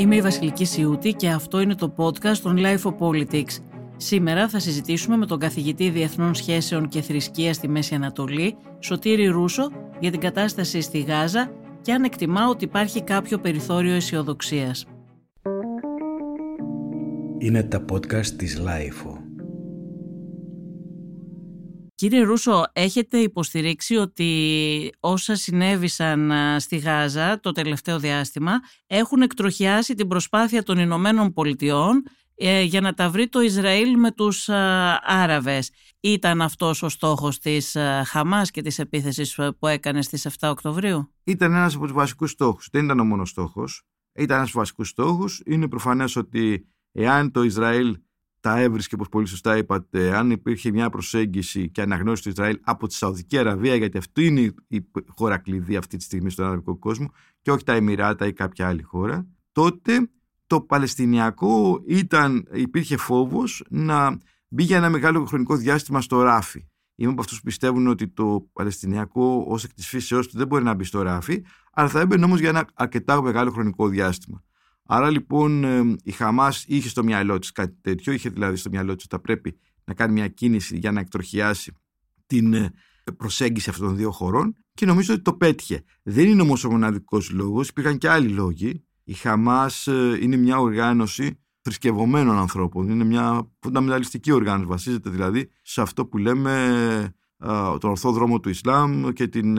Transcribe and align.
Είμαι 0.00 0.16
η 0.16 0.20
Βασιλική 0.20 0.64
Σιούτη 0.64 1.12
και 1.12 1.28
αυτό 1.28 1.60
είναι 1.60 1.74
το 1.74 1.94
podcast 1.96 2.36
των 2.36 2.56
Life 2.58 2.82
of 2.82 2.98
Politics. 2.98 3.58
Σήμερα 3.96 4.48
θα 4.48 4.58
συζητήσουμε 4.58 5.16
με 5.16 5.26
τον 5.26 5.38
καθηγητή 5.38 5.90
Διεθνών 5.90 6.34
Σχέσεων 6.34 6.88
και 6.88 7.00
Θρησκείας 7.00 7.56
στη 7.56 7.68
Μέση 7.68 7.94
Ανατολή, 7.94 8.56
Σωτήρη 8.78 9.26
Ρούσο, 9.26 9.70
για 10.00 10.10
την 10.10 10.20
κατάσταση 10.20 10.80
στη 10.80 10.98
Γάζα 11.00 11.52
και 11.82 11.92
αν 11.92 12.04
εκτιμά 12.04 12.48
ότι 12.48 12.64
υπάρχει 12.64 13.02
κάποιο 13.02 13.38
περιθώριο 13.38 13.94
αισιοδοξίας. 13.94 14.86
Είναι 17.38 17.62
τα 17.62 17.84
podcast 17.92 18.26
της 18.26 18.62
Life. 18.64 19.19
Κύριε 22.00 22.22
Ρούσο, 22.22 22.62
έχετε 22.72 23.18
υποστηρίξει 23.18 23.96
ότι 23.96 24.92
όσα 25.00 25.34
συνέβησαν 25.34 26.32
στη 26.58 26.76
Γάζα 26.76 27.40
το 27.40 27.52
τελευταίο 27.52 27.98
διάστημα 27.98 28.52
έχουν 28.86 29.22
εκτροχιάσει 29.22 29.94
την 29.94 30.08
προσπάθεια 30.08 30.62
των 30.62 30.78
Ηνωμένων 30.78 31.32
Πολιτειών 31.32 32.02
ε, 32.34 32.62
για 32.62 32.80
να 32.80 32.94
τα 32.94 33.10
βρει 33.10 33.28
το 33.28 33.40
Ισραήλ 33.40 33.98
με 33.98 34.10
τους 34.12 34.48
Άραβες. 35.02 35.70
Ήταν 36.00 36.42
αυτός 36.42 36.82
ο 36.82 36.88
στόχος 36.88 37.38
της 37.38 37.76
Χαμάς 38.06 38.50
και 38.50 38.62
της 38.62 38.78
επίθεσης 38.78 39.38
που 39.58 39.66
έκανε 39.66 40.02
στις 40.02 40.26
7 40.40 40.48
Οκτωβρίου; 40.50 41.14
Ήταν 41.24 41.52
ένας 41.52 41.74
από 41.74 41.84
τους 41.84 41.92
βασικούς 41.92 42.30
στόχους. 42.30 42.68
Δεν 42.72 42.84
ήταν 42.84 43.00
ο 43.00 43.04
μόνος 43.04 43.28
στόχος. 43.28 43.82
Ήταν 44.14 44.36
ένας 44.36 44.48
από 44.48 44.48
τους 44.48 44.52
βασικούς 44.52 44.88
στόχους. 44.88 45.42
Είναι 45.44 45.68
προφανές 45.68 46.16
ότι 46.16 46.68
εάν 46.92 47.30
το 47.30 47.42
Ισραήλ 47.42 47.98
τα 48.40 48.60
έβρισκε, 48.60 48.94
όπως 48.94 49.08
πολύ 49.08 49.26
σωστά 49.26 49.56
είπατε, 49.56 50.16
αν 50.16 50.30
υπήρχε 50.30 50.70
μια 50.70 50.90
προσέγγιση 50.90 51.70
και 51.70 51.82
αναγνώριση 51.82 52.22
του 52.22 52.28
Ισραήλ 52.28 52.58
από 52.62 52.86
τη 52.86 52.94
Σαουδική 52.94 53.38
Αραβία, 53.38 53.74
γιατί 53.74 53.98
αυτή 53.98 54.26
είναι 54.26 54.54
η 54.66 54.86
χώρα 55.08 55.38
κλειδί 55.38 55.76
αυτή 55.76 55.96
τη 55.96 56.04
στιγμή 56.04 56.30
στον 56.30 56.46
αραβικό 56.46 56.76
κόσμο, 56.76 57.10
και 57.42 57.50
όχι 57.50 57.64
τα 57.64 57.72
Εμμυράτα 57.72 58.26
ή 58.26 58.32
κάποια 58.32 58.68
άλλη 58.68 58.82
χώρα, 58.82 59.26
τότε 59.52 60.10
το 60.46 60.60
Παλαιστινιακό 60.60 61.82
ήταν, 61.86 62.48
υπήρχε 62.52 62.96
φόβος 62.96 63.64
να 63.68 64.18
μπει 64.48 64.62
για 64.62 64.76
ένα 64.76 64.90
μεγάλο 64.90 65.24
χρονικό 65.24 65.56
διάστημα 65.56 66.00
στο 66.00 66.22
ράφι. 66.22 66.64
Είμαι 66.94 67.10
από 67.10 67.20
αυτούς 67.20 67.38
που 67.38 67.44
πιστεύουν 67.44 67.86
ότι 67.86 68.08
το 68.08 68.48
Παλαιστινιακό 68.52 69.44
ως 69.48 69.64
εκ 69.64 69.74
της 69.74 69.88
φύσεώ 69.88 70.20
του 70.20 70.38
δεν 70.38 70.46
μπορεί 70.46 70.64
να 70.64 70.74
μπει 70.74 70.84
στο 70.84 71.02
ράφι, 71.02 71.44
αλλά 71.72 71.88
θα 71.88 72.00
έμπαινε 72.00 72.24
όμως 72.24 72.40
για 72.40 72.48
ένα 72.48 72.68
αρκετά 72.74 73.22
μεγάλο 73.22 73.50
χρονικό 73.50 73.88
διάστημα. 73.88 74.42
Άρα 74.92 75.10
λοιπόν 75.10 75.62
η 76.02 76.10
Χαμάς 76.10 76.64
είχε 76.66 76.88
στο 76.88 77.04
μυαλό 77.04 77.38
της 77.38 77.52
κάτι 77.52 77.76
τέτοιο, 77.80 78.12
είχε 78.12 78.28
δηλαδή 78.28 78.56
στο 78.56 78.70
μυαλό 78.70 78.94
της 78.94 79.04
ότι 79.04 79.14
θα 79.14 79.20
πρέπει 79.20 79.58
να 79.84 79.94
κάνει 79.94 80.12
μια 80.12 80.28
κίνηση 80.28 80.78
για 80.78 80.92
να 80.92 81.00
εκτροχιάσει 81.00 81.72
την 82.26 82.54
ε, 82.54 82.72
προσέγγιση 83.16 83.70
αυτών 83.70 83.86
των 83.86 83.96
δύο 83.96 84.10
χωρών 84.10 84.56
και 84.74 84.86
νομίζω 84.86 85.14
ότι 85.14 85.22
το 85.22 85.32
πέτυχε. 85.32 85.84
Δεν 86.02 86.28
είναι 86.28 86.42
όμως 86.42 86.64
ο 86.64 86.70
μοναδικός 86.70 87.30
λόγος, 87.30 87.68
υπήρχαν 87.68 87.98
και 87.98 88.08
άλλοι 88.08 88.28
λόγοι. 88.28 88.84
Η 89.04 89.12
Χαμάς 89.12 89.86
ε, 89.86 90.18
είναι 90.20 90.36
μια 90.36 90.58
οργάνωση 90.58 91.38
θρησκευωμένων 91.60 92.36
ανθρώπων, 92.36 92.88
είναι 92.88 93.04
μια 93.04 93.50
φουνταμενταλιστική 93.60 94.32
οργάνωση, 94.32 94.66
βασίζεται 94.66 95.10
δηλαδή 95.10 95.50
σε 95.62 95.80
αυτό 95.80 96.06
που 96.06 96.18
λέμε 96.18 96.64
ε, 97.38 97.48
τον 97.78 97.90
ορθό 97.90 98.12
δρόμο 98.12 98.40
του 98.40 98.48
Ισλάμ 98.48 99.08
και 99.08 99.28
την 99.28 99.58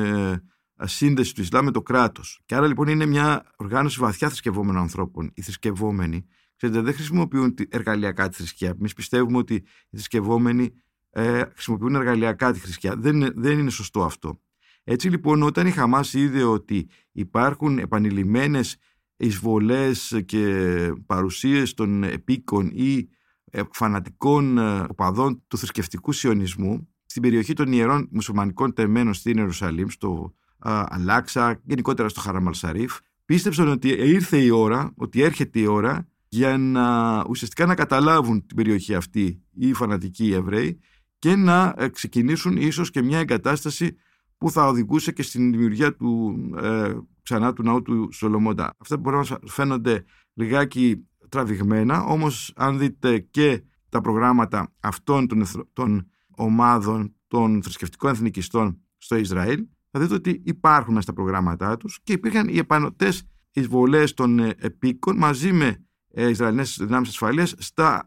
σύνδεση 0.87 1.35
του 1.35 1.41
Ισλάμ 1.41 1.65
με 1.65 1.71
το 1.71 1.81
κράτος. 1.81 2.41
Και 2.45 2.55
άρα 2.55 2.67
λοιπόν 2.67 2.87
είναι 2.87 3.05
μια 3.05 3.45
οργάνωση 3.55 3.99
βαθιά 3.99 4.27
θρησκευόμενων 4.27 4.81
ανθρώπων. 4.81 5.31
Οι 5.33 5.41
θρησκευόμενοι, 5.41 6.25
ξέρετε, 6.55 6.81
δεν 6.81 6.93
χρησιμοποιούν 6.93 7.55
εργαλειακά 7.69 8.29
τη 8.29 8.35
θρησκεία. 8.35 8.69
Εμείς 8.69 8.93
πιστεύουμε 8.93 9.37
ότι 9.37 9.53
οι 9.53 9.95
θρησκευόμενοι 9.95 10.73
ε, 11.09 11.43
χρησιμοποιούν 11.53 11.95
εργαλειακά 11.95 12.51
τη 12.51 12.59
θρησκεία. 12.59 12.95
Δεν, 12.97 13.15
είναι, 13.15 13.31
δεν 13.35 13.59
είναι 13.59 13.69
σωστό 13.69 14.03
αυτό. 14.03 14.39
Έτσι 14.83 15.09
λοιπόν, 15.09 15.43
όταν 15.43 15.67
η 15.67 15.71
Χαμάς 15.71 16.13
είδε 16.13 16.43
ότι 16.43 16.89
υπάρχουν 17.11 17.77
επανειλημμένες 17.77 18.77
εισβολές 19.17 20.21
και 20.25 20.75
παρουσίες 21.05 21.73
των 21.73 22.03
επίκων 22.03 22.69
ή 22.73 23.09
ε, 23.51 23.61
φανατικών 23.71 24.57
ε, 24.57 24.85
οπαδών 24.89 25.43
του 25.47 25.57
θρησκευτικού 25.57 26.11
σιωνισμού 26.11 26.89
στην 27.05 27.21
περιοχή 27.21 27.53
των 27.53 27.71
ιερών 27.71 28.07
μουσουλμανικών 28.11 28.73
τεμένων 28.73 29.13
στην 29.13 29.37
Ιερουσαλήμ, 29.37 29.87
στο 29.87 30.33
Αλάξα, 30.63 31.59
γενικότερα 31.63 32.09
στο 32.09 32.19
Χαραμαλ 32.19 32.53
Σαρίφ, 32.53 32.97
πίστεψαν 33.25 33.67
ότι 33.67 33.89
ήρθε 33.89 34.37
η 34.37 34.49
ώρα, 34.49 34.93
ότι 34.95 35.21
έρχεται 35.21 35.59
η 35.59 35.65
ώρα 35.65 36.07
για 36.27 36.57
να 36.57 37.17
ουσιαστικά 37.29 37.65
να 37.65 37.75
καταλάβουν 37.75 38.45
την 38.45 38.55
περιοχή 38.55 38.95
αυτή 38.95 39.43
οι 39.53 39.73
φανατικοί 39.73 40.31
Εβραίοι 40.31 40.79
και 41.19 41.35
να 41.35 41.73
ε, 41.77 41.87
ξεκινήσουν 41.87 42.57
ίσως 42.57 42.91
και 42.91 43.01
μια 43.01 43.19
εγκατάσταση 43.19 43.95
που 44.37 44.51
θα 44.51 44.67
οδηγούσε 44.67 45.11
και 45.11 45.23
στην 45.23 45.51
δημιουργία 45.51 45.95
του 45.95 46.39
ε, 46.61 46.93
ξανά 47.23 47.53
του 47.53 47.63
ναού 47.63 47.81
του 47.81 48.09
Σολομόντα. 48.11 48.73
Αυτά 48.77 48.97
μπορεί 48.97 49.15
να 49.15 49.39
φαίνονται 49.45 50.03
λιγάκι 50.33 51.07
τραβηγμένα, 51.29 52.03
όμως 52.03 52.53
αν 52.55 52.77
δείτε 52.77 53.19
και 53.19 53.63
τα 53.89 54.01
προγράμματα 54.01 54.73
αυτών 54.79 55.27
των, 55.27 55.45
των 55.73 56.07
ομάδων 56.35 57.15
των 57.27 57.63
θρησκευτικών 57.63 58.11
εθνικιστών 58.11 58.81
στο 58.97 59.15
Ισραήλ, 59.15 59.65
θα 59.91 59.99
δείτε 59.99 60.13
ότι 60.13 60.41
υπάρχουν 60.45 60.89
μέσα 60.93 61.01
στα 61.01 61.13
προγράμματά 61.13 61.77
τους 61.77 61.99
και 62.03 62.13
υπήρχαν 62.13 62.47
οι 62.47 62.57
επανωτές 62.57 63.23
εισβολές 63.51 64.13
των 64.13 64.39
ε, 64.39 64.55
επίκων 64.57 65.17
μαζί 65.17 65.51
με 65.51 65.85
ε, 66.07 66.29
Ισραηλινές 66.29 66.77
δυνάμεις 66.81 67.09
ασφαλείας 67.09 67.53
στα, 67.57 68.05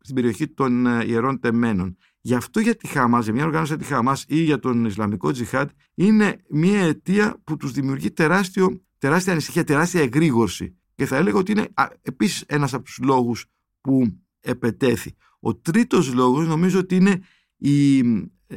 στην 0.00 0.14
περιοχή 0.14 0.48
των 0.48 0.86
ε, 0.86 1.04
ιερών 1.06 1.40
τεμένων. 1.40 1.96
Γι' 2.20 2.34
αυτό 2.34 2.60
για 2.60 2.76
τη 2.76 2.86
Χαμάς, 2.86 3.24
για 3.24 3.32
μια 3.32 3.44
οργάνωση 3.44 3.74
για 3.74 3.82
τη 3.82 3.92
Χαμάς 3.92 4.24
ή 4.28 4.42
για 4.42 4.58
τον 4.58 4.84
Ισλαμικό 4.84 5.30
Τζιχάτ 5.30 5.70
είναι 5.94 6.36
μια 6.50 6.80
αιτία 6.80 7.40
που 7.44 7.56
τους 7.56 7.72
δημιουργεί 7.72 8.10
τεράστιο, 8.10 8.82
τεράστια 8.98 9.32
ανησυχία, 9.32 9.64
τεράστια 9.64 10.00
εγρήγορση. 10.00 10.76
Και 10.94 11.06
θα 11.06 11.16
έλεγα 11.16 11.38
ότι 11.38 11.52
είναι 11.52 11.68
επίσης 12.02 12.44
ένας 12.46 12.74
από 12.74 12.84
τους 12.84 12.98
λόγους 13.02 13.46
που 13.80 14.18
επετέθη. 14.40 15.14
Ο 15.40 15.54
τρίτος 15.56 16.14
λόγος 16.14 16.46
νομίζω 16.46 16.78
ότι 16.78 16.96
είναι 16.96 17.20
η 17.56 18.02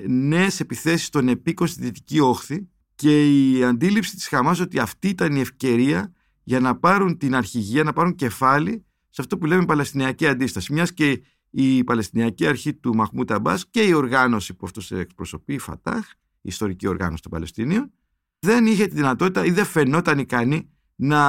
νέες 0.07 0.59
επιθέσεις 0.59 1.09
των 1.09 1.27
επίκων 1.27 1.67
στη 1.67 1.81
Δυτική 1.81 2.19
Όχθη 2.19 2.67
και 2.95 3.29
η 3.29 3.63
αντίληψη 3.63 4.15
της 4.15 4.27
Χαμάς 4.27 4.59
ότι 4.59 4.79
αυτή 4.79 5.07
ήταν 5.07 5.35
η 5.35 5.39
ευκαιρία 5.39 6.13
για 6.43 6.59
να 6.59 6.75
πάρουν 6.75 7.17
την 7.17 7.35
αρχηγία, 7.35 7.83
να 7.83 7.93
πάρουν 7.93 8.15
κεφάλι 8.15 8.85
σε 9.09 9.21
αυτό 9.21 9.37
που 9.37 9.45
λέμε 9.45 9.65
Παλαιστινιακή 9.65 10.27
Αντίσταση. 10.27 10.73
Μιας 10.73 10.93
και 10.93 11.21
η 11.49 11.83
Παλαιστινιακή 11.83 12.47
Αρχή 12.47 12.73
του 12.73 12.95
Μαχμούτ 12.95 13.31
Αμπάς 13.31 13.69
και 13.69 13.81
η 13.81 13.93
οργάνωση 13.93 14.53
που 14.53 14.65
αυτός 14.65 14.91
εκπροσωπεί, 14.91 15.53
η 15.53 15.57
Φατάχ, 15.59 16.09
η 16.11 16.49
ιστορική 16.49 16.87
οργάνωση 16.87 17.21
των 17.21 17.31
Παλαιστινίων, 17.31 17.91
δεν 18.39 18.65
είχε 18.65 18.87
τη 18.87 18.95
δυνατότητα 18.95 19.45
ή 19.45 19.51
δεν 19.51 19.65
φαινόταν 19.65 20.19
ικανή 20.19 20.69
να 20.95 21.21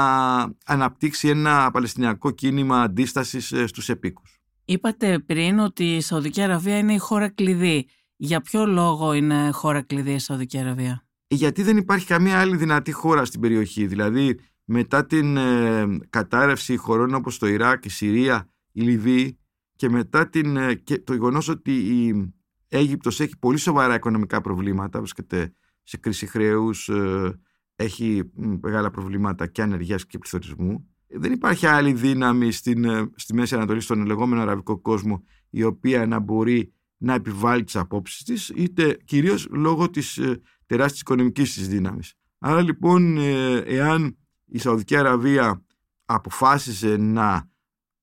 αναπτύξει 0.64 1.28
ένα 1.28 1.70
Παλαιστινιακό 1.70 2.30
κίνημα 2.30 2.82
αντίστασης 2.82 3.52
ε, 3.52 3.66
στους 3.66 3.88
επίκους. 3.88 4.40
Είπατε 4.64 5.18
πριν 5.18 5.58
ότι 5.58 5.84
η 5.84 6.00
Σαουδική 6.00 6.42
Αραβία 6.42 6.78
είναι 6.78 6.94
η 6.94 6.98
χώρα 6.98 7.28
κλειδί. 7.28 7.86
Για 8.24 8.40
ποιο 8.40 8.66
λόγο 8.66 9.12
είναι 9.12 9.50
χώρα 9.50 9.82
κλειδί 9.82 10.12
η 10.12 10.18
Σαουδική 10.18 10.58
Αραβία; 10.58 11.06
Γιατί 11.26 11.62
δεν 11.62 11.76
υπάρχει 11.76 12.06
καμία 12.06 12.40
άλλη 12.40 12.56
δυνατή 12.56 12.92
χώρα 12.92 13.24
στην 13.24 13.40
περιοχή. 13.40 13.86
Δηλαδή 13.86 14.38
μετά 14.64 15.06
την 15.06 15.36
ε, 15.36 15.86
κατάρρευση 16.10 16.76
χωρών 16.76 17.14
όπως 17.14 17.38
το 17.38 17.46
Ιράκ, 17.46 17.84
η 17.84 17.88
Συρία, 17.88 18.48
η 18.72 18.80
Λιβύη 18.80 19.38
και 19.76 19.88
μετά 19.88 20.28
την, 20.28 20.56
ε, 20.56 20.74
και 20.74 20.98
το 20.98 21.12
γεγονός 21.12 21.48
ότι 21.48 21.72
η 21.72 22.32
Αίγυπτος 22.68 23.20
έχει 23.20 23.38
πολύ 23.38 23.58
σοβαρά 23.58 23.94
οικονομικά 23.94 24.40
προβλήματα, 24.40 24.98
βρίσκεται 24.98 25.54
σε 25.82 25.96
κρίση 25.96 26.26
χρέους, 26.26 26.88
ε, 26.88 27.40
έχει 27.76 28.22
μεγάλα 28.60 28.90
προβλήματα 28.90 29.46
και 29.46 29.62
ανεργίας 29.62 30.06
και 30.06 30.18
πληθωρισμού. 30.18 30.88
Δεν 31.06 31.32
υπάρχει 31.32 31.66
άλλη 31.66 31.92
δύναμη 31.92 32.52
στην, 32.52 32.84
ε, 32.84 33.10
στη 33.14 33.34
Μέση 33.34 33.54
Ανατολή, 33.54 33.80
στον 33.80 34.06
λεγόμενο 34.06 34.42
αραβικό 34.42 34.78
κόσμο, 34.78 35.24
η 35.50 35.62
οποία 35.62 36.06
να 36.06 36.18
μπορεί 36.18 36.74
να 37.04 37.14
επιβάλλει 37.14 37.64
τις 37.64 37.76
απόψεις 37.76 38.22
της, 38.22 38.52
είτε 38.54 38.98
κυρίως 39.04 39.46
λόγω 39.50 39.90
της 39.90 40.18
ε, 40.18 40.40
τεράστιας 40.66 41.00
οικονομικής 41.00 41.54
της 41.54 41.68
δύναμης. 41.68 42.14
Άρα 42.38 42.62
λοιπόν, 42.62 43.16
ε, 43.16 43.56
εάν 43.56 44.16
η 44.44 44.58
Σαουδική 44.58 44.96
Αραβία 44.96 45.64
αποφάσισε 46.04 46.96
να 46.96 47.50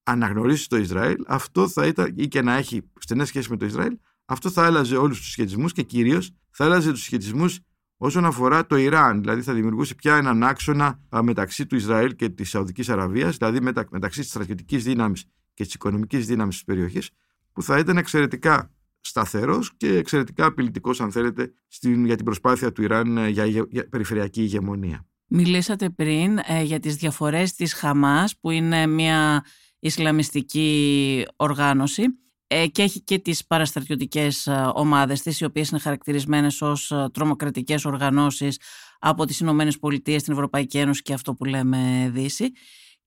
αναγνωρίσει 0.04 0.70
το 0.70 0.78
Ισραήλ, 0.78 1.24
αυτό 1.28 1.68
θα 1.68 1.86
ήταν, 1.86 2.14
ή 2.16 2.28
και 2.28 2.42
να 2.42 2.54
έχει 2.54 2.82
στενές 3.00 3.28
σχέσεις 3.28 3.50
με 3.50 3.58
το 3.58 3.66
Ισραήλ, 3.66 3.98
αυτό 4.26 4.50
θα 4.50 4.66
άλλαζε 4.66 4.96
όλους 4.96 5.20
τους 5.20 5.32
σχετισμούς 5.32 5.72
και 5.72 5.82
κυρίως 5.82 6.32
θα 6.52 6.66
άλλαζε 6.66 6.92
τους 6.92 7.04
σχετισμούς 7.04 7.60
όσον 7.98 8.26
αφορά 8.26 8.66
το 8.66 8.76
Ιράν. 8.76 9.20
Δηλαδή 9.20 9.42
θα 9.42 9.54
δημιουργούσε 9.54 9.96
πια 9.96 10.16
έναν 10.16 10.44
άξονα 10.44 11.00
μεταξύ 11.22 11.66
του 11.66 11.76
Ισραήλ 11.76 12.16
και 12.16 12.30
της 12.30 12.50
Σαουδικής 12.50 12.90
Αραβίας, 12.90 13.38
δηλαδή 13.38 13.62
μεταξύ 13.90 14.20
της 14.20 14.30
στρατιωτικής 14.30 14.84
δύναμης 14.84 15.26
και 15.54 15.64
της 15.64 15.74
οικονομικής 15.74 16.26
δύναμης 16.26 16.56
της 16.56 16.64
περιοχής, 16.64 17.10
που 17.54 17.64
θα 17.64 17.78
ήταν 17.78 17.98
εξαιρετικά 17.98 18.72
σταθερός 19.02 19.72
και 19.78 19.96
εξαιρετικά 19.96 20.46
απειλητικός 20.46 21.02
αν 21.02 21.12
θέλετε 21.12 21.54
στην, 21.68 22.06
για 22.06 22.16
την 22.16 22.26
προσπάθεια 22.26 22.72
του 22.72 22.82
Ιράν 22.82 23.18
ε, 23.18 23.30
για, 23.30 23.46
για 23.46 23.90
περιφερειακή 23.90 24.42
ηγεμονία. 24.42 25.06
Μιλήσατε 25.28 25.90
πριν 25.90 26.40
ε, 26.48 26.62
για 26.64 26.80
τις 26.80 26.96
διαφορές 26.96 27.54
της 27.54 27.74
Χαμάς 27.74 28.38
που 28.40 28.52
είναι 28.52 28.88
μια 28.88 29.46
Ισλαμιστική 29.80 31.26
οργάνωση 31.36 32.04
ε, 32.48 32.68
και 32.68 32.82
έχει 32.82 33.02
και 33.02 33.20
τις 33.20 33.46
παραστρατιωτικές 33.46 34.50
ομάδες 34.74 35.22
της 35.22 35.40
οι 35.40 35.46
οποίες 35.46 35.70
είναι 35.70 35.80
χαρακτηρισμένες 35.80 36.62
ως 36.62 36.94
τρομοκρατικές 37.12 37.86
οργανώσεις 37.86 38.60
από 39.00 39.26
τις 39.26 39.40
Ηνωμένες 39.40 39.78
Πολιτείες, 39.78 40.24
την 40.24 40.34
Ευρωπαϊκή 40.34 40.78
Ένωση 40.78 41.02
και 41.02 41.14
αυτό 41.14 41.34
που 41.34 41.46
λέμε 41.46 42.10
Δύση 42.14 42.52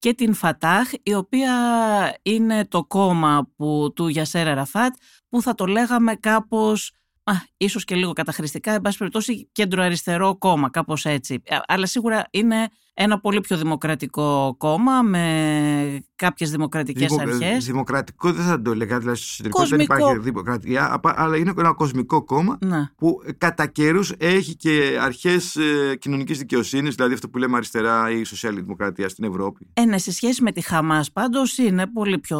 και 0.04 0.14
την 0.14 0.34
Φατάχ, 0.34 0.90
η 1.02 1.14
οποία 1.14 1.54
είναι 2.22 2.66
το 2.66 2.84
κόμμα 2.84 3.50
που, 3.56 3.92
του 3.94 4.08
Γιασέρα 4.08 4.54
Ραφάτ, 4.54 4.94
που 5.28 5.42
θα 5.42 5.54
το 5.54 5.66
λέγαμε 5.66 6.14
κάπως 6.14 6.92
α, 7.24 7.32
ίσως 7.56 7.84
και 7.84 7.94
λίγο 7.94 8.12
καταχρηστικά, 8.12 8.72
εν 8.72 8.80
πάση 8.80 8.98
περιπτώσει 8.98 9.48
κέντρο-αριστερό 9.52 10.36
κόμμα, 10.38 10.70
κάπως 10.70 11.04
έτσι. 11.04 11.42
Αλλά 11.66 11.86
σίγουρα 11.86 12.24
είναι 12.30 12.68
ένα 12.94 13.20
πολύ 13.20 13.40
πιο 13.40 13.56
δημοκρατικό 13.56 14.54
κόμμα 14.58 15.02
με 15.02 16.04
κάποιες 16.16 16.50
δημοκρατικές 16.50 17.08
Δημο, 17.08 17.30
αρχές. 17.30 17.64
Δημοκρατικό 17.64 18.32
δεν 18.32 18.44
θα 18.44 18.62
το 18.62 18.70
έλεγα, 18.70 18.98
δηλαδή 18.98 19.18
στο 19.18 19.44
εσωτερικό 19.44 19.66
δεν 19.66 19.80
υπάρχει 19.80 20.18
δημοκρατία, 20.18 21.00
αλλά 21.02 21.36
είναι 21.36 21.52
ένα 21.58 21.72
κοσμικό 21.74 22.24
κόμμα 22.24 22.58
ναι. 22.60 22.90
που 22.96 23.20
κατά 23.38 23.66
καιρούς 23.66 24.12
έχει 24.18 24.56
και 24.56 24.98
αρχές 25.00 25.56
ε, 25.56 25.96
κοινωνικής 25.96 26.38
δικαιοσύνης, 26.38 26.94
δηλαδή 26.94 27.14
αυτό 27.14 27.28
που 27.28 27.38
λέμε 27.38 27.56
αριστερά 27.56 28.10
ή 28.10 28.24
σοσιαλδημοκρατία 28.24 29.08
στην 29.08 29.24
Ευρώπη. 29.24 29.66
Ε, 29.74 29.84
ναι, 29.84 29.98
σε 29.98 30.12
σχέση 30.12 30.42
με 30.42 30.52
τη 30.52 30.60
Χαμάς 30.60 31.12
πάντως 31.12 31.58
είναι 31.58 31.86
πολύ 31.86 32.18
πιο 32.18 32.38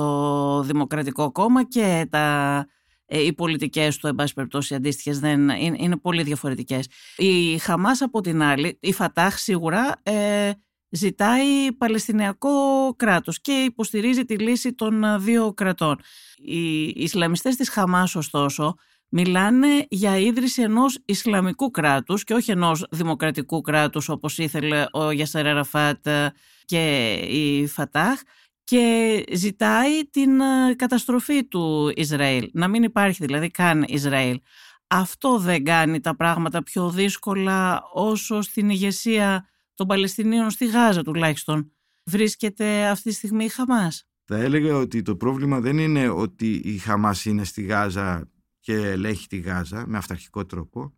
δημοκρατικό 0.66 1.32
κόμμα 1.32 1.64
και 1.64 2.06
τα 2.10 2.56
ε, 2.58 2.64
οι 3.06 3.32
πολιτικές 3.32 3.96
του, 3.96 4.06
εν 4.06 4.14
πάση 4.14 4.34
περιπτώσει, 4.34 4.74
αντίστοιχες, 4.74 5.20
δεν, 5.20 5.48
είναι, 5.48 5.76
είναι 5.78 5.96
πολύ 5.96 6.22
διαφορετικές. 6.22 6.88
Η 7.16 7.58
Χαμάς 7.58 8.02
από 8.02 8.20
την 8.20 8.42
άλλη, 8.42 8.78
η 8.80 8.92
Φατάχ 8.92 9.38
σίγουρα 9.38 10.00
ε, 10.02 10.50
ζητάει 10.90 11.72
Παλαιστινιακό 11.78 12.50
κράτος 12.96 13.40
και 13.40 13.52
υποστηρίζει 13.52 14.24
τη 14.24 14.38
λύση 14.38 14.72
των 14.72 15.04
ε, 15.04 15.18
δύο 15.18 15.52
κρατών. 15.54 16.00
Οι 16.36 16.82
Ισλαμιστές 16.82 17.56
της 17.56 17.68
Χαμάς, 17.68 18.14
ωστόσο, 18.14 18.74
μιλάνε 19.08 19.86
για 19.88 20.18
ίδρυση 20.18 20.62
ενός 20.62 20.98
Ισλαμικού 21.04 21.70
κράτους 21.70 22.24
και 22.24 22.34
όχι 22.34 22.50
ενός 22.50 22.86
δημοκρατικού 22.90 23.60
κράτους 23.60 24.08
όπως 24.08 24.38
ήθελε 24.38 24.86
ο 24.92 25.10
Γιασέρα 25.10 25.52
Ραφάτ 25.52 26.06
ε, 26.06 26.32
και 26.64 27.12
η 27.12 27.66
Φατάχ 27.66 28.20
και 28.64 29.24
ζητάει 29.32 30.04
την 30.10 30.40
ε, 30.40 30.74
καταστροφή 30.76 31.44
του 31.44 31.92
Ισραήλ, 31.94 32.50
να 32.52 32.68
μην 32.68 32.82
υπάρχει 32.82 33.24
δηλαδή 33.24 33.50
καν 33.50 33.84
Ισραήλ. 33.88 34.40
Αυτό 34.86 35.38
δεν 35.38 35.64
κάνει 35.64 36.00
τα 36.00 36.16
πράγματα 36.16 36.62
πιο 36.62 36.90
δύσκολα 36.90 37.82
όσο 37.92 38.40
στην 38.40 38.70
ηγεσία 38.70 39.48
των 39.74 39.86
Παλαιστινίων 39.86 40.50
στη 40.50 40.66
Γάζα 40.66 41.02
τουλάχιστον 41.02 41.72
βρίσκεται 42.04 42.86
αυτή 42.86 43.08
τη 43.08 43.14
στιγμή 43.14 43.44
η 43.44 43.48
Χαμάς. 43.48 44.06
Θα 44.24 44.36
έλεγα 44.36 44.76
ότι 44.76 45.02
το 45.02 45.16
πρόβλημα 45.16 45.60
δεν 45.60 45.78
είναι 45.78 46.08
ότι 46.08 46.54
η 46.64 46.78
Χαμάς 46.78 47.24
είναι 47.24 47.44
στη 47.44 47.62
Γάζα 47.62 48.30
και 48.60 48.74
ελέγχει 48.74 49.26
τη 49.26 49.36
Γάζα 49.36 49.84
με 49.86 49.96
αυταρχικό 49.96 50.46
τρόπο. 50.46 50.94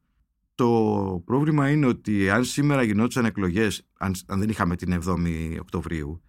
Το 0.54 1.22
πρόβλημα 1.24 1.70
είναι 1.70 1.86
ότι 1.86 2.30
αν 2.30 2.44
σήμερα 2.44 2.82
γινόντουσαν 2.82 3.24
εκλογές, 3.24 3.86
αν, 3.98 4.14
αν 4.26 4.38
δεν 4.38 4.48
είχαμε 4.48 4.76
την 4.76 5.00
7η 5.04 5.56
Οκτωβρίου, 5.60 6.22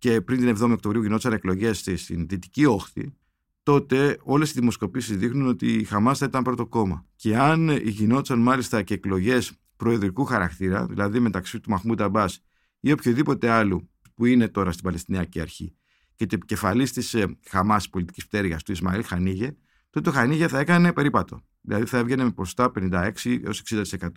και 0.00 0.20
πριν 0.20 0.38
την 0.38 0.56
7η 0.56 0.70
Οκτωβρίου 0.72 1.02
γινόταν 1.02 1.32
εκλογές 1.32 1.90
στην 1.94 2.26
Δυτική 2.28 2.64
Όχθη, 2.64 3.14
τότε 3.62 4.18
όλες 4.22 4.50
οι 4.50 4.52
δημοσκοπήσεις 4.52 5.16
δείχνουν 5.16 5.48
ότι 5.48 5.72
η 5.72 5.84
Χαμάς 5.84 6.18
θα 6.18 6.24
ήταν 6.24 6.42
πρώτο 6.42 6.66
κόμμα. 6.66 7.06
Και 7.16 7.36
αν 7.36 7.70
γινόταν 7.70 8.38
μάλιστα 8.38 8.82
και 8.82 8.94
εκλογές 8.94 9.52
προεδρικού 9.76 10.24
χαρακτήρα, 10.24 10.86
δηλαδή 10.86 11.20
μεταξύ 11.20 11.60
του 11.60 11.70
Μαχμούτ 11.70 12.00
Αμπάς 12.00 12.44
ή 12.80 12.92
οποιοδήποτε 12.92 13.50
άλλου 13.50 13.90
που 14.14 14.26
είναι 14.26 14.48
τώρα 14.48 14.72
στην 14.72 14.84
Παλαιστινιακή 14.84 15.40
Αρχή 15.40 15.74
και 16.14 16.26
το 16.26 16.34
επικεφαλής 16.34 16.92
της 16.92 17.14
ε, 17.14 17.38
Χαμάς 17.48 17.88
πολιτικής 17.88 18.26
πτέρυγας 18.26 18.62
του 18.62 18.72
Ισμαήλ 18.72 19.04
Χανίγε, 19.04 19.56
τότε 19.90 20.10
το 20.10 20.16
Χανίγε 20.16 20.48
θα 20.48 20.58
έκανε 20.58 20.92
περίπατο. 20.92 21.44
Δηλαδή 21.60 21.84
θα 21.84 21.98
έβγαινε 21.98 22.24
με 22.24 22.30
ποσοστά 22.30 22.72
56 22.74 23.10
έως 23.44 23.62
60%. 23.70 24.08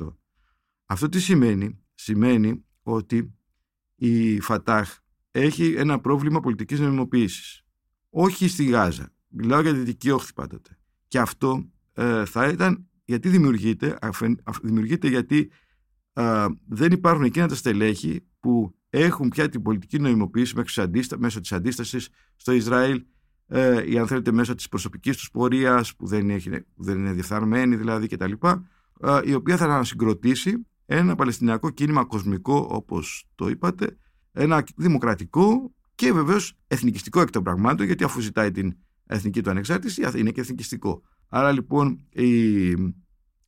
Αυτό 0.86 1.10
τι 1.10 1.20
σημαίνει, 1.20 1.80
σημαίνει 1.94 2.66
ότι 2.82 3.34
η 3.96 4.40
Φατάχ 4.40 5.03
έχει 5.36 5.74
ένα 5.78 6.00
πρόβλημα 6.00 6.40
πολιτικής 6.40 6.80
νομιμοποίησης. 6.80 7.64
Όχι 8.10 8.48
στη 8.48 8.64
Γάζα. 8.64 9.14
Μιλάω 9.28 9.62
για 9.62 9.74
τη 9.74 9.80
Δυτική 9.80 10.10
Όχθη 10.10 10.34
πάντοτε. 10.34 10.78
Και 11.08 11.20
αυτό 11.20 11.70
ε, 11.94 12.26
θα 12.26 12.48
ήταν 12.48 12.88
γιατί 13.06 13.30
δημιουργείται, 13.30 13.98
δημιουργείται 14.62 15.08
γιατί 15.08 15.52
ε, 16.14 16.46
δεν 16.68 16.92
υπάρχουν 16.92 17.24
εκείνα 17.24 17.48
τα 17.48 17.56
στελέχη 17.56 18.26
που 18.40 18.76
έχουν 18.90 19.30
πια 19.30 19.50
την 19.50 19.62
πολιτική 19.62 20.00
νοημοποίηση 20.00 20.56
μέσω 21.18 21.40
της 21.40 21.52
αντίστασης 21.52 22.10
στο 22.36 22.52
Ισραήλ 22.52 23.04
ε, 23.48 23.92
ή 23.92 23.98
αν 23.98 24.08
θέλετε 24.08 24.32
μέσω 24.32 24.56
της 24.56 24.70
προσωπικής 24.70 25.18
τους 25.18 25.32
πορείας 25.32 25.96
που 25.96 26.08
δεν, 26.08 26.30
έχει, 26.30 26.50
δεν 26.76 26.98
είναι 26.98 27.12
διεφθαρμένη 27.12 27.76
δηλαδή 27.76 28.08
κτλ. 28.08 28.32
Ε, 29.00 29.20
η 29.24 29.34
οποία 29.34 29.58
θα 29.58 29.66
ανασυγκροτήσει 29.66 30.68
ένα 30.86 31.16
παλαιστινιακό 31.16 31.70
κίνημα 31.70 32.06
κοσμικό 32.06 32.68
όπως 32.72 33.30
το 33.36 33.50
είπατε 33.50 33.98
ένα 34.34 34.64
δημοκρατικό 34.76 35.74
και 35.96 36.12
βεβαίως 36.12 36.58
εθνικιστικό 36.68 37.22
εκ 37.22 37.30
των 37.30 37.44
πραγμάτων, 37.44 37.86
γιατί 37.86 38.04
αφού 38.04 38.20
ζητάει 38.20 38.52
την 38.52 38.78
εθνική 39.06 39.42
του 39.42 39.50
ανεξάρτηση, 39.50 40.02
είναι 40.16 40.32
και 40.32 40.42
εθνικιστικό. 40.42 41.02
Άρα 41.30 41.52
λοιπόν 41.52 42.00
η... 42.10 42.74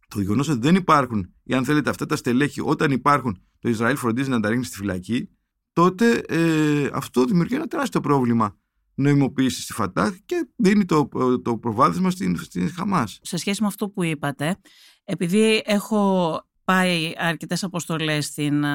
το 0.07 0.21
γεγονός 0.21 0.47
ότι 0.49 0.59
δεν 0.59 0.75
υπάρχουν, 0.75 1.33
ή 1.43 1.53
αν 1.53 1.65
θέλετε, 1.65 1.89
αυτά 1.89 2.05
τα 2.05 2.15
στελέχη, 2.15 2.61
όταν 2.63 2.91
υπάρχουν, 2.91 3.41
το 3.59 3.69
Ισραήλ 3.69 3.97
φροντίζει 3.97 4.29
να 4.29 4.39
τα 4.39 4.49
ρίχνει 4.49 4.63
στη 4.65 4.77
φυλακή, 4.77 5.29
τότε 5.73 6.23
ε, 6.27 6.89
αυτό 6.93 7.25
δημιουργεί 7.25 7.55
ένα 7.55 7.67
τεράστιο 7.67 8.01
πρόβλημα 8.01 8.57
νοημοποίησης 8.95 9.63
στη 9.63 9.73
Φατάχ 9.73 10.15
και 10.25 10.47
δίνει 10.55 10.85
το, 10.85 11.09
το 11.43 11.57
προβάδισμα 11.57 12.09
στην, 12.09 12.37
στην 12.37 12.71
Χαμάς. 12.71 13.19
Σε 13.21 13.37
σχέση 13.37 13.61
με 13.61 13.67
αυτό 13.67 13.89
που 13.89 14.03
είπατε, 14.03 14.57
επειδή 15.03 15.61
έχω 15.65 16.41
πάει 16.65 17.13
αρκετές 17.17 17.63
αποστολές 17.63 18.25
στην 18.25 18.65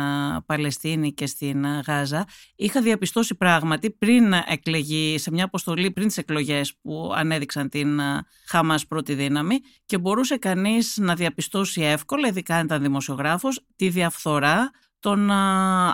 Παλαιστίνη 0.46 1.12
και 1.12 1.26
στην 1.26 1.66
Γάζα, 1.86 2.26
είχα 2.56 2.82
διαπιστώσει 2.82 3.34
πράγματι 3.34 3.90
πριν 3.90 4.32
εκλεγεί 4.32 5.18
σε 5.18 5.30
μια 5.30 5.44
αποστολή 5.44 5.90
πριν 5.90 6.06
τις 6.06 6.16
εκλογές 6.16 6.74
που 6.82 7.12
ανέδειξαν 7.14 7.68
την 7.68 8.00
Χάμας 8.46 8.86
πρώτη 8.86 9.14
δύναμη 9.14 9.58
και 9.86 9.98
μπορούσε 9.98 10.36
κανείς 10.36 10.96
να 10.96 11.14
διαπιστώσει 11.14 11.82
εύκολα, 11.82 12.28
ειδικά 12.28 12.56
αν 12.56 12.64
ήταν 12.64 12.82
δημοσιογράφος, 12.82 13.66
τη 13.76 13.88
διαφθορά 13.88 14.70
των 15.00 15.30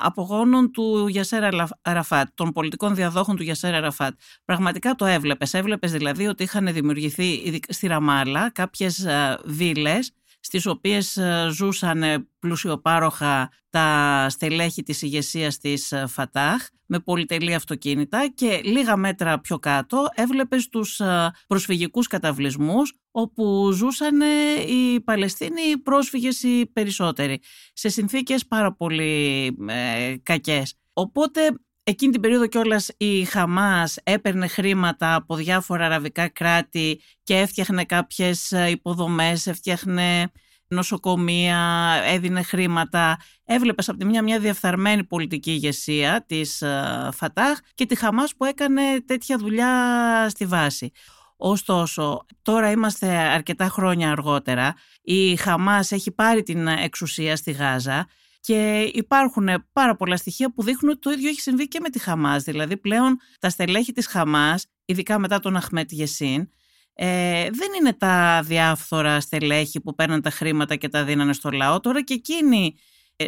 απογόνων 0.00 0.72
του 0.72 1.06
Γιασέρα 1.08 1.68
Αραφάτ, 1.82 2.28
των 2.34 2.52
πολιτικών 2.52 2.94
διαδόχων 2.94 3.36
του 3.36 3.42
Γιασέρα 3.42 3.76
Αραφάτ. 3.76 4.18
Πραγματικά 4.44 4.94
το 4.94 5.04
έβλεπες. 5.04 5.54
Έβλεπες 5.54 5.92
δηλαδή 5.92 6.26
ότι 6.26 6.42
είχαν 6.42 6.72
δημιουργηθεί 6.72 7.60
στη 7.68 7.86
Ραμάλα 7.86 8.50
κάποιες 8.50 9.06
βίλες 9.44 10.12
στις 10.46 10.66
οποίες 10.66 11.16
ε, 11.16 11.48
ζούσαν 11.52 12.02
ε, 12.02 12.28
πλουσιοπάροχα 12.38 13.50
τα 13.70 14.26
στελέχη 14.30 14.82
της 14.82 15.02
ηγεσίας 15.02 15.58
της 15.58 15.92
ε, 15.92 16.06
Φατάχ 16.06 16.68
με 16.86 16.98
πολυτελή 16.98 17.54
αυτοκίνητα 17.54 18.28
και 18.34 18.60
λίγα 18.64 18.96
μέτρα 18.96 19.40
πιο 19.40 19.58
κάτω 19.58 20.08
έβλεπες 20.14 20.68
τους 20.68 21.00
προσφυγικούς 21.46 22.06
καταβλισμούς 22.06 22.92
όπου 23.10 23.70
ζούσαν 23.72 24.20
οι 24.68 25.00
Παλαιστίνοι 25.00 25.78
πρόσφυγες 25.82 26.42
οι 26.42 26.70
περισσότεροι 26.72 27.40
σε 27.72 27.88
συνθήκες 27.88 28.46
πάρα 28.46 28.74
πολύ 28.74 29.46
ε, 29.68 30.14
κακές. 30.22 30.74
Οπότε 30.92 31.40
Εκείνη 31.88 32.12
την 32.12 32.20
περίοδο 32.20 32.46
κιόλας 32.46 32.90
η 32.96 33.24
Χαμάς 33.24 33.96
έπαιρνε 34.02 34.46
χρήματα 34.46 35.14
από 35.14 35.34
διάφορα 35.34 35.84
αραβικά 35.84 36.28
κράτη 36.28 37.00
και 37.22 37.36
έφτιαχνε 37.36 37.84
κάποιες 37.84 38.52
ε, 38.52 38.70
υποδομές, 38.70 39.46
έφτιαχνε 39.46 40.30
νοσοκομεία, 40.68 41.58
έδινε 42.04 42.42
χρήματα. 42.42 43.18
Έβλεπες 43.44 43.88
από 43.88 43.98
τη 43.98 44.04
μια 44.04 44.22
μια 44.22 44.38
διαφθαρμένη 44.38 45.04
πολιτική 45.04 45.50
ηγεσία 45.50 46.24
της 46.26 46.62
ε, 46.62 47.08
Φατάχ 47.12 47.58
και 47.74 47.86
τη 47.86 47.94
Χαμάς 47.94 48.36
που 48.36 48.44
έκανε 48.44 48.82
τέτοια 49.06 49.38
δουλειά 49.38 50.26
στη 50.28 50.46
βάση. 50.46 50.90
Ωστόσο, 51.36 52.26
τώρα 52.42 52.70
είμαστε 52.70 53.16
αρκετά 53.16 53.68
χρόνια 53.68 54.10
αργότερα. 54.10 54.74
Η 55.02 55.36
Χαμάς 55.36 55.92
έχει 55.92 56.10
πάρει 56.10 56.42
την 56.42 56.66
εξουσία 56.66 57.36
στη 57.36 57.52
Γάζα 57.52 58.06
και 58.46 58.90
υπάρχουν 58.92 59.48
πάρα 59.72 59.96
πολλά 59.96 60.16
στοιχεία 60.16 60.52
που 60.52 60.62
δείχνουν 60.62 60.92
ότι 60.92 61.00
το 61.00 61.10
ίδιο 61.10 61.28
έχει 61.28 61.40
συμβεί 61.40 61.68
και 61.68 61.80
με 61.80 61.88
τη 61.88 61.98
Χαμάς. 61.98 62.42
Δηλαδή 62.42 62.76
πλέον 62.76 63.18
τα 63.40 63.48
στελέχη 63.48 63.92
της 63.92 64.06
Χαμάς, 64.06 64.66
ειδικά 64.84 65.18
μετά 65.18 65.38
τον 65.38 65.56
Αχμέτ 65.56 65.92
Γεσίν, 65.92 66.48
ε, 66.94 67.50
δεν 67.50 67.68
είναι 67.80 67.92
τα 67.92 68.42
διάφορα 68.44 69.20
στελέχη 69.20 69.80
που 69.80 69.94
παίρνουν 69.94 70.20
τα 70.22 70.30
χρήματα 70.30 70.76
και 70.76 70.88
τα 70.88 71.04
δίνανε 71.04 71.32
στο 71.32 71.50
λαό. 71.50 71.80
Τώρα 71.80 72.02
και 72.02 72.14
εκείνοι 72.14 72.74
ε, 72.74 72.80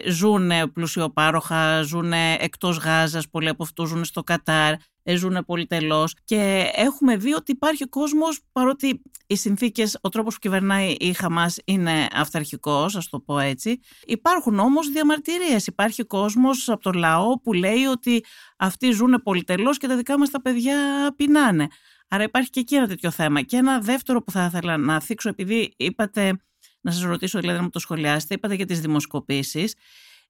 ζουν 0.09 0.50
πλουσιοπάροχα, 0.73 1.83
ζουν 1.83 2.12
εκτός 2.38 2.76
Γάζας, 2.76 3.28
πολλοί 3.28 3.49
από 3.49 3.62
αυτούς 3.62 3.88
ζουν 3.88 4.04
στο 4.04 4.23
Κατάρ, 4.23 4.75
ε, 5.02 5.16
ζουν 5.16 5.45
πολυτελώς 5.47 6.14
και 6.25 6.71
έχουμε 6.75 7.16
δει 7.16 7.35
ότι 7.35 7.52
υπάρχει 7.52 7.85
κόσμος 7.85 8.40
παρότι 8.52 9.02
οι 9.26 9.37
συνθήκες, 9.37 9.99
ο 10.00 10.09
τρόπος 10.09 10.35
που 10.35 10.40
κυβερνάει 10.40 10.90
η 10.90 11.12
Χαμάς 11.12 11.59
είναι 11.64 12.07
αυταρχικός, 12.12 12.97
ας 12.97 13.09
το 13.09 13.21
πω 13.21 13.38
έτσι. 13.38 13.80
Υπάρχουν 14.07 14.59
όμως 14.59 14.88
διαμαρτυρίες, 14.88 15.66
υπάρχει 15.66 16.04
κόσμος 16.04 16.68
από 16.68 16.83
το 16.83 16.90
λαό 16.90 17.40
που 17.40 17.52
λέει 17.52 17.85
ότι 17.85 18.25
αυτοί 18.57 18.90
ζουν 18.90 19.21
πολυτελώς 19.23 19.78
και 19.78 19.87
τα 19.87 19.97
δικά 19.97 20.18
μας 20.18 20.30
τα 20.30 20.42
παιδιά 20.42 20.76
πεινάνε. 21.16 21.66
Άρα 22.09 22.23
υπάρχει 22.23 22.50
και 22.50 22.61
εκεί 22.61 22.75
ένα 22.75 22.87
τέτοιο 22.87 23.11
θέμα. 23.11 23.42
Και 23.42 23.57
ένα 23.57 23.80
δεύτερο 23.80 24.23
που 24.23 24.30
θα 24.30 24.45
ήθελα 24.45 24.76
να 24.76 25.00
θίξω, 25.00 25.28
επειδή 25.28 25.73
είπατε, 25.76 26.38
να 26.80 26.90
σας 26.90 27.02
ρωτήσω 27.02 27.38
δηλαδή 27.40 27.56
να 27.56 27.62
μου 27.64 27.70
το 27.70 27.78
σχολιάσετε, 27.78 28.35
είπατε 28.35 28.54
για 28.54 28.66
τις 28.66 28.80
δημοσκοπήσεις. 28.80 29.75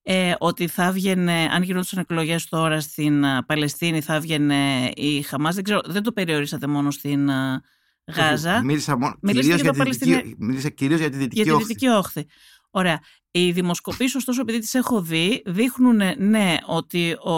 ε, 0.03 0.35
ότι 0.39 0.67
θα 0.67 0.85
έβγαινε, 0.85 1.49
αν 1.53 1.63
γινόντουσαν 1.63 1.99
εκλογές 1.99 2.49
τώρα 2.49 2.81
στην 2.81 3.25
Παλαιστίνη, 3.47 4.01
θα 4.01 4.15
έβγαινε 4.15 4.91
η 4.95 5.23
Χαμάς. 5.23 5.55
Δεν, 5.55 5.65
ξέρω, 5.65 5.81
δεν 5.85 6.03
το 6.03 6.13
περιορίσατε 6.13 6.67
μόνο 6.67 6.91
στην 6.91 7.31
Γάζα. 8.17 8.63
Μίλησα, 8.65 8.99
μόνο, 8.99 9.19
κυρίως 9.27 9.61
για, 9.61 9.73
Παλαιστινία... 9.73 10.23
μίλησα 10.39 10.69
κυρίως 10.69 11.01
για 11.01 11.11
τη 11.11 11.17
Δυτική, 11.17 11.43
για 11.43 11.57
τη 11.57 11.63
δυτική 11.63 11.89
όχθη. 11.89 12.27
Ωραία. 12.71 13.01
Οι 13.31 13.53
δημοσκοπήσεις, 13.53 14.15
ωστόσο, 14.15 14.41
επειδή 14.41 14.59
τις 14.59 14.75
έχω 14.75 15.01
δει, 15.03 15.43
δείχνουν 15.47 16.01
ναι 16.19 16.57
ότι 16.67 17.13
ο 17.13 17.35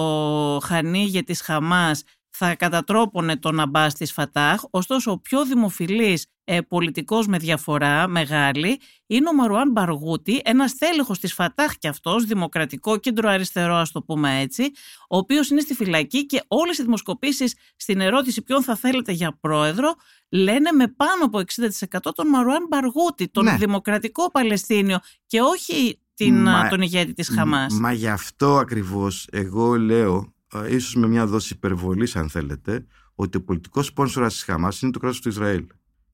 Χανίγε 0.59 1.23
της 1.23 1.41
Χαμάς 1.41 2.03
θα 2.31 2.55
κατατρόπωνε 2.55 3.37
τον 3.37 3.61
Αμπάς 3.61 3.95
της 3.95 4.13
Φατάχ, 4.13 4.63
ωστόσο 4.71 5.11
ο 5.11 5.19
πιο 5.19 5.45
δημοφιλής 5.45 6.27
ε, 6.53 6.61
πολιτικός 6.61 7.27
με 7.27 7.39
διαφορά 7.39 8.09
μεγάλη 8.09 8.81
είναι 9.07 9.29
ο 9.29 9.35
Μαρουάν 9.35 9.71
Μπαργούτη, 9.71 10.41
ένας 10.45 10.77
τέλεχος 10.77 11.19
της 11.19 11.35
Φατάχ 11.35 11.77
και 11.79 11.89
αυτός, 11.89 12.25
δημοκρατικό 12.25 12.97
κέντρο 12.97 13.29
αριστερό 13.29 13.75
ας 13.75 13.93
το 13.93 14.03
πούμε 14.03 14.41
έτσι, 14.41 14.63
ο 15.09 15.17
οποίος 15.17 15.51
είναι 15.51 15.61
στη 15.61 15.75
φυλακή 15.75 16.27
και 16.27 16.43
όλες 16.49 16.79
οι 16.79 16.83
δημοσκοπήσεις 16.83 17.55
στην 17.77 18.01
ερώτηση 18.01 18.43
ποιον 18.43 18.63
θα 18.63 18.77
θέλετε 18.77 19.13
για 19.13 19.39
πρόεδρο 19.41 19.95
λένε 20.29 20.73
με 20.73 20.89
πάνω 20.89 21.25
από 21.25 21.39
60% 21.39 21.99
τον 22.15 22.29
Μαρουάν 22.29 22.67
Μπαργούτη, 22.69 23.29
τον 23.29 23.45
ναι. 23.45 23.57
δημοκρατικό 23.57 24.31
Παλαιστίνιο 24.31 24.99
και 25.27 25.41
όχι 25.41 25.99
την, 26.15 26.47
τον 26.71 26.81
ηγέτη 26.81 27.13
της 27.13 27.29
Χαμάς. 27.29 27.75
Μα 27.75 27.93
γι' 27.93 28.09
αυτό 28.09 28.57
ακριβώς 28.57 29.29
εγώ 29.33 29.77
λέω 29.77 30.35
ίσως 30.69 30.95
με 30.95 31.07
μια 31.07 31.27
δόση 31.27 31.53
υπερβολής 31.55 32.17
αν 32.17 32.29
θέλετε, 32.29 32.87
ότι 33.15 33.37
ο 33.37 33.43
πολιτικός 33.43 33.87
σπόνσορας 33.87 34.33
της 34.33 34.43
Χαμάς 34.43 34.83
είναι 34.83 34.93
το 34.93 34.99
κράτος 34.99 35.21
του 35.21 35.29
Ισραήλ. 35.29 35.67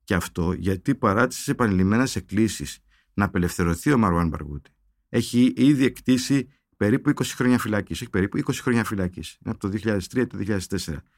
Και 0.07 0.13
αυτό 0.13 0.53
γιατί 0.53 0.95
παρά 0.95 1.27
τις 1.27 1.47
επανειλημμένες 1.47 2.15
εκκλήσεις 2.15 2.79
να 3.13 3.25
απελευθερωθεί 3.25 3.91
ο 3.91 3.97
Μαρουάν 3.97 4.27
Μπαργούτη, 4.27 4.71
έχει 5.09 5.53
ήδη 5.55 5.85
εκτίσει 5.85 6.47
περίπου 6.77 7.09
20 7.09 7.23
χρόνια 7.25 7.59
φυλάκης. 7.59 8.01
Έχει 8.01 8.09
περίπου 8.09 8.37
20 8.37 8.53
χρόνια 8.61 8.83
φυλάκης. 8.83 9.37
Είναι 9.45 9.55
από 9.57 9.59
το 9.59 9.77
2003 9.83 10.27
το 10.27 10.37
2004 10.37 10.59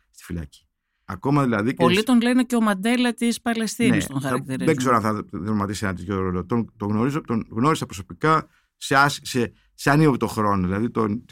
στη 0.09 0.23
φυλάκη. 0.23 0.67
Ακόμα 1.05 1.43
δηλαδή. 1.43 1.73
Πολλοί 1.73 2.03
τον 2.03 2.21
λένε 2.21 2.43
και 2.43 2.55
ο 2.55 2.61
Μαντέλα 2.61 3.13
της 3.13 3.41
Παλαιστίνης 3.41 4.07
ναι, 4.07 4.13
τον 4.13 4.21
χαρακτηρίζει. 4.21 4.65
Δεν 4.65 4.75
ξέρω 4.75 4.95
αν 4.95 5.01
θα 5.01 5.25
δραματίσει 5.31 5.85
ένα 5.85 5.93
τέτοιο 5.93 6.19
ρόλο. 6.19 6.45
Τον, 6.45 6.73
τον, 6.77 6.89
γνωρίζω, 6.89 7.21
τον 7.21 7.47
γνώρισα 7.49 7.85
προσωπικά 7.85 8.47
σε, 8.77 8.95
σε, 9.07 9.53
σε 9.73 9.89
ανίοπτο 9.89 10.27
χρόνο, 10.27 10.67
δηλαδή 10.67 10.89
το 10.89 11.23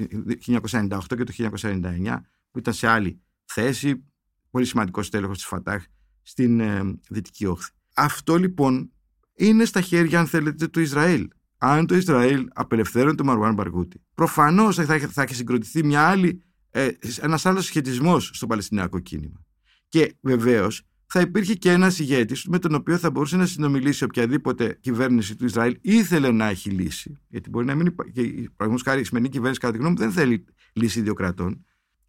1998 0.47 0.99
και 1.07 1.23
το 1.23 1.33
1999, 1.51 2.17
που 2.51 2.59
ήταν 2.59 2.73
σε 2.73 2.87
άλλη 2.87 3.21
θέση, 3.45 4.03
πολύ 4.49 4.65
σημαντικός 4.65 5.09
τέλεχος 5.09 5.37
της 5.37 5.45
Φατάχ 5.45 5.83
στην 6.27 6.60
ε, 6.60 7.00
Δυτική 7.10 7.46
Όχθη. 7.46 7.72
Αυτό 7.96 8.36
λοιπόν 8.36 8.91
είναι 9.36 9.65
στα 9.65 9.81
χέρια, 9.81 10.19
αν 10.19 10.27
θέλετε, 10.27 10.67
του 10.67 10.79
Ισραήλ. 10.79 11.27
Αν 11.57 11.86
το 11.86 11.96
Ισραήλ 11.96 12.48
απελευθέρωνε 12.53 13.15
τον 13.15 13.25
Μαρουάν 13.25 13.53
Μπαργούτη, 13.53 14.01
προφανώς 14.13 14.75
θα, 14.75 15.00
θα 15.00 15.22
έχει 15.22 15.36
συγκροτηθεί 15.36 15.84
μια 15.84 16.01
άλλη, 16.01 16.43
ε, 16.69 16.89
ένας 17.22 17.46
άλλος 17.46 17.65
σχετισμός 17.65 18.29
στο 18.34 18.48
Παλαιστινιακό 18.48 19.00
κίνημα. 19.00 19.46
Και 19.88 20.15
βεβαίως 20.22 20.81
θα 21.05 21.19
υπήρχε 21.22 21.53
και 21.53 21.72
ένας 21.72 22.00
ηγέτης 22.00 22.46
με 22.46 22.60
τον 22.60 22.75
οποίο 22.75 22.98
θα 22.98 23.12
μπορούσε 23.12 23.38
να 23.38 23.46
συνομιλήσει 23.46 24.03
οποιαδήποτε 24.03 24.77
κυβέρνηση 24.81 25.36
του 25.36 25.46
Ισραήλ 25.46 25.77
ήθελε 25.81 26.31
να 26.31 26.46
έχει 26.46 26.69
λύση. 26.69 27.17
Γιατί 27.27 27.50
μπορεί 27.50 27.65
να 27.65 27.75
μην 27.75 27.86
υπάρχει. 27.86 28.13
Παραδείγματος 28.31 28.81
χάρη, 28.81 29.01
η 29.01 29.03
σημερινή 29.03 29.31
κυβέρνηση, 29.31 29.60
κατά 29.60 29.74
τη 29.74 29.79
γνώμη 29.79 29.93
μου, 29.93 30.00
δεν 30.00 30.12
θέλει 30.12 30.46
λύση 30.74 31.01
δύο 31.01 31.13
κρατών. 31.13 31.65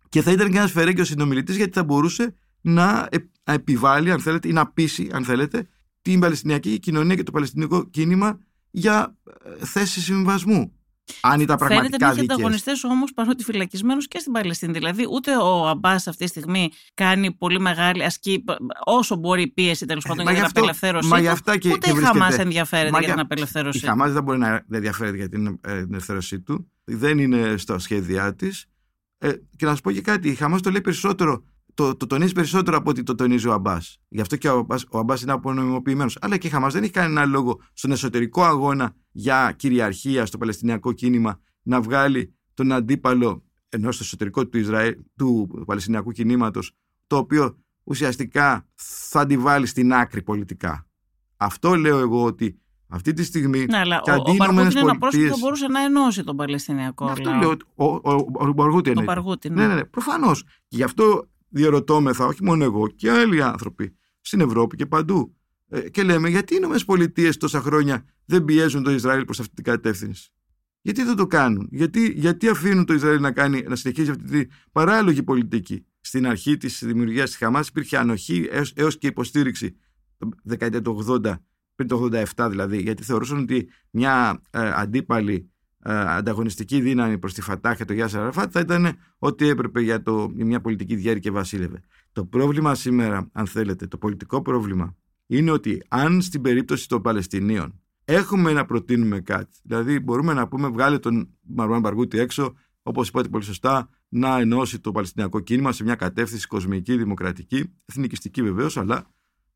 Και 0.08 0.22
θα 0.22 0.32
ήταν 0.32 0.50
και 0.50 0.56
ένας 0.56 0.72
φερέγγιος 0.72 1.08
συνομιλητής, 1.08 1.56
γιατί 1.56 1.72
θα 1.72 1.84
μπορούσε 1.84 2.34
να 2.60 3.08
επιβάλλει, 3.52 4.10
αν 4.10 4.20
θέλετε, 4.20 4.48
ή 4.48 4.52
να 4.52 4.66
πείσει, 4.66 5.08
αν 5.12 5.24
θέλετε, 5.24 5.68
την 6.02 6.20
Παλαιστινιακή 6.20 6.78
κοινωνία 6.78 7.14
και 7.14 7.22
το 7.22 7.30
Παλαιστινικό 7.30 7.84
κίνημα 7.84 8.38
για 8.70 9.16
ε, 9.60 9.64
θέση 9.64 10.00
συμβασμού. 10.00 10.72
Αν 11.20 11.40
ήταν 11.40 11.56
πραγματικά 11.56 11.84
Φαίνεται 11.84 12.04
να 12.04 12.10
έχει 12.10 12.20
ανταγωνιστές 12.20 12.84
όμως 12.84 13.12
παρότι 13.12 13.44
φυλακισμένους 13.44 14.08
και 14.08 14.18
στην 14.18 14.32
Παλαιστίνη. 14.32 14.72
Δηλαδή, 14.72 15.06
ούτε 15.10 15.36
ο 15.36 15.68
Αμπάς 15.68 16.06
αυτή 16.06 16.24
τη 16.24 16.30
στιγμή 16.30 16.70
κάνει 16.94 17.32
πολύ 17.32 17.60
μεγάλη 17.60 18.04
ασκή, 18.04 18.44
όσο 18.84 19.16
μπορεί 19.16 19.48
πίεση 19.48 19.86
τέλος 19.86 20.04
πάντων 20.08 20.24
για 20.24 20.34
την 20.34 20.44
απελευθέρωση. 20.44 21.08
Μα 21.08 21.30
αυτά 21.30 21.58
και, 21.58 21.72
ούτε 21.72 21.90
η 21.90 21.94
Χαμάς 21.94 22.38
ενδιαφέρεται 22.38 22.98
για, 22.98 23.10
την 23.10 23.20
απελευθέρωση. 23.20 23.78
Η 23.78 23.80
Χαμάς 23.80 24.12
δεν 24.12 24.22
μπορεί 24.22 24.38
να 24.38 24.64
ενδιαφέρεται 24.70 25.16
για 25.16 25.28
την 25.28 25.46
ε, 25.46 25.78
απελευθέρωσή 25.80 26.40
του. 26.40 26.70
Δεν 26.84 27.18
είναι 27.18 27.56
στα 27.56 27.78
σχέδιά 27.78 28.34
της. 28.34 28.66
Ε, 29.18 29.32
και 29.56 29.66
να 29.66 29.74
σα 29.74 29.80
πω 29.80 29.92
και 29.92 30.00
κάτι, 30.00 30.28
η 30.28 30.34
Χαμάς 30.34 30.60
το 30.60 30.70
λέει 30.70 30.80
περισσότερο 30.80 31.44
το, 31.78 31.96
το 31.96 32.06
τονίζει 32.06 32.32
περισσότερο 32.32 32.76
από 32.76 32.90
ότι 32.90 33.02
το 33.02 33.14
τονίζει 33.14 33.48
ο 33.48 33.52
Αμπάς. 33.52 33.98
Γι' 34.08 34.20
αυτό 34.20 34.36
και 34.36 34.48
ο 34.48 34.58
Αμπάς 34.58 34.84
ο 34.90 34.98
Αμπάς 34.98 35.22
είναι 35.22 35.32
απονομιμοποιημένος. 35.32 36.18
Αλλά 36.20 36.36
και 36.36 36.46
η 36.46 36.50
Χαμάς 36.50 36.72
δεν 36.72 36.82
έχει 36.82 36.92
κανένα 36.92 37.24
λόγο 37.24 37.60
στον 37.72 37.90
εσωτερικό 37.90 38.44
αγώνα 38.44 38.94
για 39.10 39.52
κυριαρχία 39.56 40.26
στο 40.26 40.38
Παλαιστινιακό 40.38 40.92
κίνημα 40.92 41.40
να 41.62 41.80
βγάλει 41.80 42.34
τον 42.54 42.72
αντίπαλο 42.72 43.44
ενώ 43.68 43.92
στο 43.92 44.02
εσωτερικό 44.04 44.46
του, 44.46 44.58
Ισραήλ, 44.58 44.96
του 45.16 45.48
Παλαιστινιακού 45.66 46.12
κινήματος, 46.12 46.72
το 47.06 47.16
οποίο 47.16 47.58
ουσιαστικά 47.84 48.66
θα 48.74 49.20
αντιβάλει 49.20 49.66
στην 49.66 49.92
άκρη 49.92 50.22
πολιτικά. 50.22 50.86
Αυτό 51.36 51.74
λέω 51.74 51.98
εγώ 51.98 52.24
ότι 52.24 52.60
αυτή 52.88 53.12
τη 53.12 53.24
στιγμή. 53.24 53.64
Ναι, 53.64 53.78
αλλά 53.78 54.00
ο, 54.00 54.30
ο 54.30 54.34
Παργούτη 54.36 54.70
είναι 54.70 54.80
ένα 54.80 54.98
πρόσωπο 54.98 55.24
που 55.24 55.30
θα 55.30 55.38
μπορούσε 55.40 55.66
να 55.66 55.80
ενώσει 55.80 56.24
τον 56.24 56.36
Παλαιστινιακό. 56.36 57.04
Αυτό 57.04 57.30
λέω. 57.30 57.50
Ο, 57.74 57.84
ο, 57.84 58.00
ο, 58.02 58.26
ο 58.32 58.54
Παργούτη 58.54 58.90
είναι. 58.90 59.02
Ναι, 59.02 59.62
ναι, 59.62 59.66
ναι, 59.66 59.74
ναι 59.74 59.84
προφανώς. 59.84 60.44
Γι' 60.68 60.82
αυτό 60.82 61.28
διαρωτώμεθα, 61.48 62.26
όχι 62.26 62.44
μόνο 62.44 62.64
εγώ 62.64 62.88
και 62.88 63.10
άλλοι 63.10 63.42
άνθρωποι 63.42 63.96
στην 64.20 64.40
Ευρώπη 64.40 64.76
και 64.76 64.86
παντού. 64.86 65.36
Ε, 65.68 65.88
και 65.88 66.02
λέμε, 66.02 66.28
γιατί 66.28 66.54
οι 66.54 66.60
ΗΠΑ 66.96 67.30
τόσα 67.38 67.60
χρόνια 67.60 68.04
δεν 68.24 68.44
πιέζουν 68.44 68.82
το 68.82 68.90
Ισραήλ 68.90 69.24
προς 69.24 69.40
αυτή 69.40 69.54
την 69.54 69.64
κατεύθυνση; 69.64 70.32
Γιατί 70.80 71.02
δεν 71.02 71.16
το 71.16 71.26
κάνουν, 71.26 71.68
γιατί, 71.70 72.12
γιατί 72.16 72.48
αφήνουν 72.48 72.84
το 72.84 72.92
Ισραήλ 72.92 73.20
να, 73.20 73.32
κάνει, 73.32 73.62
να 73.68 73.76
συνεχίσει 73.76 74.10
αυτή 74.10 74.24
τη 74.24 74.54
παράλογη 74.72 75.22
πολιτική; 75.22 75.86
Στην 76.00 76.26
αρχή 76.26 76.56
της 76.56 76.82
δημιουργίας 76.84 77.28
της 77.28 77.38
Χαμάς 77.38 77.68
υπήρχε 77.68 77.98
ανοχή 77.98 78.48
έως 78.74 78.98
και 78.98 79.06
υποστήριξη 79.06 79.76
το 80.18 80.28
δεκαετία 80.42 80.82
του 80.82 81.04
80, 81.24 81.34
πριν 81.74 81.88
το 81.88 82.08
87 82.36 82.46
δηλαδή, 82.50 82.82
γιατί 82.82 83.02
θεωρούσαν 83.02 83.38
ότι 83.38 83.68
μια 83.90 84.42
ε, 84.50 84.70
αντίπαλη 84.74 85.34
ε, 85.34 85.57
ανταγωνιστική 85.82 86.80
δύναμη 86.80 87.18
προς 87.18 87.34
τη 87.34 87.40
Φατάχ 87.40 87.76
και 87.76 87.84
το 87.84 87.92
Γιάσσα 87.92 88.22
Ραφάτ 88.22 88.50
θα 88.52 88.60
ήταν 88.60 88.96
ό,τι 89.18 89.48
έπρεπε 89.48 89.80
για, 89.80 90.02
το, 90.02 90.32
για 90.34 90.44
μια 90.44 90.60
πολιτική 90.60 90.94
διάρκεια 90.94 91.20
και 91.20 91.30
βασίλευε. 91.30 91.80
Το 92.12 92.24
πρόβλημα 92.24 92.74
σήμερα, 92.74 93.28
αν 93.32 93.46
θέλετε, 93.46 93.86
το 93.86 93.98
πολιτικό 93.98 94.42
πρόβλημα 94.42 94.96
είναι 95.26 95.50
ότι 95.50 95.82
αν 95.88 96.22
στην 96.22 96.42
περίπτωση 96.42 96.88
των 96.88 97.02
Παλαιστινίων 97.02 97.80
έχουμε 98.04 98.52
να 98.52 98.64
προτείνουμε 98.64 99.20
κάτι, 99.20 99.58
δηλαδή 99.62 100.00
μπορούμε 100.00 100.32
να 100.32 100.48
πούμε 100.48 100.68
βγάλε 100.68 100.98
τον 100.98 101.28
Μαρουάν 101.40 101.80
Μπαργούτη 101.80 102.18
έξω, 102.18 102.54
όπως 102.82 103.08
είπατε 103.08 103.28
πολύ 103.28 103.44
σωστά, 103.44 103.88
να 104.08 104.38
ενώσει 104.38 104.80
το 104.80 104.92
Παλαιστινιακό 104.92 105.40
κίνημα 105.40 105.72
σε 105.72 105.84
μια 105.84 105.94
κατεύθυνση 105.94 106.46
κοσμική, 106.46 106.96
δημοκρατική, 106.96 107.72
εθνικιστική 107.84 108.42
βεβαίως, 108.42 108.76
αλλά 108.76 109.06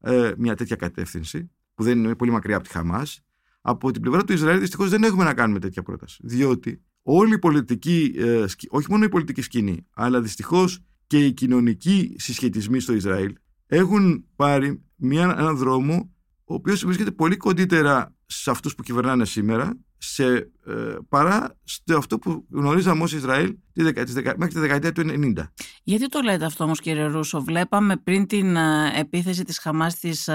ε, 0.00 0.32
μια 0.38 0.56
τέτοια 0.56 0.76
κατεύθυνση 0.76 1.50
που 1.74 1.82
δεν 1.82 1.98
είναι 1.98 2.14
πολύ 2.14 2.30
μακριά 2.30 2.56
από 2.56 2.64
τη 2.64 2.70
Χαμάς 2.70 3.24
από 3.62 3.90
την 3.90 4.02
πλευρά 4.02 4.24
του 4.24 4.32
Ισραήλ 4.32 4.58
δυστυχώς 4.58 4.90
δεν 4.90 5.02
έχουμε 5.02 5.24
να 5.24 5.34
κάνουμε 5.34 5.58
τέτοια 5.58 5.82
πρόταση. 5.82 6.18
Διότι 6.22 6.82
όλη 7.02 7.34
η 7.34 7.38
πολιτική, 7.38 8.14
ε, 8.16 8.44
όχι 8.68 8.86
μόνο 8.90 9.04
η 9.04 9.08
πολιτική 9.08 9.42
σκηνή, 9.42 9.86
αλλά 9.94 10.20
δυστυχώς 10.20 10.78
και 11.06 11.24
οι 11.24 11.32
κοινωνικοί 11.32 12.14
συσχετισμοί 12.18 12.80
στο 12.80 12.92
Ισραήλ 12.92 13.34
έχουν 13.66 14.24
πάρει 14.36 14.82
μια, 14.96 15.34
έναν 15.38 15.56
δρόμο 15.56 16.12
ο 16.44 16.54
οποίος 16.54 16.84
βρίσκεται 16.84 17.10
πολύ 17.10 17.36
κοντύτερα 17.36 18.14
σε 18.26 18.50
αυτούς 18.50 18.74
που 18.74 18.82
κυβερνάνε 18.82 19.24
σήμερα 19.24 19.78
σε, 19.98 20.26
ε, 20.66 20.96
παρά 21.08 21.58
σε 21.64 21.82
αυτό 21.96 22.18
που 22.18 22.46
γνωρίζαμε 22.50 23.02
ως 23.02 23.12
Ισραήλ 23.12 23.56
τη 23.72 23.82
δεκα, 23.82 24.34
μέχρι 24.36 24.54
τη 24.54 24.60
δεκαετία 24.60 24.92
του 24.92 25.02
90. 25.02 25.52
Γιατί 25.82 26.08
το 26.08 26.20
λέτε 26.20 26.44
αυτό 26.44 26.64
όμως 26.64 26.80
κύριε 26.80 27.04
Ρούσο; 27.04 27.40
Βλέπαμε 27.40 27.96
πριν 27.96 28.26
την 28.26 28.56
ε, 28.56 28.92
επίθεση 28.96 29.44
της 29.44 29.58
Χαμάς 29.58 29.98
της 29.98 30.28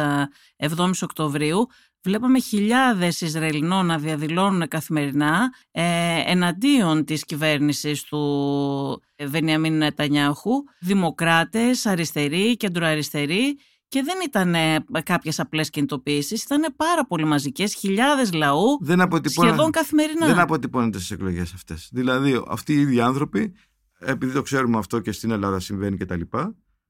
7 0.57 0.91
Οκτωβρίου 1.01 1.67
βλέπαμε 2.03 2.39
χιλιάδες 2.39 3.21
Ισραηλινών 3.21 3.85
να 3.85 3.97
διαδηλώνουν 3.97 4.67
καθημερινά 4.67 5.53
ε, 5.71 5.83
εναντίον 6.25 7.05
της 7.05 7.25
κυβέρνησης 7.25 8.03
του 8.03 9.01
Βενιαμίν 9.25 9.77
Νετανιάχου, 9.77 10.51
δημοκράτες, 10.79 11.85
αριστεροί, 11.85 12.57
κεντροαριστεροί 12.57 13.57
και 13.87 14.03
δεν 14.03 14.15
ήταν 14.25 14.55
ε, 14.55 14.83
κάποιες 15.03 15.39
απλές 15.39 15.69
κινητοποιήσει, 15.69 16.35
ήταν 16.35 16.73
πάρα 16.75 17.05
πολύ 17.05 17.25
μαζικές, 17.25 17.73
χιλιάδες 17.73 18.33
λαού, 18.33 18.77
δεν 18.81 18.99
σχεδόν 19.25 19.71
καθημερινά. 19.71 20.25
Δεν 20.25 20.39
αποτυπώνεται 20.39 20.97
στις 20.97 21.11
εκλογές 21.11 21.53
αυτές. 21.53 21.89
Δηλαδή, 21.93 22.43
αυτοί 22.47 22.73
οι 22.73 22.79
ίδιοι 22.79 23.01
άνθρωποι, 23.01 23.53
επειδή 23.99 24.33
το 24.33 24.41
ξέρουμε 24.41 24.77
αυτό 24.77 24.99
και 24.99 25.11
στην 25.11 25.31
Ελλάδα 25.31 25.59
συμβαίνει 25.59 25.97
κτλ., 25.97 26.21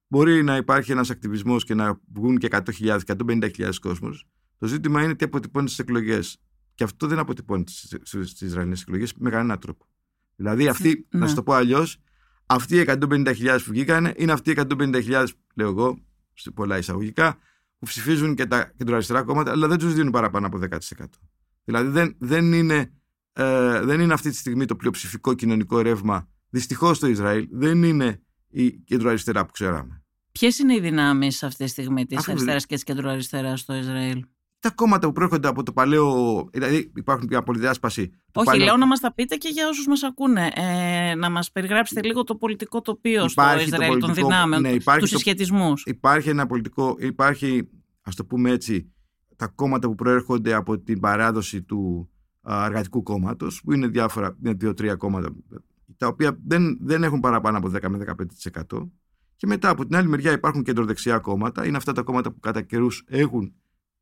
μπορεί 0.07 0.43
να 0.43 0.55
υπάρχει 0.55 0.91
ένας 0.91 1.09
ακτιβισμός 1.09 1.63
και 1.63 1.73
να 1.73 1.99
βγουν 2.13 2.37
και 2.37 2.47
100.000, 2.51 2.99
150.000 3.05 3.69
κόσμος, 3.81 4.27
το 4.57 4.67
ζήτημα 4.67 5.03
είναι 5.03 5.15
τι 5.15 5.25
αποτυπώνει 5.25 5.67
στις 5.67 5.79
εκλογές. 5.79 6.37
Και 6.75 6.83
αυτό 6.83 7.07
δεν 7.07 7.19
αποτυπώνεται 7.19 7.71
στις 8.01 8.41
Ισραηλινές 8.41 8.81
εκλογές 8.81 9.13
με 9.13 9.29
κανέναν 9.29 9.59
τρόπο. 9.59 9.85
Δηλαδή, 10.35 10.67
αυτοί, 10.67 11.07
να 11.09 11.19
ναι. 11.19 11.27
σου 11.27 11.35
το 11.35 11.43
πω 11.43 11.53
αλλιώς, 11.53 12.01
αυτοί 12.45 12.75
οι 12.75 12.85
150.000 12.87 13.59
που 13.65 13.71
βγήκαν 13.71 14.13
είναι 14.15 14.31
αυτοί 14.31 14.51
οι 14.51 14.55
150.000, 14.57 15.27
λέω 15.55 15.67
εγώ, 15.69 15.99
σε 16.33 16.51
πολλά 16.51 16.77
εισαγωγικά, 16.77 17.37
που 17.79 17.85
ψηφίζουν 17.85 18.35
και 18.35 18.45
τα 18.45 18.73
κεντροαριστερά 18.77 19.23
κόμματα, 19.23 19.51
αλλά 19.51 19.67
δεν 19.67 19.77
τους 19.77 19.93
δίνουν 19.93 20.11
παραπάνω 20.11 20.47
από 20.47 20.59
10%. 20.61 21.05
Δηλαδή, 21.63 21.89
δεν, 21.89 22.15
δεν 22.19 22.53
είναι 22.53 22.91
ε, 23.39 23.81
δεν 23.81 23.99
είναι 23.99 24.13
αυτή 24.13 24.29
τη 24.29 24.35
στιγμή 24.35 24.65
το 24.65 24.75
πλειοψηφικό 24.75 25.33
κοινωνικό 25.33 25.81
ρεύμα. 25.81 26.29
Δυστυχώς 26.49 26.99
το 26.99 27.07
Ισραήλ 27.07 27.47
δεν 27.51 27.83
είναι 27.83 28.21
η 28.47 28.71
κεντροαριστερά 28.71 29.45
που 29.45 29.51
ξέραμε. 29.51 30.03
Ποιες 30.31 30.59
είναι 30.59 30.75
οι 30.75 30.79
δυνάμεις 30.79 31.43
αυτή 31.43 31.63
τη 31.63 31.69
στιγμή 31.69 32.05
της 32.05 32.27
αριστεράς 32.27 32.65
και 32.65 32.75
της 32.75 32.83
κεντροαριστεράς 32.83 33.59
στο 33.59 33.73
Ισραήλ; 33.73 34.25
Τα 34.59 34.71
κόμματα 34.71 35.07
που 35.07 35.13
προέρχονται 35.13 35.47
από 35.47 35.63
το 35.63 35.71
παλαιό. 35.71 36.47
Δηλαδή 36.51 36.91
υπάρχουν 36.95 37.27
μια 37.29 37.43
πολυδιάσπαση. 37.43 38.01
Όχι, 38.33 38.45
παλαιό... 38.45 38.65
λέω 38.65 38.77
να 38.77 38.85
μας 38.87 38.99
τα 38.99 39.13
πείτε 39.13 39.35
και 39.35 39.49
για 39.49 39.67
όσους 39.67 39.87
μας 39.87 40.03
ακούνε. 40.03 40.51
Ε, 40.55 41.15
να 41.15 41.29
μας 41.29 41.51
περιγράψετε 41.51 42.03
λίγο 42.03 42.23
το 42.23 42.35
πολιτικό 42.35 42.81
τοπίο 42.81 43.25
υπάρχει 43.29 43.67
στο 43.67 43.75
Ισραήλ 43.75 43.89
πολιτικό, 43.89 44.13
των 44.13 44.23
δυνάμεων, 44.23 44.61
ναι, 44.61 44.77
τους 44.99 45.09
συσχετισμούς. 45.09 45.83
Υπάρχει 45.85 46.29
ένα 46.29 46.45
πολιτικό. 46.45 46.95
Υπάρχει, 46.99 47.69
ας 48.01 48.15
το 48.15 48.25
πούμε 48.25 48.51
έτσι, 48.51 48.91
τα 49.35 49.47
κόμματα 49.47 49.87
που 49.87 49.95
προέρχονται 49.95 50.53
από 50.53 50.79
την 50.79 50.99
παράδοση 50.99 51.61
του 51.61 52.09
εργατικού 52.47 53.03
κόμματος, 53.03 53.61
που 53.61 53.73
είναι 53.73 53.87
διάφορα, 53.87 54.37
είναι 54.43 54.53
δύο-τρία 54.53 54.95
κόμματα, 54.95 55.35
τα 55.97 56.07
οποία 56.07 56.37
δεν, 56.45 56.77
δεν 56.81 57.03
έχουν 57.03 57.19
παραπάνω 57.19 57.57
από 57.57 57.71
10 57.73 57.87
με 57.89 58.15
15%. 58.69 58.89
Και 59.35 59.47
μετά 59.47 59.69
από 59.69 59.85
την 59.85 59.95
άλλη 59.95 60.07
μεριά 60.07 60.31
υπάρχουν 60.31 60.63
κεντροδεξιά 60.63 61.19
κόμματα. 61.19 61.65
Είναι 61.65 61.77
αυτά 61.77 61.91
τα 61.91 62.01
κόμματα 62.01 62.31
που 62.31 62.39
κατά 62.39 62.61
καιρούς 62.61 63.03
έχουν, 63.07 63.53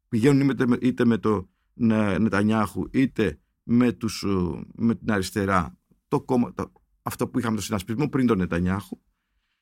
πηγαίνουν 0.09 0.49
είτε 0.49 0.67
με, 0.67 0.77
είτε 0.81 1.05
με 1.05 1.17
το 1.17 1.49
Νετανιάχου 1.73 2.87
είτε 2.91 3.39
με, 3.63 3.91
τους, 3.91 4.25
με 4.75 4.95
την 4.95 5.11
αριστερά. 5.11 5.77
Το 6.07 6.21
κόμμα, 6.21 6.53
το, 6.53 6.71
αυτό 7.01 7.27
που 7.27 7.39
είχαμε 7.39 7.55
το 7.55 7.61
συνασπισμό 7.61 8.09
πριν 8.09 8.27
τον 8.27 8.37
Νετανιάχου. 8.37 9.01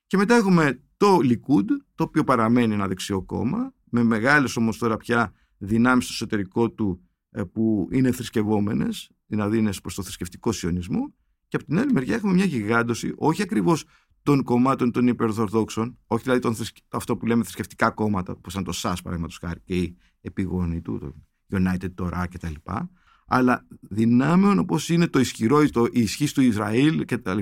Και 0.08 0.18
μετά 0.18 0.36
έχουμε 0.36 0.82
το 0.98 1.20
Λικούντ, 1.20 1.70
το 1.96 2.04
οποίο 2.04 2.24
παραμένει 2.24 2.74
ένα 2.74 2.88
δεξιό 2.88 3.22
κόμμα, 3.22 3.74
με 3.84 4.04
μεγάλες 4.04 4.56
όμως 4.56 4.78
τώρα 4.78 4.98
πια 4.98 5.34
δυνάμεις 5.58 6.04
στο 6.04 6.14
εσωτερικό 6.14 6.72
του 6.72 7.02
ε, 7.32 7.44
που 7.44 7.88
είναι 7.92 8.12
θρησκευόμενες, 8.12 9.10
δηλαδή 9.26 9.58
είναι 9.58 9.72
προς 9.82 9.96
το 9.96 10.04
θρησκευτικό 10.04 10.52
σιωνισμό. 10.52 11.14
Και 11.48 11.56
από 11.56 11.66
την 11.66 11.80
άλλη 11.80 11.92
μεριά 11.92 12.16
έχουμε 12.16 12.34
μια 12.34 12.46
γιγάντωση, 12.46 13.14
όχι 13.16 13.42
ακριβώς 13.42 13.86
των 14.24 14.44
κομμάτων 14.44 14.92
των 14.92 15.08
υπερορθοδόξων, 15.08 15.98
όχι 16.08 16.24
δηλαδή 16.24 16.42
των, 16.42 16.56
αυτό 16.90 17.18
που 17.18 17.26
λέμε 17.26 17.44
θρησκευτικά 17.44 17.90
κόμματα, 17.90 18.34
όπως 18.34 18.54
ήταν 18.54 18.64
το 18.64 18.72
ΣΑΣ 18.72 19.02
παραδείγματος 19.02 19.38
χάρη 19.38 19.60
και 19.64 19.76
η 19.76 19.98
επιγόνη 20.24 20.82
του, 20.82 21.24
το 21.48 21.58
United 21.60 21.94
Torah 22.02 22.26
κτλ. 22.30 22.54
Αλλά 23.28 23.68
δυνάμεων 23.82 24.60
όπως 24.60 24.90
είναι 24.90 25.08
το 25.08 25.20
ισχυρό, 25.20 25.70
το, 25.70 25.86
η 25.92 26.02
ισχύ 26.02 26.34
του 26.34 26.42
Ισραήλ 26.42 27.06
κτλ. 27.06 27.40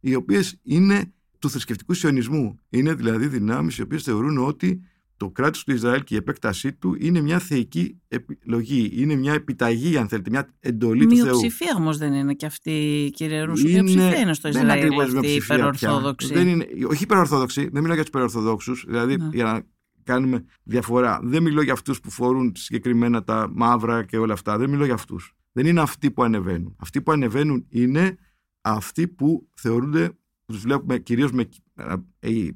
Οι 0.00 0.14
οποίες 0.14 0.58
είναι 0.62 1.12
του 1.38 1.50
θρησκευτικού 1.50 1.94
σιωνισμού. 1.94 2.58
Είναι 2.68 2.94
δηλαδή 2.94 3.26
δυνάμεις 3.26 3.78
οι 3.78 3.82
οποίες 3.82 4.02
θεωρούν 4.02 4.38
ότι 4.38 4.82
το 5.16 5.30
κράτος 5.30 5.64
του 5.64 5.72
Ισραήλ 5.72 6.04
και 6.04 6.14
η 6.14 6.16
επέκτασή 6.16 6.72
του 6.72 6.96
είναι 6.98 7.20
μια 7.20 7.38
θεϊκή 7.38 8.00
επιλογή. 8.08 8.90
Είναι 8.92 9.14
μια 9.14 9.32
επιταγή, 9.32 9.96
αν 9.96 10.08
θέλετε, 10.08 10.30
μια 10.30 10.48
εντολή 10.60 11.06
του 11.06 11.16
Θεού. 11.16 11.24
Μειοψηφία 11.24 11.74
όμως 11.76 11.98
δεν 11.98 12.12
είναι 12.12 12.34
και 12.34 12.46
αυτή, 12.46 13.10
κύριε 13.14 13.42
Ρούσου. 13.42 13.68
Είναι, 13.68 13.82
μειοψηφία 13.82 14.20
είναι 14.20 14.34
στο 14.34 14.48
Ισραήλ. 14.48 14.68
Δεν 14.68 14.92
είναι 14.92 15.02
αυτή 15.02 15.30
υπερορθόδοξη. 15.30 16.32
Δεν 16.34 16.48
είναι, 16.48 16.66
όχι 16.88 17.02
υπερορθόδοξη, 17.02 17.60
δεν 17.72 17.80
μιλάω 17.80 17.94
για 17.94 18.04
τους 18.04 18.08
υπερορθόδοξου. 18.08 18.74
Δηλαδή, 18.86 19.16
ναι. 19.16 19.28
για 19.32 19.44
να 19.44 19.62
κάνουμε 20.02 20.44
διαφορά. 20.62 21.20
Δεν 21.22 21.42
μιλώ 21.42 21.62
για 21.62 21.72
αυτούς 21.72 22.00
που 22.00 22.10
φορούν 22.10 22.52
συγκεκριμένα 22.56 23.24
τα 23.24 23.50
μαύρα 23.52 24.04
και 24.04 24.18
όλα 24.18 24.32
αυτά. 24.32 24.58
Δεν 24.58 24.70
μιλώ 24.70 24.84
για 24.84 24.94
αυτούς. 24.94 25.34
Δεν 25.52 25.66
είναι 25.66 25.80
αυτοί 25.80 26.10
που 26.10 26.22
ανεβαίνουν. 26.22 26.76
Αυτοί 26.78 27.02
που 27.02 27.12
ανεβαίνουν 27.12 27.66
είναι 27.68 28.18
αυτοί 28.60 29.08
που 29.08 29.48
θεωρούνται, 29.54 30.18
τους 30.46 30.60
βλέπουμε 30.60 30.98
κυρίως 30.98 31.32
με. 31.32 31.48
Ε, 32.18 32.48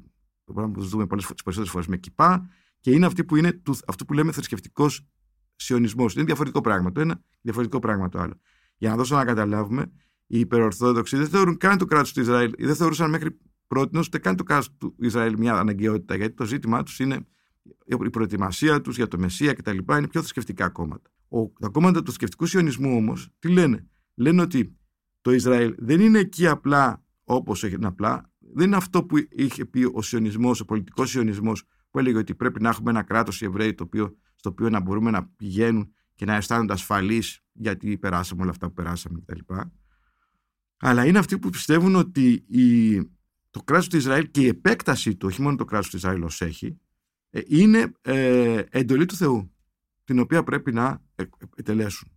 το 0.43 0.53
πράγμα 0.53 0.71
που 0.71 0.79
τους 0.79 0.89
δούμε 0.89 1.07
πολλές 1.07 1.25
περισσότερες 1.25 1.69
φορές 1.69 1.87
με 1.87 1.97
κυπά, 1.97 2.49
και 2.79 2.91
είναι 2.91 3.05
αυτή 3.05 3.23
που 3.23 3.35
είναι 3.35 3.51
του, 3.51 3.75
αυτό 3.87 4.05
που 4.05 4.13
λέμε 4.13 4.31
θρησκευτικός 4.31 5.07
σιωνισμός. 5.55 6.13
Είναι 6.13 6.23
διαφορετικό 6.23 6.61
πράγμα 6.61 6.91
το 6.91 7.01
ένα, 7.01 7.21
διαφορετικό 7.41 7.79
πράγμα 7.79 8.09
το 8.09 8.19
άλλο. 8.19 8.39
Για 8.77 8.89
να 8.89 8.95
δώσω 8.95 9.15
να 9.15 9.25
καταλάβουμε, 9.25 9.91
οι 10.27 10.39
υπερορθόδοξοι 10.39 11.17
δεν 11.17 11.27
θεωρούν 11.27 11.57
καν 11.57 11.77
το 11.77 11.85
κράτος 11.85 12.13
του 12.13 12.19
Ισραήλ, 12.19 12.53
δεν 12.57 12.75
θεωρούσαν 12.75 13.09
μέχρι 13.09 13.37
πρώτη 13.67 13.97
ούτε 13.97 14.17
καν 14.17 14.35
το 14.35 14.43
κράτο 14.43 14.67
του 14.77 14.95
Ισραήλ 14.99 15.35
μια 15.37 15.55
αναγκαιότητα, 15.55 16.15
γιατί 16.15 16.33
το 16.33 16.45
ζήτημά 16.45 16.83
τους 16.83 16.99
είναι 16.99 17.27
η 17.85 18.09
προετοιμασία 18.09 18.81
τους 18.81 18.95
για 18.95 19.07
το 19.07 19.17
Μεσσία 19.17 19.53
κτλ. 19.53 19.77
Είναι 19.77 20.07
πιο 20.07 20.19
θρησκευτικά 20.19 20.69
κόμματα. 20.69 21.09
Ο, 21.27 21.47
τα 21.59 21.67
κόμματα 21.67 21.99
του 21.99 22.05
θρησκευτικού 22.05 22.45
σιωνισμού 22.45 22.95
όμως 22.95 23.29
τι 23.39 23.49
λένε; 23.49 23.87
Λένε 24.15 24.41
ότι 24.41 24.77
το 25.21 25.31
Ισραήλ 25.31 25.75
δεν 25.77 25.99
είναι 25.99 26.19
εκεί 26.19 26.47
απλά 26.47 27.03
όπως 27.23 27.63
έχει 27.63 27.77
απλά, 27.81 28.31
δεν 28.53 28.67
είναι 28.67 28.75
αυτό 28.75 29.03
που 29.03 29.17
είχε 29.29 29.65
πει 29.65 29.89
ο 29.93 30.01
σιωνισμός, 30.01 30.59
ο 30.59 30.65
πολιτικός 30.65 31.09
σιωνισμός, 31.09 31.63
που 31.89 31.99
έλεγε 31.99 32.17
ότι 32.17 32.35
πρέπει 32.35 32.61
να 32.61 32.69
έχουμε 32.69 32.89
ένα 32.89 33.03
κράτος 33.03 33.41
οι 33.41 33.45
Εβραίοι 33.45 33.73
το 33.73 33.83
οποίο, 33.83 34.17
στο 34.35 34.49
οποίο 34.49 34.69
να 34.69 34.79
μπορούμε 34.79 35.11
να 35.11 35.25
πηγαίνουν 35.25 35.93
και 36.15 36.25
να 36.25 36.35
αισθάνονται 36.35 36.73
ασφαλείς 36.73 37.39
γιατί 37.51 37.97
περάσαμε 37.97 38.41
όλα 38.41 38.51
αυτά 38.51 38.67
που 38.67 38.73
περάσαμε 38.73 39.19
κτλ. 39.25 39.53
Αλλά 40.77 41.05
είναι 41.05 41.19
αυτοί 41.19 41.39
που 41.39 41.49
πιστεύουν 41.49 41.95
ότι 41.95 42.45
η, 42.47 42.95
το 43.55 43.61
κράτος 43.63 43.87
του 43.87 43.97
Ισραήλ 43.97 44.31
και 44.31 44.41
η 44.41 44.47
επέκτασή 44.47 45.15
του, 45.15 45.27
όχι 45.27 45.41
μόνο 45.41 45.55
το 45.55 45.65
κράτος 45.65 45.89
του 45.89 45.95
Ισραήλ 45.95 46.23
ως 46.23 46.41
έχει, 46.41 46.79
ε, 47.29 47.41
είναι 47.45 47.91
ε, 48.01 48.63
εντολή 48.69 49.05
του 49.05 49.15
Θεού, 49.15 49.53
την 50.03 50.19
οποία 50.19 50.43
πρέπει 50.43 50.71
να 50.71 51.01
επιτελέσουν. 51.51 52.11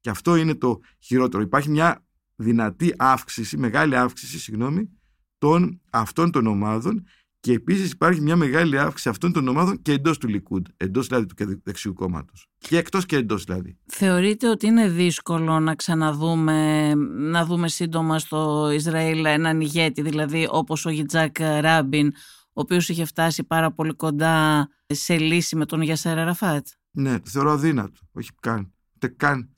Και 0.00 0.10
αυτό 0.10 0.36
είναι 0.36 0.54
το 0.54 0.80
χειρότερο. 0.98 1.42
Υπάρχει 1.42 1.70
μια 1.70 2.06
δυνατή 2.36 2.94
αύξηση, 2.96 3.56
μεγάλη 3.56 3.96
αύξηση, 3.96 4.38
συγγνώμη, 4.38 4.90
των 5.38 5.80
αυτών 5.90 6.30
των 6.30 6.46
ομάδων 6.46 7.06
και 7.46 7.52
επίσης 7.52 7.92
υπάρχει 7.92 8.20
μια 8.20 8.36
μεγάλη 8.36 8.78
αύξηση 8.78 9.08
αυτών 9.08 9.32
των 9.32 9.48
ομάδων 9.48 9.82
και 9.82 9.92
εντός 9.92 10.18
του 10.18 10.28
Λικούντ, 10.28 10.66
εντός 10.76 11.06
δηλαδή 11.06 11.26
του 11.26 11.60
δεξιού 11.64 11.92
κόμματος. 11.92 12.48
Και 12.58 12.76
εκτός 12.76 13.06
και 13.06 13.16
εντός 13.16 13.44
δηλαδή. 13.44 13.78
Θεωρείτε 13.86 14.48
ότι 14.48 14.66
είναι 14.66 14.88
δύσκολο 14.88 15.60
να 15.60 15.74
ξαναδούμε, 15.74 16.94
να 17.14 17.44
δούμε 17.44 17.68
σύντομα 17.68 18.18
στο 18.18 18.70
Ισραήλ 18.74 19.24
έναν 19.24 19.60
ηγέτη, 19.60 20.02
δηλαδή 20.02 20.46
όπως 20.50 20.86
ο 20.86 20.90
Γιτζάκ 20.90 21.38
Ράμπιν, 21.38 22.06
ο 22.46 22.60
οποίος 22.60 22.88
είχε 22.88 23.04
φτάσει 23.04 23.44
πάρα 23.44 23.72
πολύ 23.72 23.94
κοντά 23.94 24.68
σε 24.86 25.18
λύση 25.18 25.56
με 25.56 25.66
τον 25.66 25.82
Γιασέρα 25.82 26.24
Ραφάτ. 26.24 26.66
Ναι, 26.90 27.20
το 27.20 27.30
θεωρώ 27.30 27.50
αδύνατο. 27.50 28.00
Όχι 28.12 28.30
καν. 28.40 28.72
Ούτε 28.94 29.08
καν 29.08 29.50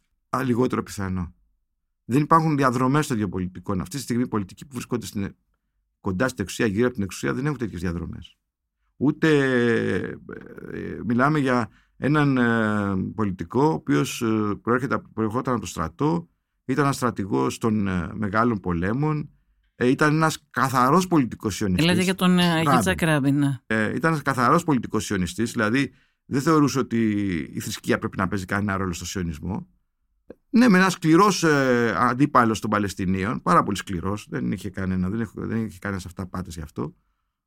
λιγότερο 0.45 0.83
πιθανό. 0.83 1.35
Δεν 2.05 2.23
υπάρχουν 2.23 2.57
διαδρομές 2.57 3.07
των 3.07 3.17
δύο 3.17 3.29
πολιτικών. 3.29 3.81
Αυτή 3.81 3.97
τη 3.97 4.03
στιγμή 4.03 4.23
οι 4.23 4.29
πολιτικοί 4.29 4.65
που 4.67 4.75
βρίσκονται 4.75 5.07
στην 5.07 5.35
κοντά 6.01 6.29
στην 6.29 6.43
εξουσία, 6.43 6.67
γύρω 6.67 6.87
από 6.87 6.95
την 6.95 7.03
εξουσία, 7.03 7.35
δεν 7.35 7.47
έχουν 7.47 7.59
τέτοιες 7.59 7.81
διαδρομές. 7.81 8.37
Ούτε 8.97 9.29
ε, 10.73 11.01
μιλάμε 11.05 11.39
για 11.39 11.69
έναν 11.97 12.37
ε, 12.37 13.13
πολιτικό 13.15 13.65
ο 13.65 13.73
οποίος 13.73 14.23
ε, 14.23 14.55
προερχόταν 15.15 15.53
από 15.53 15.61
το 15.61 15.67
στρατό, 15.67 16.29
ήταν 16.65 16.85
ένας 16.85 16.97
στρατηγός 16.97 17.59
των 17.59 17.89
μεγάλων 18.15 18.61
πολέμων, 18.61 19.31
ήταν 19.77 20.15
ένας 20.15 20.47
καθαρός 20.51 21.07
πολιτικός 21.07 21.55
σιωνιστής. 21.55 21.87
Λέτε 21.87 22.03
για 22.03 22.15
τον 22.15 22.39
Γίτσα 22.39 22.95
Κράμπιν. 22.95 23.39
Ναι. 23.39 23.59
ήταν 23.95 24.11
ένας 24.11 24.23
καθαρός 24.23 24.65
πολιτικός 24.65 25.05
σιωνιστής, 25.05 25.53
δηλαδή 25.53 25.93
δεν 26.25 26.41
θεωρούσε 26.41 26.79
ότι 26.79 27.11
η 27.53 27.61
θρησκεία 27.61 27.99
πρέπει 27.99 28.17
να 28.17 28.29
παίζει 28.29 28.45
κανένα 28.45 28.77
ρόλο 28.77 28.93
στο 28.93 29.05
σιωνισμό. 29.05 29.67
Ναι, 30.51 30.69
με 30.69 30.79
ένα 30.79 30.91
σκληρός 30.91 31.43
ε, 31.43 31.95
αντίπαλος 31.97 32.61
των 32.61 32.71
Παλαιστινίων, 32.71 33.43
πάρα 33.43 33.63
πολύ 33.63 33.77
σκληρός, 33.77 34.27
δεν 34.29 34.53
είχε 34.53 34.71
κανένα, 34.71 35.09
δεν 35.09 35.21
είχε, 35.21 35.33
δεν 35.35 35.65
είχε 35.65 35.79
κανένα 35.81 36.03
αυταπάτε 36.07 36.51
γι' 36.51 36.61
αυτό. 36.61 36.95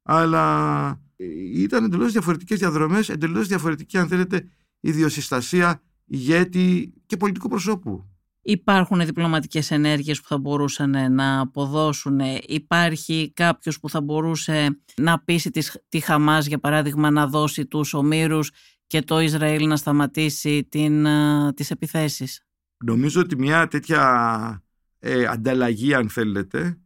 Αλλά 0.04 0.88
ε, 1.16 1.26
ήταν 1.54 1.84
εντελώς 1.84 2.12
διαφορετικές 2.12 2.60
διαδρομές, 2.60 3.10
εντελώς 3.10 3.48
διαφορετική, 3.48 3.98
αν 3.98 4.08
θέλετε, 4.08 4.48
ιδιοσυστασία 4.80 5.82
ηγέτη 6.06 6.94
και 7.06 7.18
πολιτικού 7.18 7.50
προσώπου. 7.50 8.06
Υπάρχουν 8.44 9.06
διπλωματικές 9.06 9.72
ενέργειες 9.72 10.22
που 10.22 10.28
θα 10.28 10.38
μπορούσαν 10.38 11.14
να 11.14 11.40
αποδώσουν. 11.40 12.20
Υπάρχει 12.48 13.32
κάποιος 13.36 13.80
που 13.80 13.90
θα 13.90 14.02
μπορούσε 14.02 14.82
να 14.96 15.20
πείσει 15.20 15.52
τη 15.90 16.00
Χαμάς, 16.00 16.46
για 16.46 16.60
παράδειγμα, 16.60 17.12
να 17.12 17.28
δώσει 17.28 17.66
τους 17.66 17.94
ομήρους 17.94 18.52
και 18.88 19.02
το 19.02 19.20
Ισραήλ 19.20 19.68
να 19.68 19.76
σταματήσει 19.76 20.64
την, 20.70 21.06
ε, 21.06 21.54
τις 21.54 21.72
επιθέσεις; 21.72 22.46
Νομίζω 22.84 23.22
ότι 23.22 23.38
μια 23.38 23.68
τέτοια 23.68 24.64
ε, 25.00 25.26
ανταλλαγή, 25.26 25.94
αν 25.94 26.10
θέλετε, 26.10 26.78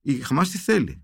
η 0.00 0.14
Χαμάς 0.14 0.50
τι 0.50 0.58
θέλει. 0.58 1.02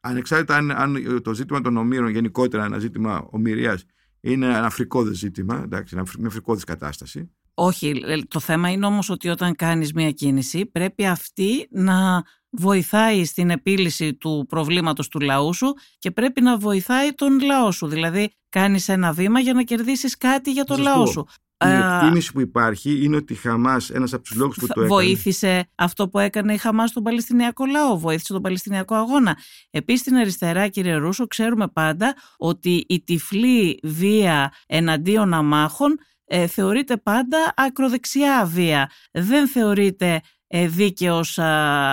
Ανεξάρτητα 0.00 0.56
αν, 0.56 0.70
αν 0.70 1.22
το 1.22 1.34
ζήτημα 1.34 1.60
των 1.60 1.76
ομήρων, 1.76 2.08
γενικότερα 2.08 2.64
ένα 2.64 2.78
ζήτημα 2.78 3.26
ομοιρίας, 3.30 3.84
είναι 4.20 4.46
ένα 4.46 4.66
αφρικόδε 4.66 5.14
ζήτημα, 5.14 5.60
εντάξει, 5.64 5.94
μια 5.94 6.26
αφρικόδη 6.26 6.64
κατάσταση. 6.64 7.30
Όχι, 7.54 8.02
το 8.28 8.40
θέμα 8.40 8.70
είναι 8.70 8.86
όμως 8.86 9.10
ότι 9.10 9.28
όταν 9.28 9.54
κάνεις 9.54 9.92
μια 9.92 10.10
κίνηση 10.10 10.66
πρέπει 10.66 11.06
αυτή 11.06 11.68
να 11.70 12.24
βοηθάει 12.50 13.24
στην 13.24 13.50
επίλυση 13.50 14.14
του 14.14 14.44
προβλήματος 14.48 15.08
του 15.08 15.20
λαού 15.20 15.54
σου 15.54 15.74
και 15.98 16.10
πρέπει 16.10 16.40
να 16.40 16.58
βοηθάει 16.58 17.12
τον 17.12 17.40
λαό 17.40 17.70
σου. 17.70 17.86
Δηλαδή 17.86 18.30
κάνεις 18.48 18.88
ένα 18.88 19.12
βήμα 19.12 19.40
για 19.40 19.52
να 19.52 19.62
κερδίσεις 19.62 20.16
κάτι 20.16 20.52
για 20.52 20.64
τον 20.64 20.80
λαό 20.80 21.06
σου. 21.06 21.26
Η 21.64 21.68
εκτίμηση 21.68 22.32
που 22.32 22.40
υπάρχει 22.40 23.04
είναι 23.04 23.16
ότι 23.16 23.32
η 23.32 23.36
Χαμάς, 23.36 23.90
ένας 23.90 24.12
από 24.12 24.22
τους 24.22 24.36
λόγους 24.36 24.56
που 24.56 24.66
το 24.66 24.72
έκανε. 24.80 24.86
Βοήθησε 24.86 25.68
αυτό 25.74 26.08
που 26.08 26.18
έκανε 26.18 26.52
η 26.52 26.56
Χαμάς 26.56 26.90
στον 26.90 27.02
Παλαιστινιακό 27.02 27.66
λαό, 27.66 27.98
βοήθησε 27.98 28.32
τον 28.32 28.42
Παλαιστινιακό 28.42 28.94
αγώνα. 28.94 29.38
Επίσης, 29.70 30.00
στην 30.00 30.16
αριστερά, 30.16 30.68
κύριε 30.68 30.94
Ρούσο, 30.94 31.26
ξέρουμε 31.26 31.68
πάντα 31.68 32.14
ότι 32.36 32.84
η 32.88 33.02
τυφλή 33.02 33.78
βία 33.82 34.52
εναντίον 34.66 35.34
αμάχων 35.34 35.98
ε, 36.26 36.46
θεωρείται 36.46 36.96
πάντα 36.96 37.52
ακροδεξιά 37.56 38.44
βία. 38.52 38.90
Δεν 39.12 39.48
θεωρείται 39.48 40.14
ε, 40.14 40.18
δίκαιος 40.48 41.38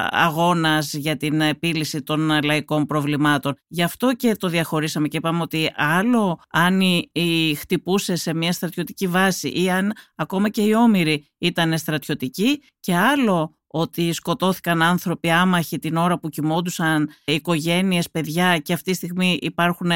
αγώνας 0.09 0.93
για 0.93 1.17
την 1.17 1.41
επίλυση 1.41 2.01
των 2.01 2.43
λαϊκών 2.43 2.85
προβλημάτων. 2.85 3.55
Γι' 3.67 3.83
αυτό 3.83 4.13
και 4.15 4.35
το 4.35 4.47
διαχωρίσαμε 4.47 5.07
και 5.07 5.17
είπαμε 5.17 5.41
ότι 5.41 5.71
άλλο 5.75 6.39
αν 6.49 6.81
η, 7.11 7.55
χτυπούσε 7.55 8.15
σε 8.15 8.33
μια 8.33 8.51
στρατιωτική 8.51 9.07
βάση 9.07 9.49
ή 9.49 9.69
αν 9.69 9.93
ακόμα 10.15 10.49
και 10.49 10.61
οι 10.61 10.73
όμοιροι 10.73 11.27
ήταν 11.37 11.77
στρατιωτικοί 11.77 12.63
και 12.79 12.95
άλλο 12.95 13.57
ότι 13.67 14.13
σκοτώθηκαν 14.13 14.81
άνθρωποι 14.81 15.29
άμαχοι 15.29 15.79
την 15.79 15.95
ώρα 15.95 16.19
που 16.19 16.29
κοιμόντουσαν 16.29 17.09
οικογένειες, 17.25 18.11
παιδιά 18.11 18.57
και 18.57 18.73
αυτή 18.73 18.91
τη 18.91 18.97
στιγμή 18.97 19.37
υπάρχουν 19.41 19.91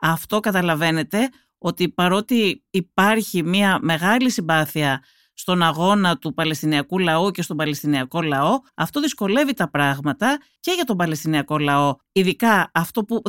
αυτό 0.00 0.40
καταλαβαίνετε 0.40 1.28
ότι 1.58 1.88
παρότι 1.88 2.64
υπάρχει 2.70 3.42
μια 3.42 3.78
μεγάλη 3.82 4.30
συμπάθεια 4.30 5.02
στον 5.40 5.62
αγώνα 5.62 6.16
του 6.16 6.34
Παλαιστινιακού 6.34 6.98
λαού 6.98 7.30
και 7.30 7.42
στον 7.42 7.56
Παλαιστινιακό 7.56 8.22
λαό, 8.22 8.58
αυτό 8.74 9.00
δυσκολεύει 9.00 9.54
τα 9.54 9.70
πράγματα 9.70 10.38
και 10.60 10.72
για 10.74 10.84
τον 10.84 10.96
Παλαιστινιακό 10.96 11.58
λαό. 11.58 11.96
Ειδικά 12.12 12.70
αυτό 12.74 13.04
που 13.04 13.22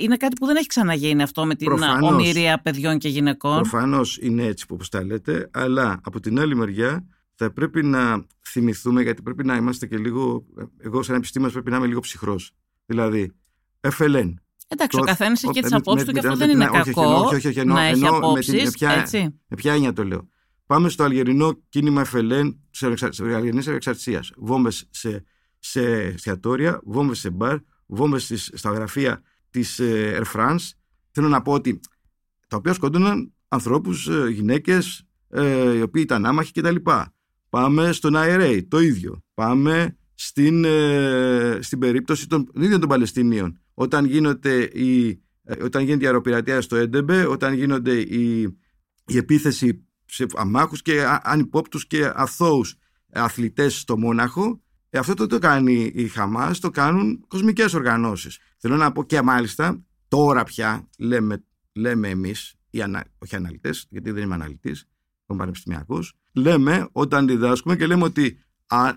είναι 0.00 0.16
κάτι 0.16 0.36
που 0.40 0.46
δεν 0.46 0.56
έχει 0.56 0.66
ξαναγίνει 0.66 1.22
αυτό 1.22 1.46
με 1.46 1.54
την 1.54 1.66
προφανώς, 1.66 2.12
ομοιρία 2.12 2.60
παιδιών 2.60 2.98
και 2.98 3.08
γυναικών. 3.08 3.60
Προφανώς 3.60 4.18
είναι 4.20 4.44
έτσι 4.44 4.66
που 4.66 4.76
τα 4.90 5.04
λέτε, 5.04 5.50
αλλά 5.52 6.00
από 6.02 6.20
την 6.20 6.40
άλλη 6.40 6.56
μεριά 6.56 7.06
θα 7.34 7.52
πρέπει 7.52 7.84
να 7.84 8.26
θυμηθούμε, 8.46 9.02
γιατί 9.02 9.22
πρέπει 9.22 9.44
να 9.44 9.56
είμαστε 9.56 9.86
και 9.86 9.96
λίγο. 9.96 10.44
Εγώ, 10.78 11.02
σαν 11.02 11.16
επιστήμονας, 11.16 11.52
πρέπει 11.52 11.70
να 11.70 11.76
είμαι 11.76 11.86
λίγο 11.86 12.00
ψυχρός. 12.00 12.52
Δηλαδή, 12.86 13.32
FLN, 13.98 14.34
Εντάξει, 14.70 14.96
το, 14.96 15.02
ο 15.02 15.06
καθένας 15.06 15.42
έχει 15.42 15.52
και 15.52 15.62
τις 15.62 15.72
απόψεις 15.72 16.06
του 16.06 16.12
και 16.12 16.18
αυτό 16.18 16.36
δεν 16.36 16.50
είναι 16.50 16.68
κακό. 16.72 17.02
Όχι, 17.02 17.34
όχι, 17.34 17.48
όχι, 17.48 17.64
να 17.64 17.84
έχει 17.84 18.06
απόψεις. 18.06 18.76
Με 19.48 19.56
ποια 19.56 19.72
έννοια 19.72 19.92
το 19.92 20.04
λέω. 20.04 20.28
Πάμε 20.68 20.88
στο 20.88 21.02
Αλγερινό 21.02 21.62
κίνημα 21.68 22.06
FLN 22.12 22.54
της 22.70 23.20
Αλγερινής 23.20 23.66
Εξαρτησία. 23.66 24.24
Βόμβες 24.36 24.88
σε, 24.90 25.24
σε 25.58 26.00
εστιατόρια, 26.00 26.80
βόμβες 26.84 27.18
σε 27.18 27.30
μπαρ, 27.30 27.58
βόμβες 27.86 28.50
στα 28.54 28.70
γραφεία 28.70 29.22
της 29.50 29.78
ε, 29.78 30.20
Air 30.22 30.36
France. 30.36 30.70
Θέλω 31.10 31.28
να 31.28 31.42
πω 31.42 31.52
ότι 31.52 31.80
τα 32.48 32.56
οποία 32.56 32.72
σκόντωναν 32.72 33.32
ανθρώπους, 33.48 34.08
ε, 34.08 34.28
γυναίκες, 34.28 35.06
ε, 35.28 35.76
οι 35.76 35.80
οποίοι 35.80 36.02
ήταν 36.04 36.26
άμαχοι 36.26 36.52
κτλ. 36.52 36.76
Πάμε 37.48 37.92
στον 37.92 38.12
IRA, 38.16 38.62
το 38.68 38.80
ίδιο. 38.80 39.22
Πάμε 39.34 39.96
στην, 40.14 40.64
στην 41.60 41.78
περίπτωση 41.78 42.28
των 42.28 42.50
ίδιων 42.54 42.80
των 42.80 42.88
Παλαιστινίων. 42.88 43.60
Όταν, 43.74 44.04
γίνονται 44.04 44.62
η, 44.62 45.22
όταν 45.62 45.82
γίνεται 45.82 46.04
η 46.04 46.06
αεροπειρατεία 46.06 46.60
στο 46.60 46.76
Έντεμπε, 46.76 47.26
όταν 47.26 47.54
γίνονται 47.54 48.00
η, 48.00 48.40
η 49.06 49.16
επίθεση 49.16 49.87
σε 50.08 50.26
αμάχους 50.34 50.82
και 50.82 51.04
ανυπόπτους 51.22 51.86
και 51.86 52.10
αθώους 52.14 52.74
αθλητές 53.12 53.78
στο 53.78 53.98
Μόναχο 53.98 54.62
ε, 54.90 54.98
αυτό 54.98 55.14
το, 55.14 55.26
το 55.26 55.38
κάνει 55.38 55.92
η 55.94 56.08
Χαμάς, 56.08 56.58
το 56.58 56.70
κάνουν 56.70 57.24
κοσμικές 57.28 57.74
οργανώσεις. 57.74 58.38
Θέλω 58.58 58.76
να 58.76 58.92
πω 58.92 59.04
και 59.04 59.22
μάλιστα 59.22 59.84
τώρα 60.08 60.44
πια 60.44 60.88
λέμε, 60.98 61.44
λέμε 61.72 62.08
εμείς, 62.08 62.54
οι 62.70 62.82
ανα, 62.82 63.04
όχι 63.18 63.36
αναλυτές, 63.36 63.86
γιατί 63.90 64.10
δεν 64.10 64.22
είμαι 64.22 64.34
αναλυτής, 64.34 64.88
είμαι 65.26 65.38
πανεπιστημιακός, 65.38 66.14
λέμε 66.32 66.88
όταν 66.92 67.26
διδάσκουμε 67.26 67.76
και 67.76 67.86
λέμε 67.86 68.04
ότι 68.04 68.38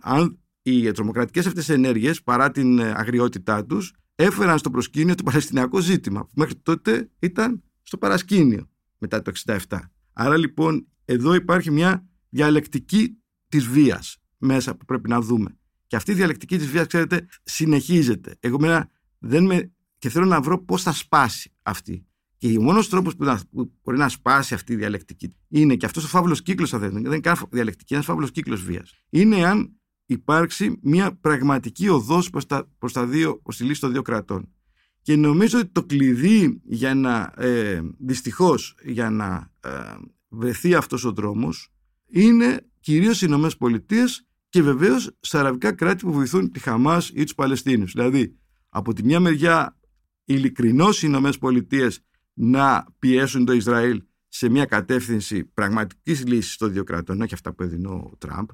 αν, 0.02 0.39
οι 0.63 0.91
τρομοκρατικές 0.91 1.45
αυτές 1.45 1.69
ενέργειες 1.69 2.24
παρά 2.24 2.52
την 2.52 2.80
ε, 2.80 2.93
αγριότητά 2.95 3.65
τους 3.65 3.93
έφεραν 4.15 4.58
στο 4.58 4.69
προσκήνιο 4.69 5.15
το 5.15 5.24
Παλαιστινιακό 5.24 5.80
ζήτημα 5.80 6.21
που 6.21 6.32
μέχρι 6.34 6.56
τότε 6.56 7.10
ήταν 7.19 7.63
στο 7.82 7.97
παρασκήνιο 7.97 8.69
μετά 8.97 9.21
το 9.21 9.32
67. 9.45 9.80
Άρα 10.13 10.38
λοιπόν 10.38 10.88
εδώ 11.05 11.33
υπάρχει 11.33 11.71
μια 11.71 12.07
διαλεκτική 12.29 13.17
της 13.47 13.67
βίας 13.67 14.17
μέσα 14.37 14.75
που 14.75 14.85
πρέπει 14.85 15.09
να 15.09 15.21
δούμε. 15.21 15.57
Και 15.87 15.95
αυτή 15.95 16.11
η 16.11 16.13
διαλεκτική 16.13 16.57
της 16.57 16.67
βίας, 16.67 16.87
ξέρετε, 16.87 17.27
συνεχίζεται. 17.43 18.35
Εγώ 18.39 18.59
μένα 18.59 18.89
δεν 19.19 19.45
με... 19.45 19.71
και 19.97 20.09
θέλω 20.09 20.25
να 20.25 20.41
βρω 20.41 20.63
πώς 20.63 20.81
θα 20.83 20.91
σπάσει 20.91 21.53
αυτή. 21.61 22.05
Και 22.37 22.57
ο 22.57 22.61
μόνος 22.61 22.89
τρόπος 22.89 23.15
που, 23.15 23.37
που 23.51 23.73
μπορεί 23.83 23.97
να 23.97 24.09
σπάσει 24.09 24.53
αυτή 24.53 24.73
η 24.73 24.75
διαλεκτική 24.75 25.35
είναι 25.47 25.75
και 25.75 25.85
αυτός 25.85 26.03
ο 26.03 26.07
φαύλος 26.07 26.41
κύκλος, 26.41 26.73
αν 26.73 26.79
δεν 26.79 26.95
είναι 26.95 27.19
καν 27.19 27.37
διαλεκτική, 27.49 27.93
ένας 27.93 28.05
φαύλος 28.05 28.31
κύκλος 28.31 28.63
βίας. 28.63 28.93
Είναι 29.09 29.45
αν 29.45 29.79
υπάρξει 30.05 30.79
μια 30.81 31.15
πραγματική 31.15 31.89
οδός 31.89 32.29
προς, 32.29 32.45
τα, 32.45 32.69
προς, 32.77 32.93
τα 32.93 33.05
δύο, 33.05 33.39
προς 33.41 33.57
τη 33.57 33.63
λύση 33.63 33.81
των 33.81 33.91
δύο 33.91 34.01
κρατών. 34.01 34.53
Και 35.01 35.15
νομίζω 35.15 35.59
ότι 35.59 35.67
το 35.67 35.83
κλειδί 35.83 36.61
για 36.63 36.95
να, 36.95 37.33
ε, 37.37 37.81
δυστυχώς, 37.99 38.77
για 38.83 39.09
να 39.09 39.51
ε, 39.59 39.69
βρεθεί 40.31 40.73
αυτός 40.75 41.03
ο 41.05 41.11
δρόμος 41.11 41.71
είναι 42.07 42.69
κυρίως 42.79 43.21
οι 43.21 43.25
Ηνωμένες 43.27 43.57
Πολιτείες 43.57 44.25
και 44.49 44.61
βεβαίως 44.61 45.17
στα 45.19 45.39
αραβικά 45.39 45.71
κράτη 45.71 46.05
που 46.05 46.11
βοηθούν 46.11 46.51
τη 46.51 46.59
Χαμάς 46.59 47.09
ή 47.09 47.23
τους 47.23 47.35
Παλαιστίνους. 47.35 47.91
Δηλαδή, 47.91 48.35
από 48.69 48.93
τη 48.93 49.03
μια 49.03 49.19
μεριά 49.19 49.79
ειλικρινώς 50.25 51.03
οι 51.03 51.05
Ηνωμένες 51.09 51.37
Πολιτείες 51.37 52.05
να 52.33 52.85
πιέσουν 52.99 53.45
το 53.45 53.53
Ισραήλ 53.53 54.03
σε 54.27 54.49
μια 54.49 54.65
κατεύθυνση 54.65 55.43
πραγματικής 55.43 56.25
λύσης 56.25 56.57
των 56.57 56.71
δύο 56.71 56.83
κρατών, 56.83 57.21
όχι 57.21 57.33
αυτά 57.33 57.53
που 57.53 57.63
έδινε 57.63 57.87
ο 57.87 58.11
Τραμπ. 58.17 58.49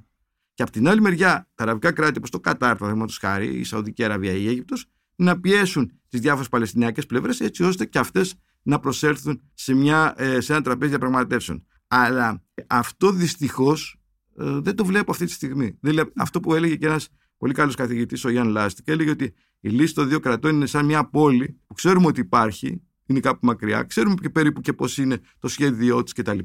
Και 0.53 0.63
από 0.63 0.71
την 0.71 0.87
άλλη 0.87 1.01
μεριά, 1.01 1.49
τα 1.55 1.63
αραβικά 1.63 1.91
κράτη 1.91 2.17
όπως 2.17 2.29
το 2.29 2.39
Κατάρ, 2.39 2.75
παραδείγματος 2.75 3.17
χάρη, 3.17 3.59
η 3.59 3.63
Σαουδική 3.63 4.03
Αραβία 4.03 4.31
ή 4.31 4.43
η 4.43 4.47
Αίγυπτος, 4.47 4.85
να 5.15 5.39
πιέσουν 5.39 5.91
τις 6.09 6.19
διάφορες 6.19 6.49
Παλαιστινιακές 6.49 7.05
πλευρές 7.05 7.39
έτσι 7.39 7.63
ώστε 7.63 7.85
και 7.85 7.99
αυτές 7.99 8.35
να 8.67 8.79
προσέλθουν 8.79 9.41
σε, 9.53 9.73
μια, 9.73 10.13
ε, 10.17 10.39
σε 10.39 10.53
ένα 10.53 10.61
τραπέζι 10.61 10.89
διαπραγματεύσεων. 10.89 11.65
Αλλά 11.87 12.43
αυτό 12.67 13.11
δυστυχώς 13.11 13.99
ε, 14.37 14.59
δεν 14.59 14.75
το 14.75 14.85
βλέπω 14.85 15.11
αυτή 15.11 15.25
τη 15.25 15.31
στιγμή. 15.31 15.77
Δηλαδή, 15.81 16.11
αυτό 16.15 16.39
που 16.39 16.53
έλεγε 16.53 16.75
και 16.75 16.85
ένας 16.85 17.09
πολύ 17.37 17.53
καλός 17.53 17.75
καθηγητής, 17.75 18.25
ο 18.25 18.29
Γιάνν 18.29 18.49
Λάστικ, 18.49 18.87
έλεγε 18.87 19.09
ότι 19.09 19.33
η 19.59 19.69
λύση 19.69 19.93
των 19.93 20.07
δύο 20.07 20.19
κρατών 20.19 20.55
είναι 20.55 20.65
σαν 20.65 20.85
μια 20.85 21.09
πόλη 21.09 21.59
που 21.67 21.73
ξέρουμε 21.73 22.07
ότι 22.07 22.19
υπάρχει, 22.19 22.81
είναι 23.05 23.19
κάπου 23.19 23.39
μακριά, 23.41 23.83
ξέρουμε 23.83 24.15
και 24.21 24.29
περίπου 24.29 24.61
και 24.61 24.73
πώς 24.73 24.97
είναι 24.97 25.19
το 25.39 25.47
σχέδιό 25.47 26.03
της 26.03 26.13
κτλ. 26.13 26.39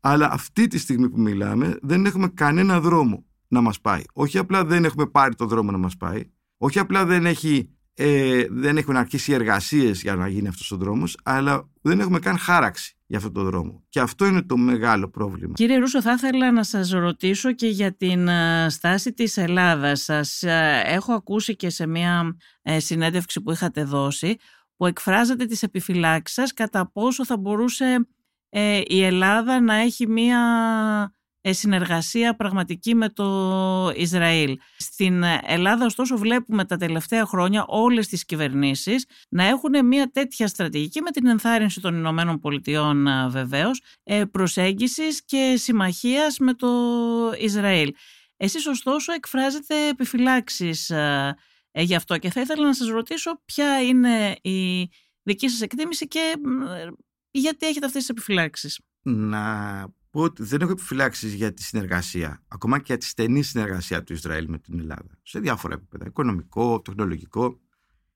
Αλλά 0.00 0.28
αυτή 0.32 0.66
τη 0.66 0.78
στιγμή 0.78 1.08
που 1.08 1.20
μιλάμε 1.20 1.78
δεν 1.82 2.06
έχουμε 2.06 2.28
κανένα 2.28 2.80
δρόμο 2.80 3.26
να 3.48 3.60
μας 3.60 3.80
πάει. 3.80 4.02
Όχι 4.12 4.38
απλά 4.38 4.64
δεν 4.64 4.84
έχουμε 4.84 5.06
πάρει 5.06 5.34
το 5.34 5.46
δρόμο 5.46 5.70
να 5.70 5.78
μας 5.78 5.96
πάει, 5.96 6.30
όχι 6.56 6.78
απλά 6.78 7.04
δεν 7.04 7.26
έχει 7.26 7.77
ε, 8.00 8.46
δεν 8.50 8.76
έχουν 8.76 8.96
αρχίσει 8.96 9.32
εργασίες 9.32 10.02
για 10.02 10.14
να 10.14 10.28
γίνει 10.28 10.48
αυτός 10.48 10.70
ο 10.72 10.76
δρόμος, 10.76 11.16
αλλά 11.22 11.68
δεν 11.80 12.00
έχουμε 12.00 12.18
καν 12.18 12.38
χάραξη 12.38 12.96
για 13.06 13.18
αυτό 13.18 13.30
το 13.30 13.42
δρόμο. 13.42 13.84
Και 13.88 14.00
αυτό 14.00 14.26
είναι 14.26 14.42
το 14.42 14.56
μεγάλο 14.56 15.08
πρόβλημα. 15.08 15.52
Κύριε 15.54 15.78
Ρούσο, 15.78 16.02
θα 16.02 16.12
ήθελα 16.12 16.52
να 16.52 16.62
σας 16.62 16.90
ρωτήσω 16.90 17.52
και 17.52 17.66
για 17.66 17.96
την 17.96 18.28
ε, 18.28 18.66
στάση 18.70 19.12
της 19.12 19.36
Ελλάδας. 19.36 20.02
Σας 20.02 20.42
ε, 20.42 20.82
έχω 20.84 21.12
ακούσει 21.12 21.56
και 21.56 21.70
σε 21.70 21.86
μια 21.86 22.36
ε, 22.62 22.80
συνέντευξη 22.80 23.40
που 23.40 23.50
είχατε 23.50 23.84
δώσει, 23.84 24.36
που 24.76 24.86
εκφράζατε 24.86 25.44
τις 25.44 25.62
επιφυλάξεις 25.62 26.34
σας 26.34 26.52
κατά 26.52 26.90
πόσο 26.92 27.24
θα 27.24 27.36
μπορούσε 27.36 28.08
η 28.86 29.02
Ελλάδα 29.02 29.60
να 29.60 29.74
έχει 29.74 30.06
μια 30.06 30.38
ε, 31.02 31.17
συνεργασία 31.40 32.36
πραγματική 32.36 32.94
με 32.94 33.08
το 33.08 33.92
Ισραήλ. 33.96 34.58
Στην 34.76 35.22
Ελλάδα 35.46 35.84
ωστόσο 35.84 36.16
βλέπουμε 36.16 36.64
τα 36.64 36.76
τελευταία 36.76 37.26
χρόνια 37.26 37.64
όλες 37.68 38.08
τις 38.08 38.24
κυβερνήσεις 38.24 39.06
να 39.28 39.44
έχουν 39.44 39.86
μια 39.86 40.10
τέτοια 40.10 40.46
στρατηγική 40.46 41.00
με 41.00 41.10
την 41.10 41.26
ενθάρρυνση 41.26 41.80
των 41.80 41.94
Ηνωμένων 41.94 42.38
Πολιτειών 42.38 43.06
βεβαίως 43.30 43.82
ε, 44.02 44.24
προσέγγισης 44.24 45.24
και 45.24 45.54
συμμαχίας 45.56 46.38
με 46.38 46.54
το 46.54 46.68
Ισραήλ. 47.38 47.94
Εσείς 48.36 48.66
ωστόσο 48.66 49.12
εκφράζετε 49.12 49.88
επιφυλάξεις 49.88 50.90
ε, 50.90 51.36
γι' 51.72 51.94
αυτό 51.94 52.18
και 52.18 52.30
θα 52.30 52.40
ήθελα 52.40 52.66
να 52.66 52.74
σας 52.74 52.88
ρωτήσω 52.88 53.42
ποια 53.44 53.82
είναι 53.82 54.36
η 54.42 54.88
δική 55.22 55.48
σας 55.48 55.60
εκτίμηση 55.60 56.08
και 56.08 56.34
γιατί 57.30 57.66
έχετε 57.66 57.86
αυτές 57.86 58.00
τις 58.00 58.10
επιφυλάξεις. 58.10 58.80
Να 59.02 59.96
πω 60.10 60.20
ότι 60.20 60.42
δεν 60.42 60.60
έχω 60.60 60.70
επιφυλάξει 60.70 61.28
για 61.28 61.52
τη 61.52 61.62
συνεργασία, 61.62 62.44
ακόμα 62.48 62.78
και 62.78 62.84
για 62.86 62.96
τη 62.96 63.04
στενή 63.04 63.42
συνεργασία 63.42 64.04
του 64.04 64.12
Ισραήλ 64.12 64.48
με 64.48 64.58
την 64.58 64.78
Ελλάδα, 64.78 65.18
σε 65.22 65.40
διάφορα 65.40 65.74
επίπεδα, 65.74 66.06
οικονομικό, 66.06 66.80
τεχνολογικό. 66.80 67.60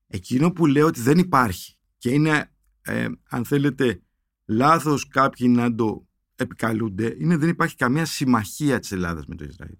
Εκείνο 0.06 0.52
που 0.52 0.66
λέω 0.66 0.86
ότι 0.86 1.00
δεν 1.00 1.18
υπάρχει 1.18 1.76
και 1.98 2.10
είναι, 2.10 2.52
ε, 2.82 3.08
αν 3.28 3.44
θέλετε, 3.44 4.02
λάθος 4.44 5.08
κάποιοι 5.08 5.46
να 5.50 5.74
το 5.74 6.06
επικαλούνται, 6.34 7.16
είναι 7.18 7.36
δεν 7.36 7.48
υπάρχει 7.48 7.76
καμία 7.76 8.04
συμμαχία 8.04 8.78
της 8.78 8.92
Ελλάδας 8.92 9.26
με 9.26 9.34
το 9.34 9.44
Ισραήλ. 9.44 9.76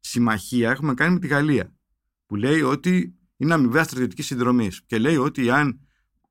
Συμμαχία 0.00 0.70
έχουμε 0.70 0.94
κάνει 0.94 1.12
με 1.14 1.20
τη 1.20 1.26
Γαλλία, 1.26 1.74
που 2.26 2.36
λέει 2.36 2.62
ότι 2.62 3.14
είναι 3.36 3.54
αμοιβαία 3.54 3.84
στρατιωτική 3.84 4.22
συνδρομή 4.22 4.70
και 4.86 4.98
λέει 4.98 5.16
ότι 5.16 5.50
αν 5.50 5.80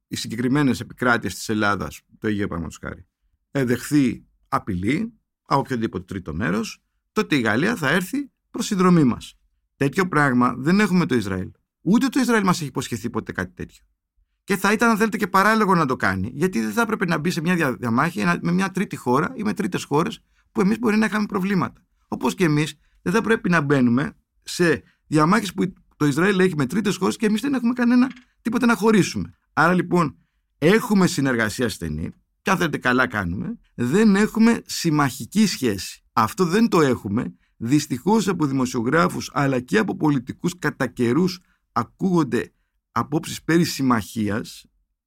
οι 0.07 0.15
συγκεκριμένες 0.15 0.79
επικράτειες 0.79 1.33
της 1.33 1.49
Ελλάδας, 1.49 2.01
το 2.19 2.27
Αιγαίο 2.27 2.47
Παραδείγματος 2.47 3.05
εδεχθεί 3.51 4.25
απειλή, 4.47 5.13
από 5.45 5.59
οποιοδήποτε 5.59 6.03
τρίτο 6.03 6.33
μέρος, 6.33 6.83
τότε 7.11 7.35
η 7.35 7.39
Γαλλία 7.39 7.75
θα 7.75 7.89
έρθει 7.89 8.31
προς 8.51 8.65
συνδρομή 8.65 9.03
μας. 9.03 9.33
Τέτοιο 9.75 10.07
πράγμα 10.07 10.53
δεν 10.57 10.79
έχουμε 10.79 11.05
το 11.05 11.15
Ισραήλ. 11.15 11.51
Ούτε 11.81 12.07
το 12.07 12.19
Ισραήλ 12.19 12.43
μας 12.43 12.57
έχει 12.57 12.67
υποσχεθεί 12.67 13.09
ποτέ 13.09 13.31
κάτι 13.31 13.53
τέτοιο. 13.53 13.83
Και 14.43 14.57
θα 14.57 14.71
ήταν, 14.71 14.89
αν 14.89 14.97
θέλετε, 14.97 15.17
και 15.17 15.27
παράλογο 15.27 15.75
να 15.75 15.85
το 15.85 15.95
κάνει, 15.95 16.31
γιατί 16.33 16.61
δεν 16.61 16.71
θα 16.71 16.81
έπρεπε 16.81 17.05
να 17.05 17.17
μπει 17.17 17.29
σε 17.29 17.41
μια 17.41 17.73
διαμάχη 17.73 18.23
με 18.41 18.51
μια 18.51 18.71
τρίτη 18.71 18.95
χώρα 18.95 19.33
ή 19.35 19.43
με 19.43 19.53
τρίτες 19.53 19.83
χώρες 19.83 20.19
που 20.51 20.61
εμείς 20.61 20.79
μπορεί 20.79 20.97
να 20.97 21.05
είχαμε 21.05 21.25
προβλήματα. 21.25 21.85
Όπως 22.07 22.35
και 22.35 22.43
εμείς 22.43 22.79
δεν 23.01 23.13
θα 23.13 23.21
πρέπει 23.21 23.49
να 23.49 23.61
μπαίνουμε 23.61 24.15
σε 24.43 24.83
διαμάχες 25.07 25.53
που 25.53 25.73
το 25.95 26.05
Ισραήλ 26.05 26.39
έχει 26.39 26.55
με 26.55 26.65
τρίτες 26.65 26.95
χώρες 26.95 27.15
και 27.15 27.25
εμείς 27.25 27.41
δεν 27.41 27.53
έχουμε 27.53 27.73
κανένα 27.73 28.11
τίποτα 28.41 28.65
να 28.65 28.75
χωρίσουμε. 28.75 29.33
Άρα 29.53 29.73
λοιπόν 29.73 30.17
έχουμε 30.57 31.07
συνεργασία 31.07 31.69
στενή, 31.69 32.11
και 32.45 32.51
αν 32.51 32.57
θέλετε 32.57 32.77
καλά 32.77 33.07
κάνουμε, 33.07 33.59
δεν 33.75 34.15
έχουμε 34.15 34.61
συμμαχική 34.65 35.47
σχέση. 35.47 36.03
Αυτό 36.13 36.45
δεν 36.45 36.69
το 36.69 36.81
έχουμε. 36.81 37.35
Δυστυχώς 37.57 38.27
από 38.27 38.45
δημοσιογράφους 38.45 39.31
αλλά 39.33 39.59
και 39.59 39.77
από 39.77 39.95
πολιτικούς 39.95 40.59
κατά 40.59 40.87
καιρούς 40.87 41.39
ακούγονται 41.71 42.53
απόψεις 42.91 43.43
περί 43.43 43.63
συμμαχίας 43.63 44.65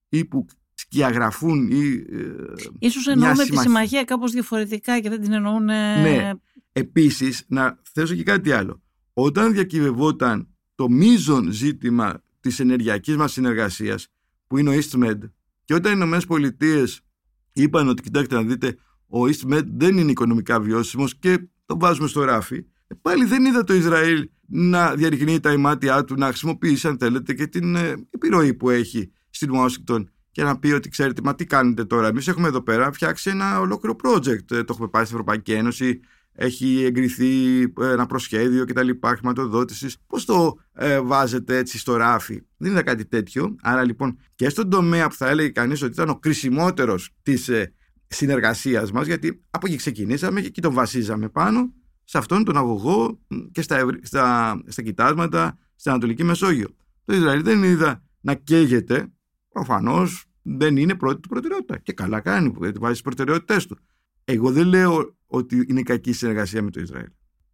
ή 0.09 0.25
που 0.25 0.47
σκιαγραφούν 0.75 1.71
ή 1.71 1.93
ε, 1.93 2.35
Ίσως 2.79 3.07
εννοούμε 3.07 3.45
τη 3.45 3.59
συμμαχία 3.59 4.05
κάπως 4.05 4.33
διαφορετικά 4.33 5.01
και 5.01 5.09
δεν 5.09 5.21
την 5.21 5.33
εννοούν... 5.33 5.65
Ναι. 5.65 6.31
Επίσης, 6.73 7.45
να 7.49 7.81
θέσω 7.93 8.15
και 8.15 8.23
κάτι 8.23 8.53
άλλο. 8.53 8.83
Όταν 9.13 9.53
διακυβευόταν 9.53 10.49
το 10.75 10.89
μείζον 10.89 11.53
ζήτημα 11.53 12.23
της 12.41 12.61
ενεργειακής 12.61 13.17
μας 13.17 13.33
συνεργασίας 13.33 14.09
που 14.47 14.59
είναι 14.59 14.71
ο 14.71 14.79
EastMed 14.79 15.19
και 15.65 15.75
όταν 15.75 15.93
οι 15.93 15.95
Ηνωμένες 15.97 16.27
Πολιτείες 16.27 17.03
είπαν 17.63 17.89
ότι 17.89 18.03
κοιτάξτε 18.03 18.35
να 18.35 18.43
δείτε 18.43 18.77
ο 19.09 19.19
EastMed 19.23 19.65
δεν 19.77 19.99
είναι 19.99 20.11
οικονομικά 20.11 20.61
βιώσιμος 20.61 21.17
και 21.19 21.49
το 21.67 21.79
βάζουμε 21.79 22.09
στο 22.09 22.25
ράφι 22.25 22.57
ε, 22.87 22.95
πάλι 23.03 23.25
δεν 23.25 23.45
είδα 23.45 23.65
το 23.65 23.75
Ισραήλ 23.75 24.29
να 24.47 24.95
διαρριγνύει 24.95 25.41
τα 25.41 25.53
ημάτια 25.53 26.05
του, 26.05 26.15
να 26.15 26.27
χρησιμοποιήσει 26.27 26.87
αν 26.89 26.99
θέλετε 26.99 27.35
και 27.35 27.47
την 27.47 27.77
ε, 27.77 28.07
επιρροή 28.11 28.55
που 28.55 28.71
έχει 28.71 29.11
στην 29.31 29.51
Ουάσιγκτον 29.51 30.11
και 30.31 30.43
να 30.43 30.59
πει 30.59 30.73
ότι 30.73 30.89
ξέρετε, 30.89 31.21
μα 31.25 31.35
τι 31.35 31.47
κάνετε 31.47 31.85
τώρα. 31.85 32.07
Εμείς 32.07 32.29
έχουμε 32.29 32.49
εδώ 32.49 32.61
πέρα 32.61 32.93
φτιάξει 32.93 33.31
ένα 33.31 33.61
ολόκληρο 33.61 33.97
project. 34.03 34.51
Ε, 34.51 34.65
το 34.65 34.67
έχουμε 34.71 34.89
πάει 34.89 35.05
στην 35.05 35.17
Ευρωπαϊκή 35.17 35.53
Ένωση, 35.53 36.01
έχει 36.41 36.83
εγκριθεί 36.85 37.63
ένα 37.81 38.07
προσχέδιο 38.07 38.65
κτλ. 38.65 38.91
χρηματοδότησης. 39.05 39.97
Πώς 40.07 40.25
το 40.25 40.59
ε, 40.73 41.01
βάζετε 41.01 41.57
έτσι 41.57 41.79
στο 41.79 41.97
ράφι, 41.97 42.43
Δεν 42.57 42.71
είναι 42.71 42.83
κάτι 42.83 43.07
τέτοιο. 43.07 43.57
Άρα 43.63 43.85
λοιπόν 43.85 44.19
και 44.35 44.49
στον 44.49 44.71
τομέα 44.71 45.09
που 45.09 45.15
θα 45.15 45.29
έλεγε 45.29 45.49
κανείς 45.49 45.83
ότι 45.83 45.93
ήταν 45.93 46.09
ο 46.09 46.19
κρισιμότερος 46.19 47.11
της 47.23 47.49
ε, 47.49 47.73
συνεργασίας 48.07 48.93
μας, 48.93 49.07
γιατί 49.07 49.43
από 49.51 49.67
εκεί 49.67 49.77
ξεκινήσαμε 49.77 50.41
και 50.41 50.47
εκεί 50.47 50.61
τον 50.61 50.73
βασίζαμε 50.73 51.29
πάνω, 51.29 51.73
σε 52.05 52.19
αυτόν 52.19 52.45
τον 52.45 52.57
αγωγό 52.57 53.19
και 53.53 53.63
στα, 53.63 53.87
στα, 54.03 54.61
στα 54.67 54.83
κοιτάσματα 54.83 55.59
στην 55.77 55.91
Ανατολική 55.91 56.25
Μεσόγειο. 56.25 56.69
Το 57.05 57.15
Ισραήλ 57.15 57.43
δεν 57.43 57.63
είδα 57.63 58.03
να 58.21 58.35
καίγεται, 58.35 59.13
προφανώς 59.53 60.25
δεν 60.43 60.77
είναι 60.77 60.95
πρώτη 60.95 61.21
του 61.21 61.29
προτεραιότητα. 61.29 61.79
Και 61.79 61.93
καλά 61.93 62.21
κάνει 62.21 62.51
που 62.51 62.61
βάζει 62.61 62.93
τις 62.93 63.03
προτεραιότητές 63.03 63.67
του. 63.67 63.79
Εγώ 64.25 64.53
δεν 64.53 64.67
λέω 64.67 65.17
ότι 65.29 65.65
είναι 65.69 65.83
κακή 65.83 66.13
συνεργασία 66.13 66.63
με 66.63 66.71
το 66.71 66.81
Ισραήλ. 66.81 67.09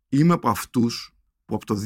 Είμαι 0.09 0.33
από 0.33 0.49
αυτούς 0.49 1.15
που 1.45 1.55
από 1.55 1.67
το 1.67 1.77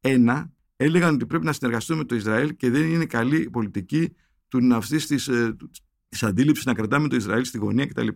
2001 0.00 0.44
έλεγαν 0.76 1.14
ότι 1.14 1.26
πρέπει 1.26 1.44
να 1.44 1.52
συνεργαστούμε 1.52 1.98
με 1.98 2.04
το 2.04 2.14
Ισραήλ 2.14 2.56
και 2.56 2.70
δεν 2.70 2.90
είναι 2.90 3.06
καλή 3.06 3.50
πολιτική 3.50 4.14
του 4.48 4.74
αυτής 4.74 5.06
της 5.06 5.28
ε, 5.28 5.56
αντίληψης 6.20 6.64
να 6.64 6.74
κρατάμε 6.74 7.08
το 7.08 7.16
Ισραήλ 7.16 7.44
στη 7.44 7.58
γωνία 7.58 7.86
κτλ. 7.86 8.08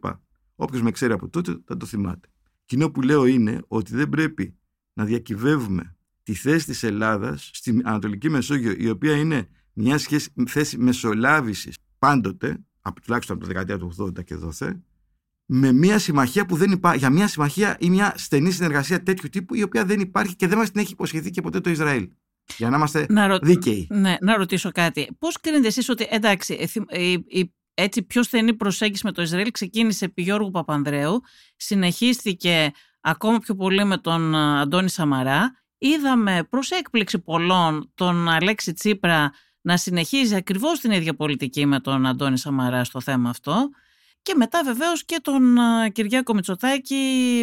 Όποιος 0.55 0.83
με 0.83 0.91
ξέρει 0.91 1.13
από 1.13 1.29
τότε 1.29 1.57
θα 1.65 1.77
το 1.77 1.87
θυμάται. 1.87 2.29
Εκείνο 2.63 2.91
που 2.91 3.03
λέω 3.03 3.25
είναι 3.25 3.63
ότι 3.69 3.95
δεν 3.95 4.09
πρέπει 4.09 4.59
να 4.93 5.05
διακυβεύουμε 5.05 5.97
τη 6.23 6.35
θέση 6.35 6.67
της 6.67 6.83
Ελλάδας 6.83 7.51
στην 7.53 7.81
Ανατολική 7.85 8.29
Μεσόγειο 8.29 8.75
η 8.79 8.89
οποία 8.89 9.17
είναι 9.17 9.49
μια 9.73 9.99
σχέση, 9.99 10.33
θέση 10.47 10.79
μεσολάβησης 10.79 11.79
πάντοτε 11.99 12.65
από 12.81 13.01
τουλάχιστον 13.01 13.37
από 13.37 13.45
το 13.45 13.53
δεκαετία 13.53 13.79
του 13.79 13.95
80 13.99 14.25
και 14.25 14.35
δόθε 14.35 14.83
με 15.47 15.73
μια 15.73 15.99
συμμαχία 15.99 16.47
που 16.47 16.57
δεν 16.57 16.71
υπάρχει, 16.71 16.99
για 16.99 17.11
μια 17.11 17.29
συμμαχία 17.29 17.77
ή 17.81 17.91
μια 17.91 18.15
στενή 18.17 18.51
συνεργασία 18.51 19.03
τέτοιου 19.03 19.29
τύπου 19.29 19.55
η 19.55 19.63
οποία 19.63 19.85
δεν 19.85 20.01
υπάρχει 20.01 20.37
και 20.37 20.47
δεν 20.47 20.59
μας 20.59 20.71
την 20.71 20.81
έχει 20.81 20.93
υποσχεθεί 20.93 21.31
και 21.31 21.41
ποτέ 21.41 21.61
το 21.61 21.71
Ισραήλ. 21.71 22.09
Για 22.57 22.71
να 22.71 22.77
είμαστε 22.77 23.07
να 23.09 23.39
δίκαιοι. 23.39 23.87
Ναι, 23.91 24.17
να 24.21 24.37
ρωτήσω 24.37 24.71
κάτι. 24.71 25.09
Πώς 25.19 25.41
κρίνετε 25.41 25.67
εσείς 25.67 25.89
ότι 25.89 26.07
εντάξει, 26.11 26.69
η, 27.27 27.55
έτσι 27.75 28.03
πιο 28.03 28.23
στενή 28.23 28.55
προσέγγιση 28.55 29.07
με 29.07 29.13
το 29.13 29.23
Ισραήλ 29.23 29.51
ξεκίνησε 29.51 30.05
επί 30.05 30.23
Γιώργου 30.23 30.51
Παπανδρέου, 30.51 31.21
συνεχίστηκε 31.57 32.71
ακόμα 33.01 33.39
πιο 33.39 33.55
πολύ 33.55 33.85
με 33.85 33.99
τον 33.99 34.35
ε, 34.35 34.61
Αντώνη 34.61 34.89
Σαμαρά. 34.89 35.63
Είδαμε 35.79 36.47
προς 36.51 36.71
έκπληξη 36.71 37.19
πολλών 37.19 37.91
τον 37.95 38.29
Αλέξη 38.29 38.73
Τσίπρα 38.73 39.33
να 39.61 39.77
συνεχίζει 39.77 40.35
ακριβώς 40.35 40.81
την 40.81 40.91
ίδια 40.91 41.15
πολιτική 41.15 41.67
με 41.67 41.81
τον 41.81 42.07
Αντώνη 42.07 42.39
Σαμαρά 42.39 42.85
στο 42.85 43.01
θέμα 43.01 43.31
αυτό. 43.31 43.69
Και 44.25 44.35
μετά 44.37 44.65
βεβαίως 44.65 45.05
και 45.05 45.21
τον 45.23 45.57
ε, 45.57 45.89
Κυριάκο 45.91 46.35
Μητσοτάκη 46.35 46.95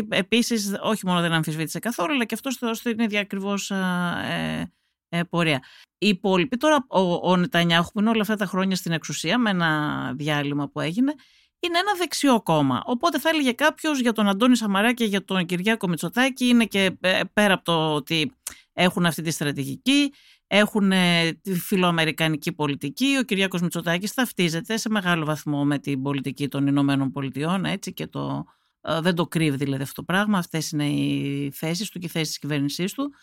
επίσης 0.09 0.73
όχι 0.81 1.05
μόνο 1.05 1.21
δεν 1.21 1.31
αμφισβήτησε 1.33 1.79
καθόλου 1.79 2.13
αλλά 2.13 2.25
και 2.25 2.33
αυτός 2.33 2.77
στην 2.77 2.99
ίδια 2.99 3.19
ακριβώς 3.19 3.71
ε, 3.71 4.71
ε, 5.09 5.23
πορεία. 5.23 5.63
Οι 5.97 6.07
υπόλοιποι, 6.07 6.57
τώρα 6.57 6.85
ο, 6.87 7.29
ο 7.31 7.37
Νετανιάχου 7.37 7.91
που 7.91 7.99
είναι 7.99 8.09
όλα 8.09 8.21
αυτά 8.21 8.35
τα 8.35 8.45
χρόνια 8.45 8.75
στην 8.75 8.91
εξουσία 8.91 9.37
με 9.37 9.49
ένα 9.49 10.13
διάλειμμα 10.15 10.69
που 10.69 10.79
έγινε, 10.79 11.13
είναι 11.59 11.77
ένα 11.77 11.93
δεξιό 11.97 12.41
κόμμα. 12.41 12.81
Οπότε 12.85 13.19
θα 13.19 13.29
έλεγε 13.29 13.51
κάποιος 13.51 13.99
για 13.99 14.13
τον 14.13 14.27
Αντώνη 14.27 14.55
Σαμαρά 14.57 14.93
και 14.93 15.05
για 15.05 15.23
τον 15.23 15.45
Κυριάκο 15.45 15.87
Μητσοτάκη 15.87 16.47
είναι 16.47 16.65
και 16.65 16.97
ε, 17.01 17.21
πέρα 17.33 17.53
από 17.53 17.63
το 17.63 17.93
ότι 17.93 18.35
έχουν 18.73 19.05
αυτή 19.05 19.21
τη 19.21 19.31
στρατηγική, 19.31 20.13
έχουν 20.53 20.91
ε, 20.91 21.31
τη 21.41 21.53
φιλοαμερικανική 21.59 22.51
πολιτική. 22.51 23.17
Ο 23.19 23.23
Κυριάκος 23.23 23.61
Μητσοτάκης 23.61 24.13
ταυτίζεται 24.13 24.77
σε 24.77 24.89
μεγάλο 24.89 25.25
βαθμό 25.25 25.65
με 25.65 25.79
την 25.79 26.01
πολιτική 26.01 26.47
των 26.47 26.67
Ηνωμένων 26.67 27.11
Πολιτειών 27.11 27.65
έτσι 27.65 27.93
και 27.93 28.07
το, 28.07 28.45
ε, 28.81 28.99
δεν 29.01 29.15
το 29.15 29.27
κρύβει 29.27 29.57
δηλαδή 29.57 29.83
αυτό 29.83 29.95
το 29.95 30.03
πράγμα. 30.03 30.37
Αυτές 30.37 30.71
είναι 30.71 30.85
οι 30.85 31.51
θέσεις 31.55 31.89
του 31.89 31.99
και 31.99 32.05
οι 32.05 32.09
θέσεις 32.09 32.27
της 32.27 32.39
κυβέρνησής 32.39 32.93
του. 32.93 33.13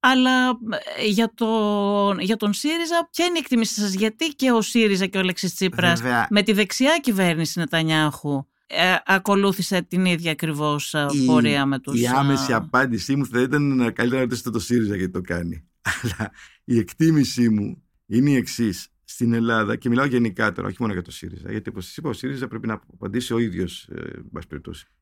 Αλλά 0.00 0.48
ε, 0.48 1.06
για, 1.06 1.32
το, 1.34 2.16
για 2.18 2.36
τον 2.36 2.52
ΣΥΡΙΖΑ, 2.52 3.08
ποια 3.10 3.24
είναι 3.24 3.36
η 3.36 3.40
εκτίμηση 3.40 3.80
σας, 3.80 3.94
γιατί 3.94 4.26
και 4.26 4.50
ο 4.50 4.60
ΣΥΡΙΖΑ 4.60 5.06
και 5.06 5.18
ο 5.18 5.22
Λέξης 5.22 5.54
Τσίπρας 5.54 6.00
με 6.30 6.42
τη 6.42 6.52
δεξιά 6.52 6.98
κυβέρνηση 7.02 7.58
Νετανιάχου 7.58 8.46
ε, 8.66 8.94
ακολούθησε 9.06 9.82
την 9.82 10.04
ίδια 10.04 10.30
ακριβώς 10.30 10.94
ε, 10.94 11.06
πορεία 11.26 11.66
με 11.66 11.78
τους... 11.78 12.00
Η 12.00 12.06
άμεση 12.06 12.52
απάντησή 12.52 13.16
μου 13.16 13.26
θα 13.26 13.40
ήταν 13.40 13.78
καλύτερα 13.78 14.14
να 14.14 14.20
ρωτήσετε 14.20 14.50
το 14.50 14.58
ΣΥΡΙΖΑ 14.58 14.96
γιατί 14.96 15.12
το 15.12 15.20
κάνει. 15.20 15.66
Αλλά 15.82 16.32
η 16.64 16.78
εκτίμησή 16.78 17.48
μου 17.48 17.82
είναι 18.06 18.30
η 18.30 18.34
εξής. 18.34 18.86
Στην 19.04 19.32
Ελλάδα, 19.32 19.76
και 19.76 19.88
μιλάω 19.88 20.04
γενικά 20.04 20.52
τώρα, 20.52 20.68
όχι 20.68 20.76
μόνο 20.80 20.92
για 20.92 21.02
το 21.02 21.10
ΣΥΡΙΖΑ, 21.10 21.50
γιατί 21.50 21.68
όπως 21.68 21.84
σας 21.84 21.96
είπα, 21.96 22.08
ο 22.08 22.12
ΣΥΡΙΖΑ 22.12 22.48
πρέπει 22.48 22.66
να 22.66 22.80
απαντήσει 22.92 23.34
ο 23.34 23.38
ίδιος, 23.38 23.88
ε, 23.88 24.10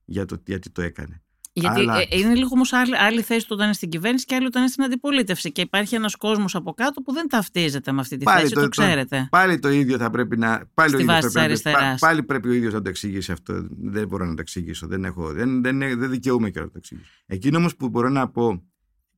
για 0.04 0.24
το 0.24 0.42
γιατί 0.44 0.70
το 0.70 0.82
έκανε. 0.82 1.22
Γιατί 1.52 1.80
Αλλά... 1.80 1.98
Ε, 1.98 2.06
είναι 2.10 2.34
λίγο 2.34 2.48
όμως 2.52 2.72
άλλη, 2.72 2.96
άλλη 2.96 3.22
θέση 3.22 3.40
του 3.40 3.50
όταν 3.52 3.64
είναι 3.64 3.74
στην 3.74 3.88
κυβέρνηση 3.88 4.24
και 4.24 4.34
άλλη 4.34 4.46
όταν 4.46 4.62
είναι 4.62 4.70
στην 4.70 4.84
αντιπολίτευση. 4.84 5.52
Και 5.52 5.60
υπάρχει 5.60 5.94
ένας 5.94 6.16
κόσμος 6.16 6.54
από 6.54 6.72
κάτω 6.72 7.02
που 7.02 7.12
δεν 7.12 7.28
ταυτίζεται 7.28 7.92
με 7.92 8.00
αυτή 8.00 8.16
τη 8.16 8.24
πάλι 8.24 8.40
θέση, 8.40 8.54
το, 8.54 8.60
το 8.60 8.68
ξέρετε. 8.68 9.28
πάλι 9.30 9.58
το 9.58 9.68
ίδιο 9.68 9.98
θα 9.98 10.10
πρέπει 10.10 10.36
να. 10.36 10.62
Πάλι, 10.74 10.94
Στη 10.94 11.04
βάση 11.04 11.32
πρέπει, 11.32 11.60
πάλι, 11.62 11.98
πάλι 11.98 12.22
πρέπει 12.22 12.48
ο 12.48 12.52
ίδιος 12.52 12.72
να 12.72 12.82
το 12.82 12.88
εξηγήσει 12.88 13.32
αυτό. 13.32 13.66
Δεν 13.70 14.06
μπορώ 14.08 14.24
να 14.24 14.34
το 14.34 14.40
εξηγήσω. 14.40 14.86
Δεν, 14.86 15.04
έχω, 15.04 15.32
δεν, 15.32 15.62
δεν, 15.62 15.78
δεν 15.78 16.10
δικαιούμαι 16.10 16.50
και 16.50 16.60
να 16.60 16.66
το 16.66 16.74
εξηγήσω. 16.76 17.10
Εκείνο 17.26 17.58
όμως 17.58 17.76
που 17.76 17.88
μπορώ 17.88 18.08
να 18.08 18.28
πω 18.28 18.62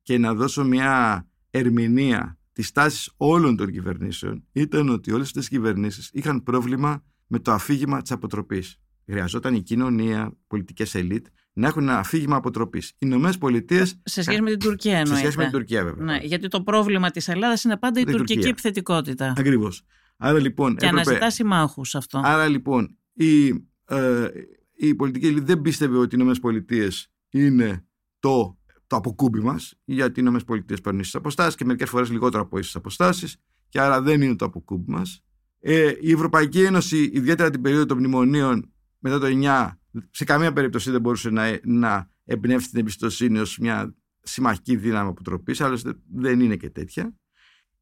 και 0.01 0.17
να 0.17 0.33
δώσω 0.33 0.63
μια 0.63 1.27
ερμηνεία 1.53 2.37
της 2.53 2.71
τάσης 2.71 3.13
όλων 3.17 3.55
των 3.55 3.71
κυβερνήσεων 3.71 4.43
ήταν 4.51 4.89
ότι 4.89 5.11
όλες 5.11 5.27
αυτές 5.27 5.45
οι 5.45 5.49
κυβερνήσεις 5.49 6.09
είχαν 6.13 6.43
πρόβλημα 6.43 7.03
με 7.27 7.39
το 7.39 7.51
αφήγημα 7.51 8.01
της 8.01 8.11
αποτροπής. 8.11 8.77
Χρειαζόταν 9.05 9.53
η 9.55 9.61
κοινωνία, 9.61 10.37
πολιτικές 10.47 10.95
ελίτ 10.95 11.25
να 11.53 11.67
έχουν 11.67 11.81
ένα 11.81 11.97
αφήγημα 11.97 12.35
αποτροπής. 12.35 12.89
Οι 12.89 12.95
Ηνωμένες 12.99 13.37
Πολιτείε. 13.37 13.85
Σε 14.03 14.21
σχέση 14.21 14.41
με 14.41 14.49
την 14.49 14.59
Τουρκία 14.59 14.97
εννοείται. 14.97 15.15
Σε 15.15 15.19
σχέση 15.19 15.37
με 15.37 15.43
την 15.43 15.51
Τουρκία, 15.51 15.83
βέβαια. 15.83 16.05
Ναι, 16.05 16.17
γιατί 16.17 16.47
το 16.47 16.61
πρόβλημα 16.61 17.11
της 17.11 17.27
Ελλάδας 17.27 17.63
είναι 17.63 17.77
πάντα 17.77 17.99
η, 17.99 18.03
τουρκική 18.03 18.33
Τουρκία. 18.33 18.49
επιθετικότητα. 18.49 19.33
Ακριβώς. 19.37 19.83
Άρα 20.17 20.39
λοιπόν. 20.39 20.75
Και 20.75 20.85
έπρεπε... 20.85 21.01
αναζητά 21.01 21.29
συμμάχους 21.29 21.95
αυτό. 21.95 22.21
Άρα 22.23 22.47
λοιπόν 22.47 22.97
η, 23.13 23.47
ε, 23.85 24.27
η 24.75 24.95
πολιτική 24.95 25.25
ελίτ 25.25 25.45
δεν 25.45 25.61
πίστευε 25.61 25.97
ότι 25.97 26.05
οι 26.05 26.11
Ηνωμένες 26.13 26.39
Πολιτείες 26.39 27.11
είναι 27.29 27.85
το, 28.19 28.57
το 28.93 28.99
αποκούμπι 28.99 29.39
μας, 29.39 29.73
γιατί 29.85 30.11
οι 30.11 30.15
Ηνωμένες 30.17 30.45
Πολιτείες 30.45 30.81
παίρνουν 30.81 31.01
ίσες 31.01 31.15
αποστάσεις 31.15 31.55
και 31.55 31.65
μερικές 31.65 31.89
φορές 31.89 32.09
λιγότερο 32.09 32.43
από 32.43 32.57
ίσες 32.57 32.75
αποστάσεις, 32.75 33.37
και 33.69 33.79
άρα 33.79 34.01
δεν 34.01 34.21
είναι 34.21 34.35
το 34.35 34.45
αποκούμπι 34.45 34.91
μας. 34.91 35.23
Ε, 35.59 35.93
η 36.01 36.11
Ευρωπαϊκή 36.11 36.61
Ένωση, 36.63 37.09
ιδιαίτερα 37.13 37.49
την 37.49 37.61
περίοδο 37.61 37.85
των 37.85 37.97
μνημονίων 37.97 38.71
μετά 38.99 39.19
το 39.19 39.25
9, 39.25 39.69
σε 40.11 40.23
καμία 40.23 40.53
περίπτωση 40.53 40.91
δεν 40.91 41.01
μπορούσε 41.01 41.29
να, 41.29 41.59
να 41.63 42.11
εμπνεύσει 42.25 42.69
την 42.69 42.79
εμπιστοσύνη 42.79 43.39
ως 43.39 43.57
μια 43.57 43.95
συμμαχική 44.21 44.75
δύναμη 44.75 45.09
αποτροπής, 45.09 45.61
άλλωστε 45.61 45.93
δεν 46.13 46.39
είναι 46.39 46.55
και 46.55 46.69
τέτοια. 46.69 47.15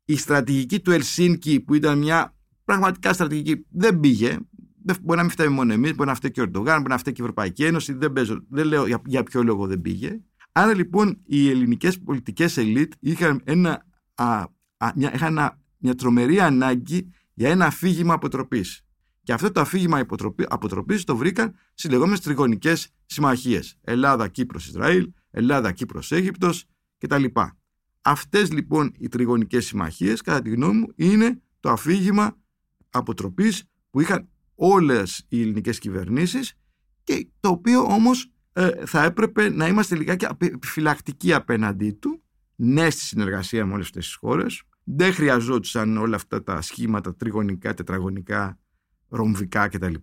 Η 0.06 0.15
στρατηγική 0.17 0.80
του 0.80 0.91
Ελσίνκη 0.91 1.60
που 1.60 1.74
ήταν 1.74 1.97
μια 1.97 2.36
πραγματικά 2.63 3.13
στρατηγική 3.13 3.65
δεν 3.69 4.00
πήγε. 4.00 4.38
Δεν, 4.84 4.95
μπορεί 5.02 5.17
να 5.17 5.24
μην 5.24 5.32
φταίει 5.32 5.47
μόνο 5.47 5.74
εμείς, 5.74 5.95
μπορεί 5.95 6.10
να 6.10 6.15
φταίει 6.15 6.32
και 6.32 6.41
ο 6.41 6.43
Ερντογάν, 6.43 6.78
μπορεί 6.78 6.89
να 6.89 6.97
φταίει 6.97 7.13
και 7.13 7.21
η 7.21 7.24
Ευρωπαϊκή 7.24 7.63
Ένωση. 7.63 7.93
Δεν, 7.93 8.13
παίζω, 8.13 8.45
δεν 8.50 8.67
λέω 8.67 8.88
για, 8.88 9.02
για 9.06 9.24
ποιο 9.24 9.43
λόγο 9.43 9.67
δεν 9.67 9.82
πήγε. 9.82 10.19
Άρα 10.52 10.76
λοιπόν 10.76 11.22
οι 11.26 11.50
ελληνικές 11.50 12.00
πολιτικές 12.00 12.58
ελίτ 12.58 12.94
είχαν, 13.00 13.42
ένα, 13.44 13.86
α, 14.16 14.26
α, 14.78 14.92
μια, 14.96 15.14
είχαν 15.14 15.60
μια 15.78 15.96
τρομερή 15.96 16.40
ανάγκη 16.40 17.12
για 17.34 17.50
ένα 17.50 17.66
αφήγημα 17.66 18.14
αποτροπής. 18.14 18.86
Και 19.24 19.34
αυτό 19.34 19.52
το 19.52 19.62
αφήγημα 19.62 20.06
αποτροπή 20.48 21.04
το 21.04 21.16
βρήκαν 21.16 21.56
στις 21.74 21.90
λεγόμενες 21.90 22.20
τριγωνικές 22.20 22.90
συμμαχίες. 23.06 23.78
Ελλάδα, 23.82 24.28
Κύπρος, 24.28 24.68
Ισραήλ, 24.68 25.12
Ελλάδα, 25.32 25.72
Κύπρος, 25.72 26.12
Αίγυπτος 26.12 26.66
κτλ. 26.98 27.24
Αυτές 28.02 28.52
λοιπόν 28.52 28.92
οι 28.98 29.08
τριγωνικές 29.08 29.66
συμμαχίες, 29.66 30.22
κατά 30.22 30.42
τη 30.42 30.50
γνώμη 30.50 30.80
μου, 30.80 30.88
είναι 30.96 31.42
το 31.60 31.70
αφήγημα 31.70 32.38
αποτροπής 32.90 33.64
που 33.90 34.02
είχαν 34.02 34.30
όλες 34.56 35.26
οι 35.28 35.42
ελληνικές 35.42 35.80
κυβερνήσεις 35.80 36.54
και 37.04 37.28
το 37.40 37.50
οποίο 37.50 37.82
όμως 37.82 38.24
ε, 38.24 38.30
θα 38.86 39.04
έπρεπε 39.04 39.50
να 39.50 39.68
είμαστε 39.68 39.96
λιγάκι 39.96 40.28
επιφυλακτικοί 40.40 41.34
απέναντί 41.34 41.92
του, 41.92 42.24
ναι 42.56 42.90
στη 42.90 43.02
συνεργασία 43.02 43.66
με 43.66 43.74
όλες 43.74 43.86
αυτές 43.86 44.06
τις 44.06 44.16
χώρες, 44.16 44.64
δεν 44.84 45.14
χρειαζόντουσαν 45.14 45.98
όλα 45.98 46.16
αυτά 46.16 46.44
τα 46.44 46.62
σχήματα 46.62 47.16
τριγωνικά, 47.16 47.74
τετραγωνικά, 47.74 48.60
ρομβικά 49.08 49.68
κτλ. 49.68 49.94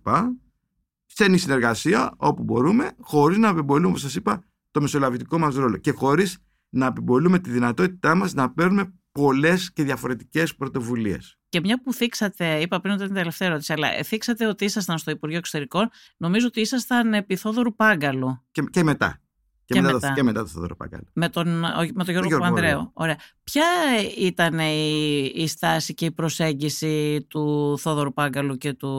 Στενή 1.05 1.37
συνεργασία 1.37 2.13
όπου 2.17 2.43
μπορούμε, 2.43 2.91
χωρίς 2.99 3.37
να 3.37 3.49
απεμπολούμε, 3.49 3.87
όπως 3.87 4.01
σας 4.01 4.15
είπα, 4.15 4.43
το 4.71 4.81
μεσολαβητικό 4.81 5.37
μας 5.37 5.55
ρόλο. 5.55 5.77
Και 5.77 5.91
χωρίς 5.91 6.37
να 6.69 6.85
απεμπολούμε 6.85 7.39
τη 7.39 7.49
δυνατότητά 7.51 8.15
μας 8.15 8.33
να 8.33 8.53
παίρνουμε 8.53 8.93
πολλές 9.11 9.73
και 9.73 9.83
διαφορετικές 9.83 10.55
πρωτοβουλίες. 10.55 11.37
Και 11.49 11.59
μια 11.59 11.81
που 11.81 11.93
θίξατε, 11.93 12.59
είπα 12.59 12.79
πριν 12.79 12.93
ότι 12.93 13.01
ήταν 13.01 13.13
την 13.13 13.21
τελευταία 13.21 13.47
ερώτηση, 13.47 13.73
αλλά 13.73 14.03
θίξατε 14.03 14.47
ότι 14.47 14.65
ήσασταν 14.65 14.97
στο 14.97 15.11
Υπουργείο 15.11 15.37
Εξωτερικών, 15.37 15.89
νομίζω 16.17 16.47
ότι 16.47 16.61
ήσασταν 16.61 17.13
επί 17.13 17.35
Θόδωρου 17.35 17.75
Πάγκαλου. 17.75 18.45
Και, 18.51 18.63
και 18.71 18.83
μετά. 18.83 19.21
Και, 19.65 19.75
και, 19.75 19.81
μετά, 19.81 19.93
μετά. 19.93 20.07
Το, 20.07 20.13
και 20.13 20.23
μετά 20.23 20.41
το 20.41 20.47
Θόδωρο 20.47 20.75
Πάγκαλου. 20.75 21.03
Με 21.13 21.29
τον, 21.29 21.47
με 21.93 22.03
τον 22.03 22.09
Γιώργο 22.09 22.29
Παπανδρέου. 22.29 22.91
Ωραία. 22.93 23.17
Ποια 23.43 23.65
ήταν 24.17 24.59
η, 24.59 25.31
η 25.35 25.47
στάση 25.47 25.93
και 25.93 26.05
η 26.05 26.11
προσέγγιση 26.11 27.25
του 27.29 27.77
Θόδωρου 27.79 28.13
Πάγκαλου 28.13 28.57
και 28.57 28.73
του 28.73 28.89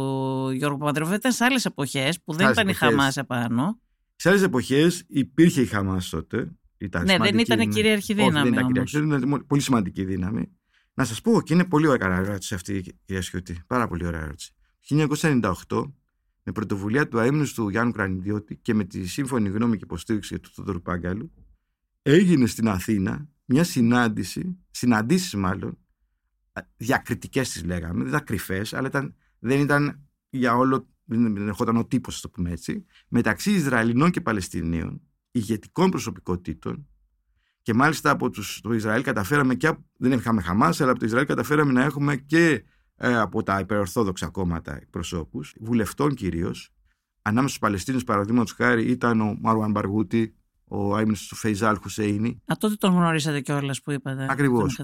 Γιώργου 0.51 0.79
Παπανδρέου; 0.79 1.13
Ήταν 1.13 1.33
σε 1.33 1.45
άλλες 1.45 1.65
εποχές 1.65 2.21
που 2.23 2.33
δεν 2.33 2.51
ήταν 2.51 2.69
εποχές. 2.69 2.89
η 2.89 2.91
Χαμάς 2.91 3.17
επάνω. 3.17 3.81
Σε 4.17 4.29
άλλες 4.29 4.43
εποχές 4.43 5.05
υπήρχε 5.09 5.61
η 5.61 5.67
Χαμάς 5.67 6.09
τότε. 6.09 6.51
Ήταν 6.81 7.05
ναι, 7.05 7.17
δεν 7.19 7.39
ήταν 7.39 7.69
κυρίαρχη 7.69 8.15
δύναμη. 8.15 8.37
Όχι, 8.37 8.43
δεν 8.43 8.53
ήταν 8.53 8.67
κυρίαρχη, 8.67 8.97
ήταν 8.99 9.45
πολύ 9.47 9.61
σημαντική 9.61 10.05
δύναμη. 10.05 10.51
Να 10.95 11.05
σας 11.05 11.21
πω, 11.21 11.43
και 11.43 11.55
είναι 11.55 11.65
πολύ 11.65 11.87
ωραία 11.87 12.17
ερώτηση 12.17 12.55
αυτή, 12.55 12.85
κυρία 13.05 13.23
Σιωτή. 13.23 13.63
Πάρα 13.67 13.89
πολύ 13.89 14.07
ωραία 14.07 14.21
ερώτηση. 14.21 14.55
Το 14.89 15.07
1998, 15.69 15.93
με 16.43 16.53
πρωτοβουλία 16.53 17.09
του 17.09 17.19
αίμνου 17.19 17.53
του 17.55 17.69
Γιάννου 17.69 17.93
Κρανιδιώτη 17.93 18.57
και 18.57 18.75
με 18.75 18.85
τη 18.85 19.07
σύμφωνη 19.07 19.49
γνώμη 19.49 19.77
και 19.77 19.85
υποστήριξη 19.85 20.39
του 20.39 20.51
Θοδωρού 20.53 20.83
Πάγκαλου, 20.83 21.33
έγινε 22.03 22.47
στην 22.47 22.69
Αθήνα 22.69 23.29
μια 23.45 23.65
συνάντηση, 23.65 24.59
συναντήσεις 24.71 25.35
μάλλον, 25.35 25.79
διακριτικές 26.77 27.51
τις 27.51 27.65
λέγαμε, 27.65 27.99
δεν 27.99 28.09
ήταν 28.09 28.25
κρυφές, 28.25 28.75
αλλά 28.75 28.87
ήταν, 28.87 29.15
δεν 29.39 29.61
ήταν 29.61 30.09
για 30.31 30.57
όλο, 30.57 30.89
δεν 31.05 31.49
ερχόταν 31.49 31.77
ο 31.77 31.87
τύπος, 31.87 32.15
ας 32.15 32.21
το 32.21 32.29
πούμε 32.29 32.51
έτσι, 32.51 32.85
μεταξύ 33.09 33.51
Ισραηλινών 33.51 34.11
και 34.11 34.21
Παλαιστινίων, 34.21 35.01
ηγετικών 35.31 35.91
προσωπικότητων 35.91 36.89
και 37.63 37.75
μάλιστα 37.75 38.11
από 38.11 38.31
τους, 38.31 38.61
το 38.61 38.73
Ισραήλ 38.73 39.03
καταφέραμε 39.03 39.55
και 39.55 39.73
δεν 39.97 40.13
είχαμε 40.13 40.41
Χαμάς 40.43 40.81
αλλά 40.81 40.91
από 40.91 41.01
το 41.01 41.07
Ισραήλ 41.07 41.27
καταφέραμε 41.27 41.73
να 41.73 41.83
έχουμε 41.83 42.17
και 42.17 42.65
ε, 42.97 43.17
από 43.17 43.43
τα 43.43 43.59
υπερορθόδοξα 43.59 44.29
κόμματα 44.29 44.77
εκπροσώπους, 44.77 45.55
βουλευτών 45.61 46.15
κυρίως. 46.15 46.71
Ανάμεσα 47.23 47.49
στους 47.49 47.59
Παλαιστίνους 47.59 48.05
παραδείγματος 48.05 48.53
χάρη 48.53 48.91
ήταν 48.91 49.21
ο 49.21 49.37
Μαρουάν 49.41 49.71
Μπαργούτη 49.71 50.35
ο 50.73 50.97
άμυνο 50.97 51.17
του 51.29 51.37
Φεϊζάλ 51.37 51.77
Χουσέινι. 51.77 52.43
Α, 52.47 52.55
τότε 52.59 52.75
τον 52.75 52.93
γνωρίσατε 52.93 53.41
κιόλας 53.41 53.83
που 53.83 53.91
είπατε. 53.91 54.27
Ακριβώς. 54.29 54.81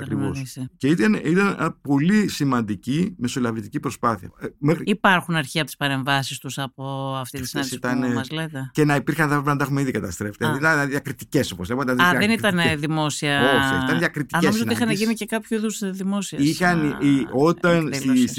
Και 0.77 0.89
ήταν, 0.89 1.15
ήταν 1.15 1.45
μια 1.45 1.79
πολύ 1.83 2.29
σημαντική 2.29 3.15
μεσολαβητική 3.19 3.81
προσπάθεια. 3.81 4.31
Ε, 4.41 4.47
μέχρι... 4.59 4.83
Υπάρχουν 4.87 5.35
αρχεία 5.35 5.61
από 5.61 5.71
τις 5.71 5.79
παρεμβάσεις 5.79 6.39
τους 6.39 6.59
από 6.59 7.15
αυτή 7.17 7.41
τη 7.41 7.47
συνάντηση 7.47 7.79
που 7.79 7.89
μας 8.15 8.31
λέτε; 8.31 8.71
Και 8.73 8.85
να 8.85 8.95
υπήρχαν, 8.95 9.29
θα 9.29 9.35
πρέπει 9.35 9.49
να 9.49 9.57
τα 9.57 9.65
έχουμε 9.65 9.81
ήδη 9.81 9.91
καταστρέφει. 9.91 10.37
Δηλαδή 10.39 10.59
ήταν 10.59 10.89
διακριτικές 10.89 11.53
όπως 11.53 11.69
λέμε. 11.69 11.83
Α, 12.03 12.13
δεν 12.19 12.31
ήταν 12.31 12.59
δημόσια. 12.77 13.41
Όχι, 13.41 13.85
ήταν 13.85 13.99
διακριτικές. 13.99 14.43
Νομίζω 14.43 14.63
ότι 14.63 14.73
είχαν 14.73 14.91
γίνει 14.91 15.15
και 15.15 15.27
κάποιο 15.27 15.57
είδους 15.57 15.91
δημόσια. 15.91 16.39
Είχαν, 16.39 16.97
όταν 17.33 17.91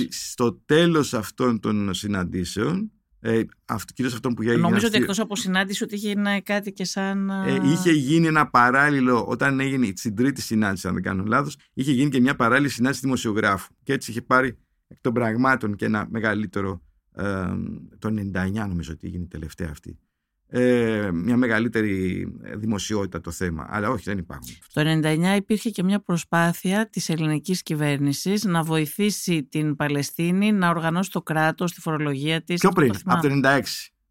στο 0.10 0.54
τέλος 0.66 1.14
αυτών 1.14 1.60
των 1.60 1.94
συναντήσεων 1.94 2.92
ε, 3.28 3.46
αυτό, 3.66 3.94
κυρίως 3.94 4.14
αυτόν 4.14 4.34
που 4.34 4.42
έγινε. 4.42 4.58
Νομίζω 4.58 4.88
ότι 4.88 4.98
εκτός 4.98 5.20
από 5.20 5.36
συνάντηση 5.36 5.84
ότι 5.84 5.96
είχε 5.96 6.08
γίνει 6.08 6.42
κάτι 6.42 6.72
και 6.72 6.86
σαν... 6.86 7.30
Ε, 7.30 7.60
είχε 7.64 7.92
γίνει 7.92 8.28
ένα 8.28 8.50
παράλληλο, 8.50 9.26
όταν 9.28 9.60
έγινε 9.60 9.94
στην 9.96 10.16
τρίτη 10.16 10.42
συνάντηση, 10.42 10.88
αν 10.88 10.94
δεν 10.94 11.04
κάνω 11.04 11.24
λάθος, 11.24 11.58
είχε 11.74 11.92
γίνει 11.92 12.10
και 12.10 12.22
μια 12.22 12.36
παράλληλη 12.36 12.70
συνάντηση 12.70 13.02
δημοσιογράφου. 13.02 13.74
Και 13.84 13.94
έτσι 13.94 14.12
είχε 14.12 14.22
πάρει 14.22 14.58
εκ 14.88 14.98
των 15.02 15.14
πραγμάτων 15.14 15.76
και 15.76 15.86
ένα 15.86 16.08
μεγαλύτερο, 16.10 16.82
ε, 17.16 17.24
το 18.00 18.08
99 18.08 18.68
νομίζω 18.68 18.92
ότι 18.94 19.08
έγινε 19.08 19.24
η 19.24 19.28
τελευταία 19.28 19.70
αυτή, 19.72 20.00
ε, 20.50 21.10
μια 21.14 21.38
μεγαλύτερη 21.38 22.28
δημοσιότητα 22.56 23.22
το 23.22 23.32
θέμα. 23.32 23.68
Αλλά 23.70 23.90
όχι, 23.90 24.04
δεν 24.04 24.18
υπάρχουν. 24.18 24.56
Το 24.74 24.82
1999 24.82 25.36
υπήρχε 25.36 25.70
και 25.70 25.84
μια 25.84 26.00
προσπάθεια 26.00 26.90
της 26.90 27.10
ελληνικής 27.10 27.64
κυβέρνησης 27.64 28.44
να 28.44 28.64
βοηθήσει 28.64 29.44
την 29.44 29.76
Παλαιστίνη 29.76 30.52
να 30.52 30.70
οργανώσει 30.70 31.12
το 31.12 31.22
κράτος, 31.22 31.74
τη 31.74 31.82
φορολογία 31.82 32.44
της. 32.44 32.60
Πιο 32.60 32.70
πριν, 32.70 32.94
από 33.06 33.22
το 33.22 33.40
1996. 33.44 33.62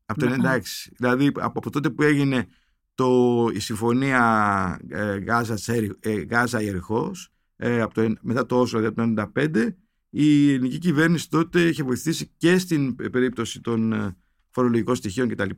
Από 0.07 0.21
το 0.21 0.27
96. 0.27 0.61
Δηλαδή 0.97 1.33
από 1.35 1.71
τότε 1.71 1.91
που 1.91 2.03
έγινε 2.03 2.47
το, 2.95 3.49
η 3.55 3.59
συμφωνία 3.59 4.81
ε, 4.89 5.19
Γάζας, 5.19 5.69
ε, 5.69 6.27
Γάζα 6.31 6.63
Ιερχός, 6.63 7.33
ε, 7.57 7.81
από 7.81 7.95
το, 7.95 8.15
μετά 8.21 8.47
το 8.47 8.61
Όσλο, 8.61 8.79
δηλαδή 8.79 9.15
το 9.15 9.31
1995, 9.35 9.75
η 10.11 10.53
ελληνική 10.53 10.79
κυβέρνηση 10.79 11.31
τότε 11.31 11.63
είχε 11.63 11.83
βοηθήσει 11.83 12.31
και 12.37 12.59
στην 12.59 12.95
περίπτωση 12.95 13.61
των 13.61 13.93
ε, 13.93 14.17
φορολογικών 14.51 14.95
στοιχείων 14.95 15.29
κτλ 15.29 15.51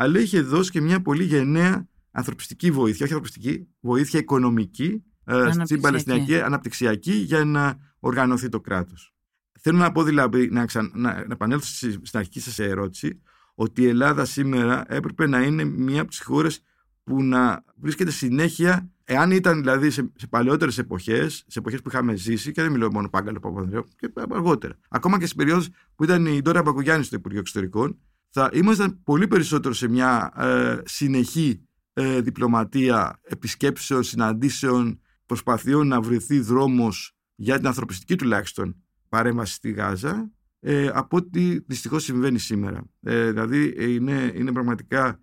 αλλά 0.00 0.20
είχε 0.20 0.40
δώσει 0.40 0.70
και 0.70 0.80
μια 0.80 1.02
πολύ 1.02 1.24
γενναία 1.24 1.88
ανθρωπιστική 2.10 2.70
βοήθεια, 2.70 3.04
όχι 3.04 3.14
ανθρωπιστική, 3.14 3.68
βοήθεια 3.80 4.20
οικονομική 4.20 5.02
ε, 5.24 5.50
στην 5.64 5.80
Παλαιστινιακή 5.80 6.40
αναπτυξιακή 6.40 7.12
για 7.12 7.44
να 7.44 7.78
οργανωθεί 7.98 8.48
το 8.48 8.60
κράτος. 8.60 9.14
Θέλω 9.60 9.78
να 9.78 9.92
πω 9.92 10.02
δηλαδή, 10.02 10.48
να, 10.50 10.66
να, 10.72 10.90
να 10.92 11.26
επανέλθω 11.30 11.66
στην 12.02 12.18
αρχική 12.18 12.40
σας 12.40 12.58
ερώτηση, 12.58 13.20
ότι 13.54 13.82
η 13.82 13.86
Ελλάδα 13.86 14.24
σήμερα 14.24 14.84
έπρεπε 14.88 15.26
να 15.26 15.42
είναι 15.42 15.64
μία 15.64 16.00
από 16.00 16.10
τις 16.10 16.22
χώρες 16.22 16.62
που 17.04 17.22
να 17.22 17.64
βρίσκεται 17.76 18.10
συνέχεια, 18.10 18.90
εάν 19.04 19.30
ήταν 19.30 19.58
δηλαδή 19.58 19.90
σε, 19.90 20.12
σε 20.16 20.26
παλαιότερες 20.26 20.78
εποχές, 20.78 21.44
σε 21.46 21.58
εποχές 21.58 21.82
που 21.82 21.88
είχαμε 21.88 22.14
ζήσει, 22.16 22.52
και 22.52 22.62
δεν 22.62 22.70
μιλώ 22.70 22.92
μόνο 22.92 23.08
Πάγκαλο 23.08 23.40
Παπανδρέου, 23.40 23.84
και 23.96 24.12
αργότερα. 24.30 24.78
Ακόμα 24.88 25.18
και 25.18 25.24
στις 25.24 25.36
περιόδους 25.36 25.68
που 25.94 26.04
ήταν 26.04 26.26
η 26.26 26.40
Ντόρα 26.42 26.62
Μπακογιάννη 26.62 27.04
στο 27.04 27.16
Υπουργείο 27.16 27.40
Εξωτερικών, 27.40 27.98
θα 28.30 28.50
ήμασταν 28.52 29.02
πολύ 29.02 29.28
περισσότερο 29.28 29.74
σε 29.74 29.88
μια 29.88 30.32
ε, 30.36 30.78
συνεχή 30.84 31.68
ε, 31.92 32.20
διπλωματία 32.20 33.20
επισκέψεων, 33.22 34.02
συναντήσεων, 34.02 35.00
προσπαθειών 35.26 35.86
να 35.86 36.00
βρεθεί 36.00 36.40
δρόμος 36.40 37.16
για 37.34 37.56
την 37.56 37.66
ανθρωπιστική 37.66 38.16
τουλάχιστον 38.16 38.76
παρέμβαση 39.08 39.54
στη 39.54 39.70
Γάζα 39.70 40.30
ε, 40.60 40.86
από 40.86 41.16
ό,τι 41.16 41.58
δυστυχώς 41.58 42.04
συμβαίνει 42.04 42.38
σήμερα. 42.38 42.84
Ε, 43.00 43.30
δηλαδή 43.30 43.94
είναι, 43.94 44.32
είναι 44.36 44.52
πραγματικά 44.52 45.20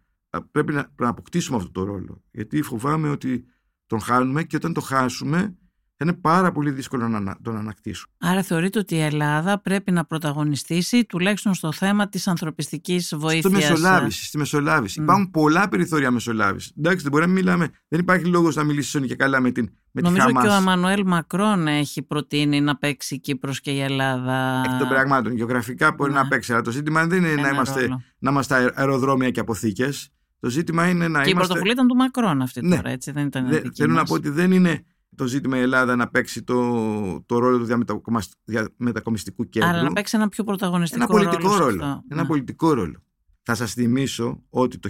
πρέπει 0.52 0.74
να, 0.74 0.94
να 1.00 1.08
αποκτήσουμε 1.08 1.58
αυτό 1.58 1.72
το 1.72 1.84
ρόλο 1.84 2.24
γιατί 2.32 2.62
φοβάμαι 2.62 3.10
ότι 3.10 3.46
τον 3.86 4.00
χάνουμε 4.00 4.44
και 4.44 4.56
όταν 4.56 4.74
το 4.74 4.82
χάσουμε 4.82 5.58
θα 5.98 6.06
είναι 6.06 6.14
πάρα 6.14 6.52
πολύ 6.52 6.72
δύσκολο 6.72 7.08
να 7.08 7.38
τον 7.42 7.58
ανακτήσουν. 7.58 8.10
Άρα 8.18 8.44
θεωρείτε 8.44 8.80
ότι 8.80 8.96
η 8.96 9.00
Ελλάδα 9.00 9.62
πρέπει 9.62 9.92
να 9.92 10.06
πρωταγωνιστήσει 10.06 11.06
τουλάχιστον 11.06 11.54
στο 11.54 11.72
θέμα 11.72 12.10
της 12.10 12.28
ανθρωπιστικής 12.28 13.14
βοήθειας. 13.18 13.44
Στο 13.44 13.52
μεσολάβηση, 13.52 14.26
στη 14.26 14.38
μεσολάβηση. 14.38 14.98
Mm. 15.00 15.04
Υπάρχουν 15.04 15.32
πολλά 15.32 15.70
περιθώρια 15.70 16.12
μεσολάβησης. 16.12 16.74
Εντάξει, 16.78 17.02
δεν 17.02 17.12
μπορεί 17.12 17.26
να 17.26 17.32
μιλάμε, 17.32 17.70
δεν 17.88 18.00
υπάρχει 18.00 18.26
λόγος 18.26 18.56
να 18.56 18.64
μιλήσει 18.64 19.02
και 19.02 19.16
καλά 19.16 19.40
με 19.40 19.52
την 19.52 19.70
με 19.92 20.02
Νομίζω 20.02 20.26
τη 20.26 20.34
και 20.34 20.48
ο 20.48 20.54
Αμανουέλ 20.54 21.04
Μακρόν 21.06 21.68
έχει 21.68 22.02
προτείνει 22.02 22.62
να 22.62 22.76
παίξει 22.76 23.16
η 23.16 23.20
Κύπρος 23.20 23.62
και 23.62 23.72
η 23.72 23.80
Ελλάδα. 23.80 24.64
Εκ 24.66 24.80
των 24.80 24.88
πραγμάτων. 24.88 25.36
Γεωγραφικά 25.36 25.92
μπορεί 25.92 26.12
ναι. 26.12 26.20
να 26.20 26.28
παίξει, 26.28 26.54
αλλά 26.54 26.62
το 26.62 26.72
ζήτημα 26.72 27.06
δεν 27.06 27.24
είναι 27.24 27.42
να 27.42 27.50
είμαστε, 27.50 27.88
να 28.20 28.32
είμαστε 28.32 28.72
αεροδρόμια 28.76 29.32
και 29.32 29.40
αποθήκες. 29.40 30.10
Το 30.40 30.50
ζήτημα 30.50 30.90
είναι 30.90 31.08
να 31.08 31.22
και 31.22 31.30
είμαστε... 31.30 31.30
η 31.30 31.34
πρωτοβουλία 31.34 31.74
ήταν 31.74 31.88
του 31.88 31.96
Μακρόν 31.96 32.42
αυτή 32.42 32.66
ναι. 32.66 32.76
τώρα, 32.76 32.90
έτσι, 32.90 33.12
δεν 33.12 33.26
ήταν 33.26 33.48
Δε, 33.48 33.62
Θέλω 33.76 33.94
να 33.94 34.04
πω 34.04 34.14
ότι 34.14 34.30
δεν 34.30 34.52
είναι 34.52 34.86
το 35.18 35.28
ζήτημα 35.28 35.58
η 35.58 35.62
Ελλάδα 35.62 35.96
να 35.96 36.08
παίξει 36.08 36.44
το, 36.44 37.22
το 37.26 37.38
ρόλο 37.38 37.58
του 37.58 37.66
διαμετακομιστικού 37.66 39.50
κέντρου. 39.50 39.70
Αλλά 39.70 39.84
να 39.84 39.94
παίξει 39.94 40.16
ένα 40.18 40.30
πιο 40.30 40.44
πρωταγωνιστικό 40.44 41.04
ένα 41.04 41.12
πολιτικό 41.12 41.56
ρόλο. 41.58 41.64
ρόλο. 41.64 42.04
Ένα 42.10 42.22
ναι. 42.22 42.28
πολιτικό 42.28 42.74
ρόλο. 42.74 43.04
Θα 43.42 43.56
σας 43.56 43.74
θυμίσω 43.74 44.44
ότι 44.50 44.78
το 44.80 44.90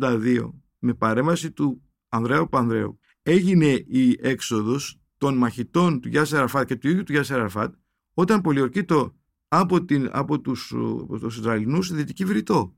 1982 0.00 0.50
με 0.78 0.94
παρέμβαση 0.94 1.50
του 1.52 1.82
Ανδρέου 2.08 2.48
Πανδρέου 2.48 2.98
έγινε 3.22 3.66
η 3.86 4.18
έξοδος 4.20 5.00
των 5.18 5.36
μαχητών 5.36 6.00
του 6.00 6.08
Γιάννη 6.08 6.28
Σαραφάτ 6.28 6.66
και 6.66 6.76
του 6.76 6.88
ίδιου 6.88 7.02
του 7.02 7.12
Γιάννη 7.12 7.28
Σαραφάτ 7.28 7.74
όταν 8.14 8.40
πολιορκείτο 8.40 9.14
από, 9.48 9.84
την, 9.84 10.08
από 10.12 10.40
τους, 10.40 10.74
τους 11.20 11.36
Ισραηλινούς 11.36 11.86
στη 11.86 11.94
Δυτική 11.94 12.24
Βηρητό. 12.24 12.74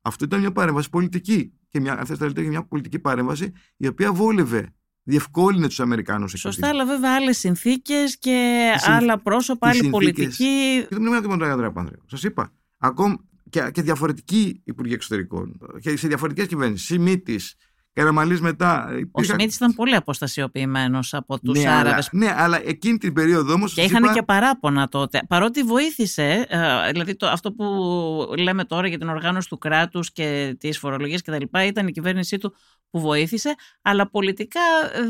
Αυτό 0.00 0.24
ήταν 0.24 0.40
μια 0.40 0.52
παρέμβαση 0.52 0.90
πολιτική 0.90 1.52
και 1.68 1.80
μια, 1.80 2.06
μια 2.36 2.66
πολιτική 2.66 2.98
παρέμβαση 2.98 3.52
η 3.76 3.86
οποία 3.86 4.12
βόλευε 4.12 4.74
διευκόλυνε 5.10 5.66
τους 5.66 5.80
Αμερικάνους. 5.80 6.32
Σωστά, 6.36 6.68
αλλά 6.68 6.86
βέβαια 6.86 7.14
άλλες 7.14 7.38
συνθήκες 7.38 8.18
και 8.18 8.70
άλλα 8.86 9.18
πρόσωπα, 9.18 9.68
άλλη 9.68 9.88
πολιτική. 9.88 10.84
Και 10.88 10.94
δεν 10.94 11.02
μιλάω 11.02 11.20
μόνο 11.28 11.44
για 11.44 11.56
τον 11.56 11.72
Πανδρέου. 11.72 12.02
Σας 12.06 12.22
είπα. 12.22 12.52
Ακόμα 12.78 13.24
και, 13.50 13.70
και 13.72 13.82
διαφορετικοί 13.82 14.60
υπουργοί 14.64 14.92
εξωτερικών 14.92 15.58
και 15.80 15.96
σε 15.96 16.08
διαφορετικές 16.08 16.48
κυβερνήσεις. 16.48 16.86
Σιμίτης, 16.86 17.54
Καραμαλής 18.00 18.40
μετά. 18.40 18.86
Ο 18.88 18.96
υπήρχαν- 18.96 19.24
Σιμίτη 19.24 19.54
ήταν 19.54 19.74
πολύ 19.74 19.94
αποστασιοποιημένος 19.94 21.14
από 21.14 21.40
τους 21.40 21.58
ναι, 21.58 21.70
Άραβες. 21.70 22.10
αλλά, 22.12 22.24
ναι, 22.24 22.34
αλλά 22.36 22.60
εκείνη 22.64 22.98
την 22.98 23.12
περίοδο 23.12 23.52
όμως. 23.52 23.74
Και 23.74 23.82
είχαν 23.82 24.12
και 24.12 24.22
παράπονα 24.22 24.88
τότε. 24.88 25.20
Παρότι 25.28 25.62
βοήθησε, 25.62 26.46
ε, 26.48 26.90
δηλαδή 26.90 27.16
το, 27.16 27.26
αυτό 27.26 27.52
που 27.52 27.64
λέμε 28.38 28.64
τώρα 28.64 28.88
για 28.88 28.98
την 28.98 29.08
οργάνωση 29.08 29.48
του 29.48 29.58
κράτους 29.58 30.12
και 30.12 30.56
τη 30.58 30.72
φορολογία 30.72 31.18
κτλ., 31.24 31.58
ήταν 31.66 31.86
η 31.86 31.92
κυβέρνησή 31.92 32.38
του 32.38 32.54
που 32.90 33.00
βοήθησε, 33.00 33.54
αλλά 33.82 34.10
πολιτικά 34.10 34.60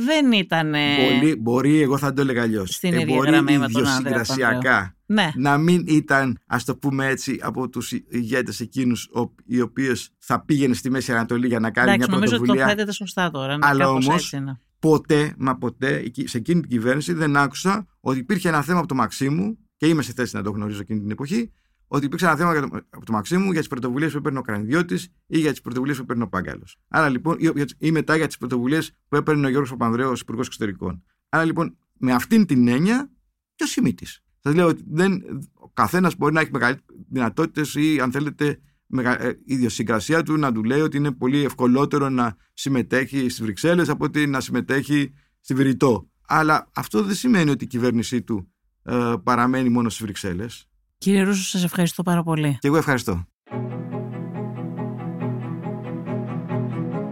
δεν 0.04 0.32
ήταν. 0.32 0.70
Μπορεί, 0.70 1.36
μπορεί, 1.36 1.80
εγώ 1.80 1.98
θα 1.98 2.12
το 2.12 2.20
έλεγα 2.20 2.42
αλλιώς. 2.42 2.70
Στην 2.74 2.92
ίδια 2.92 3.14
μπορεί 3.14 3.30
γραμμή 3.30 3.58
με 3.58 3.68
τον 3.68 3.86
Άντρεα 3.86 4.20
ιδιοσυγκρασιακά 4.20 4.94
Ναι, 5.12 5.30
να 5.36 5.58
μην 5.58 5.84
ήταν, 5.88 6.38
ας 6.46 6.64
το 6.64 6.76
πούμε 6.76 7.06
έτσι, 7.06 7.38
από 7.42 7.68
τους 7.68 7.92
ηγέτες 8.08 8.60
εκείνους 8.60 9.08
οι 9.44 9.60
οποίες 9.60 10.10
θα 10.18 10.44
πήγαινε 10.44 10.74
στη 10.74 10.90
Μέση 10.90 11.12
Ανατολή 11.12 11.46
για 11.46 11.60
να 11.60 11.70
κάνει 11.70 11.90
εντάξει, 11.92 12.08
μια 12.10 12.18
νομίζω 12.18 12.36
ότι 12.36 12.46
το 12.46 12.52
πρωτοβουλία. 12.52 12.76
θέτετε 12.76 12.92
σωστά 12.92 13.30
τώρα. 13.30 13.56
Ναι, 13.58 13.66
Αλλά 13.66 13.84
κάπως 13.84 14.06
όμως, 14.06 14.22
έτσι 14.22 14.36
είναι. 14.36 14.60
Ποτέ, 14.78 15.34
μα 15.38 15.56
ποτέ, 15.56 15.96
εκεί- 15.96 16.26
σε 16.26 16.38
εκείνη 16.38 16.60
την 16.60 16.70
κυβέρνηση 16.70 17.12
δεν 17.12 17.36
άκουσα 17.36 17.86
ότι 18.00 18.18
υπήρχε 18.18 18.48
ένα 18.48 18.62
θέμα 18.62 18.78
από 18.78 18.88
το 18.88 18.94
Μαξίμου, 18.94 19.58
και 19.76 19.86
είμαι 19.86 20.02
σε 20.02 20.12
θέση 20.12 20.36
να 20.36 20.42
το 20.42 20.50
γνωρίζω 20.50 20.80
εκείνη 20.80 21.00
την 21.00 21.10
εποχή, 21.10 21.50
ότι 21.86 22.04
υπήρξε 22.04 22.26
ένα 22.26 22.36
θέμα 22.36 22.52
για 22.52 22.60
το- 22.68 22.68
από 22.90 23.04
το 23.04 23.12
Μαξίμου 23.12 23.50
για 23.50 23.60
τις 23.60 23.68
πρωτοβουλίες 23.68 24.12
που 24.12 24.18
έπαιρνε 24.18 24.38
ο 24.38 24.42
Κρανιδιώτη 24.42 24.94
ή 25.26 25.38
για 25.38 25.50
τις 25.50 25.60
πρωτοβουλίες 25.60 25.96
που 25.96 26.02
έπαιρνε 26.02 26.22
ο 26.22 26.28
Πάγκαλος. 26.28 26.76
Άρα 26.88 27.08
λοιπόν, 27.08 27.36
ή, 27.38 27.50
για 27.54 27.64
τις- 27.64 27.74
ή 27.78 27.90
μετά 27.90 28.16
για 28.16 28.26
τις 28.26 28.36
πρωτοβουλίες 28.38 28.92
που 29.08 29.16
έπαιρνε 29.16 29.46
ο 29.46 29.48
Γιώργος 29.48 29.70
Παπανδρέο, 29.70 30.12
Υπουργός 30.20 30.46
Εξωτερικών. 30.46 31.02
Άρα 31.28 31.44
λοιπόν, 31.44 31.76
με 31.98 32.12
αυτήν 32.12 32.46
την 32.46 32.68
έννοια, 32.68 33.10
ποιος 33.56 33.70
σημείτη. 33.70 34.06
Σας 34.42 34.54
λέω 34.54 34.66
ότι 34.66 34.82
δεν, 34.90 35.22
ο 35.54 35.68
καθένας 35.68 36.16
μπορεί 36.16 36.32
να 36.34 36.40
έχει 36.40 36.50
μεγαλύτερε 36.52 36.98
δυνατότητες 37.08 37.74
ή, 37.74 38.00
αν 38.00 38.12
θέλετε, 38.12 38.58
μεγα- 38.86 39.22
ε, 39.22 39.28
η 39.28 39.54
ιδιοσυγκρασία 39.54 40.22
του 40.22 40.36
να 40.36 40.52
του 40.52 40.64
λέει 40.64 40.80
ότι 40.80 40.96
είναι 40.96 41.10
πολύ 41.12 41.44
ευκολότερο 41.44 42.08
να 42.08 42.36
συμμετέχει 42.54 43.18
στις 43.18 43.42
Βρυξέλλες 43.42 43.88
από 43.88 44.04
ότι 44.04 44.26
να 44.26 44.40
συμμετέχει 44.40 45.10
στη 45.40 45.54
Βηρητό. 45.54 46.08
Αλλά 46.26 46.70
αυτό 46.74 47.02
δεν 47.02 47.14
σημαίνει 47.14 47.50
ότι 47.50 47.64
η 47.64 47.66
κυβέρνησή 47.66 48.22
του 48.22 48.52
ε, 48.82 49.14
παραμένει 49.22 49.68
μόνο 49.68 49.88
στις 49.88 50.02
Βρυξέλλες. 50.04 50.64
Κύριε 50.98 51.22
Ρούσο, 51.22 51.42
σας 51.42 51.64
ευχαριστώ 51.64 52.02
πάρα 52.02 52.22
πολύ. 52.22 52.56
Και 52.60 52.66
εγώ 52.68 52.76
ευχαριστώ. 52.76 53.24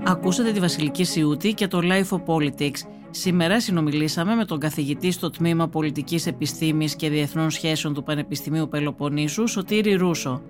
Ακούσατε 0.04 0.52
τη 0.52 0.60
Βασιλική 0.60 1.04
Σιούτη 1.04 1.54
και 1.54 1.66
το 1.66 1.80
Life 1.82 2.08
of 2.08 2.24
Politics. 2.24 2.78
Σήμερα 3.10 3.60
συνομιλήσαμε 3.60 4.34
με 4.34 4.44
τον 4.44 4.58
καθηγητή 4.58 5.10
στο 5.10 5.30
Τμήμα 5.30 5.68
Πολιτικής 5.68 6.26
Επιστήμης 6.26 6.96
και 6.96 7.10
Διεθνών 7.10 7.50
Σχέσεων 7.50 7.94
του 7.94 8.02
Πανεπιστημίου 8.02 8.68
Πελοποννήσου, 8.68 9.46
Σωτήρη 9.46 9.94
Ρούσο. 9.94 10.42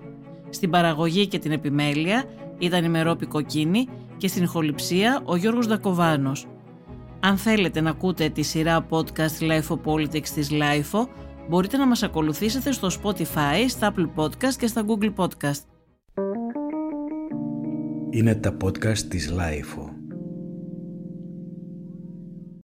Στην 0.51 0.71
παραγωγή 0.71 1.27
και 1.27 1.39
την 1.39 1.53
επιμέλεια 1.53 2.25
ήταν 2.59 2.85
η 2.85 2.89
Μερόπη 2.89 3.27
Κοκκίνη 3.27 3.89
και 4.17 4.29
στην 4.29 4.43
ηχοληψία 4.43 5.21
ο 5.25 5.37
Γιώργος 5.37 5.67
Δακοβάνος. 5.67 6.47
Αν 7.21 7.37
θέλετε 7.37 7.81
να 7.81 7.91
ακούτε 7.91 8.29
τη 8.29 8.43
σειρά 8.43 8.87
podcast 8.91 9.41
LiFO 9.41 9.81
Politics 9.85 10.29
της 10.29 10.51
LiFO, 10.53 11.07
μπορείτε 11.49 11.77
να 11.77 11.87
μας 11.87 12.03
ακολουθήσετε 12.03 12.73
στο 12.73 12.89
Spotify, 13.03 13.65
στα 13.69 13.95
Apple 13.95 14.23
Podcast 14.23 14.55
και 14.59 14.67
στα 14.67 14.85
Google 14.87 15.15
Podcast. 15.15 15.63
Είναι 18.11 18.35
τα 18.35 18.57
podcast 18.65 18.99
της 18.99 19.31
LiFO. 19.31 19.98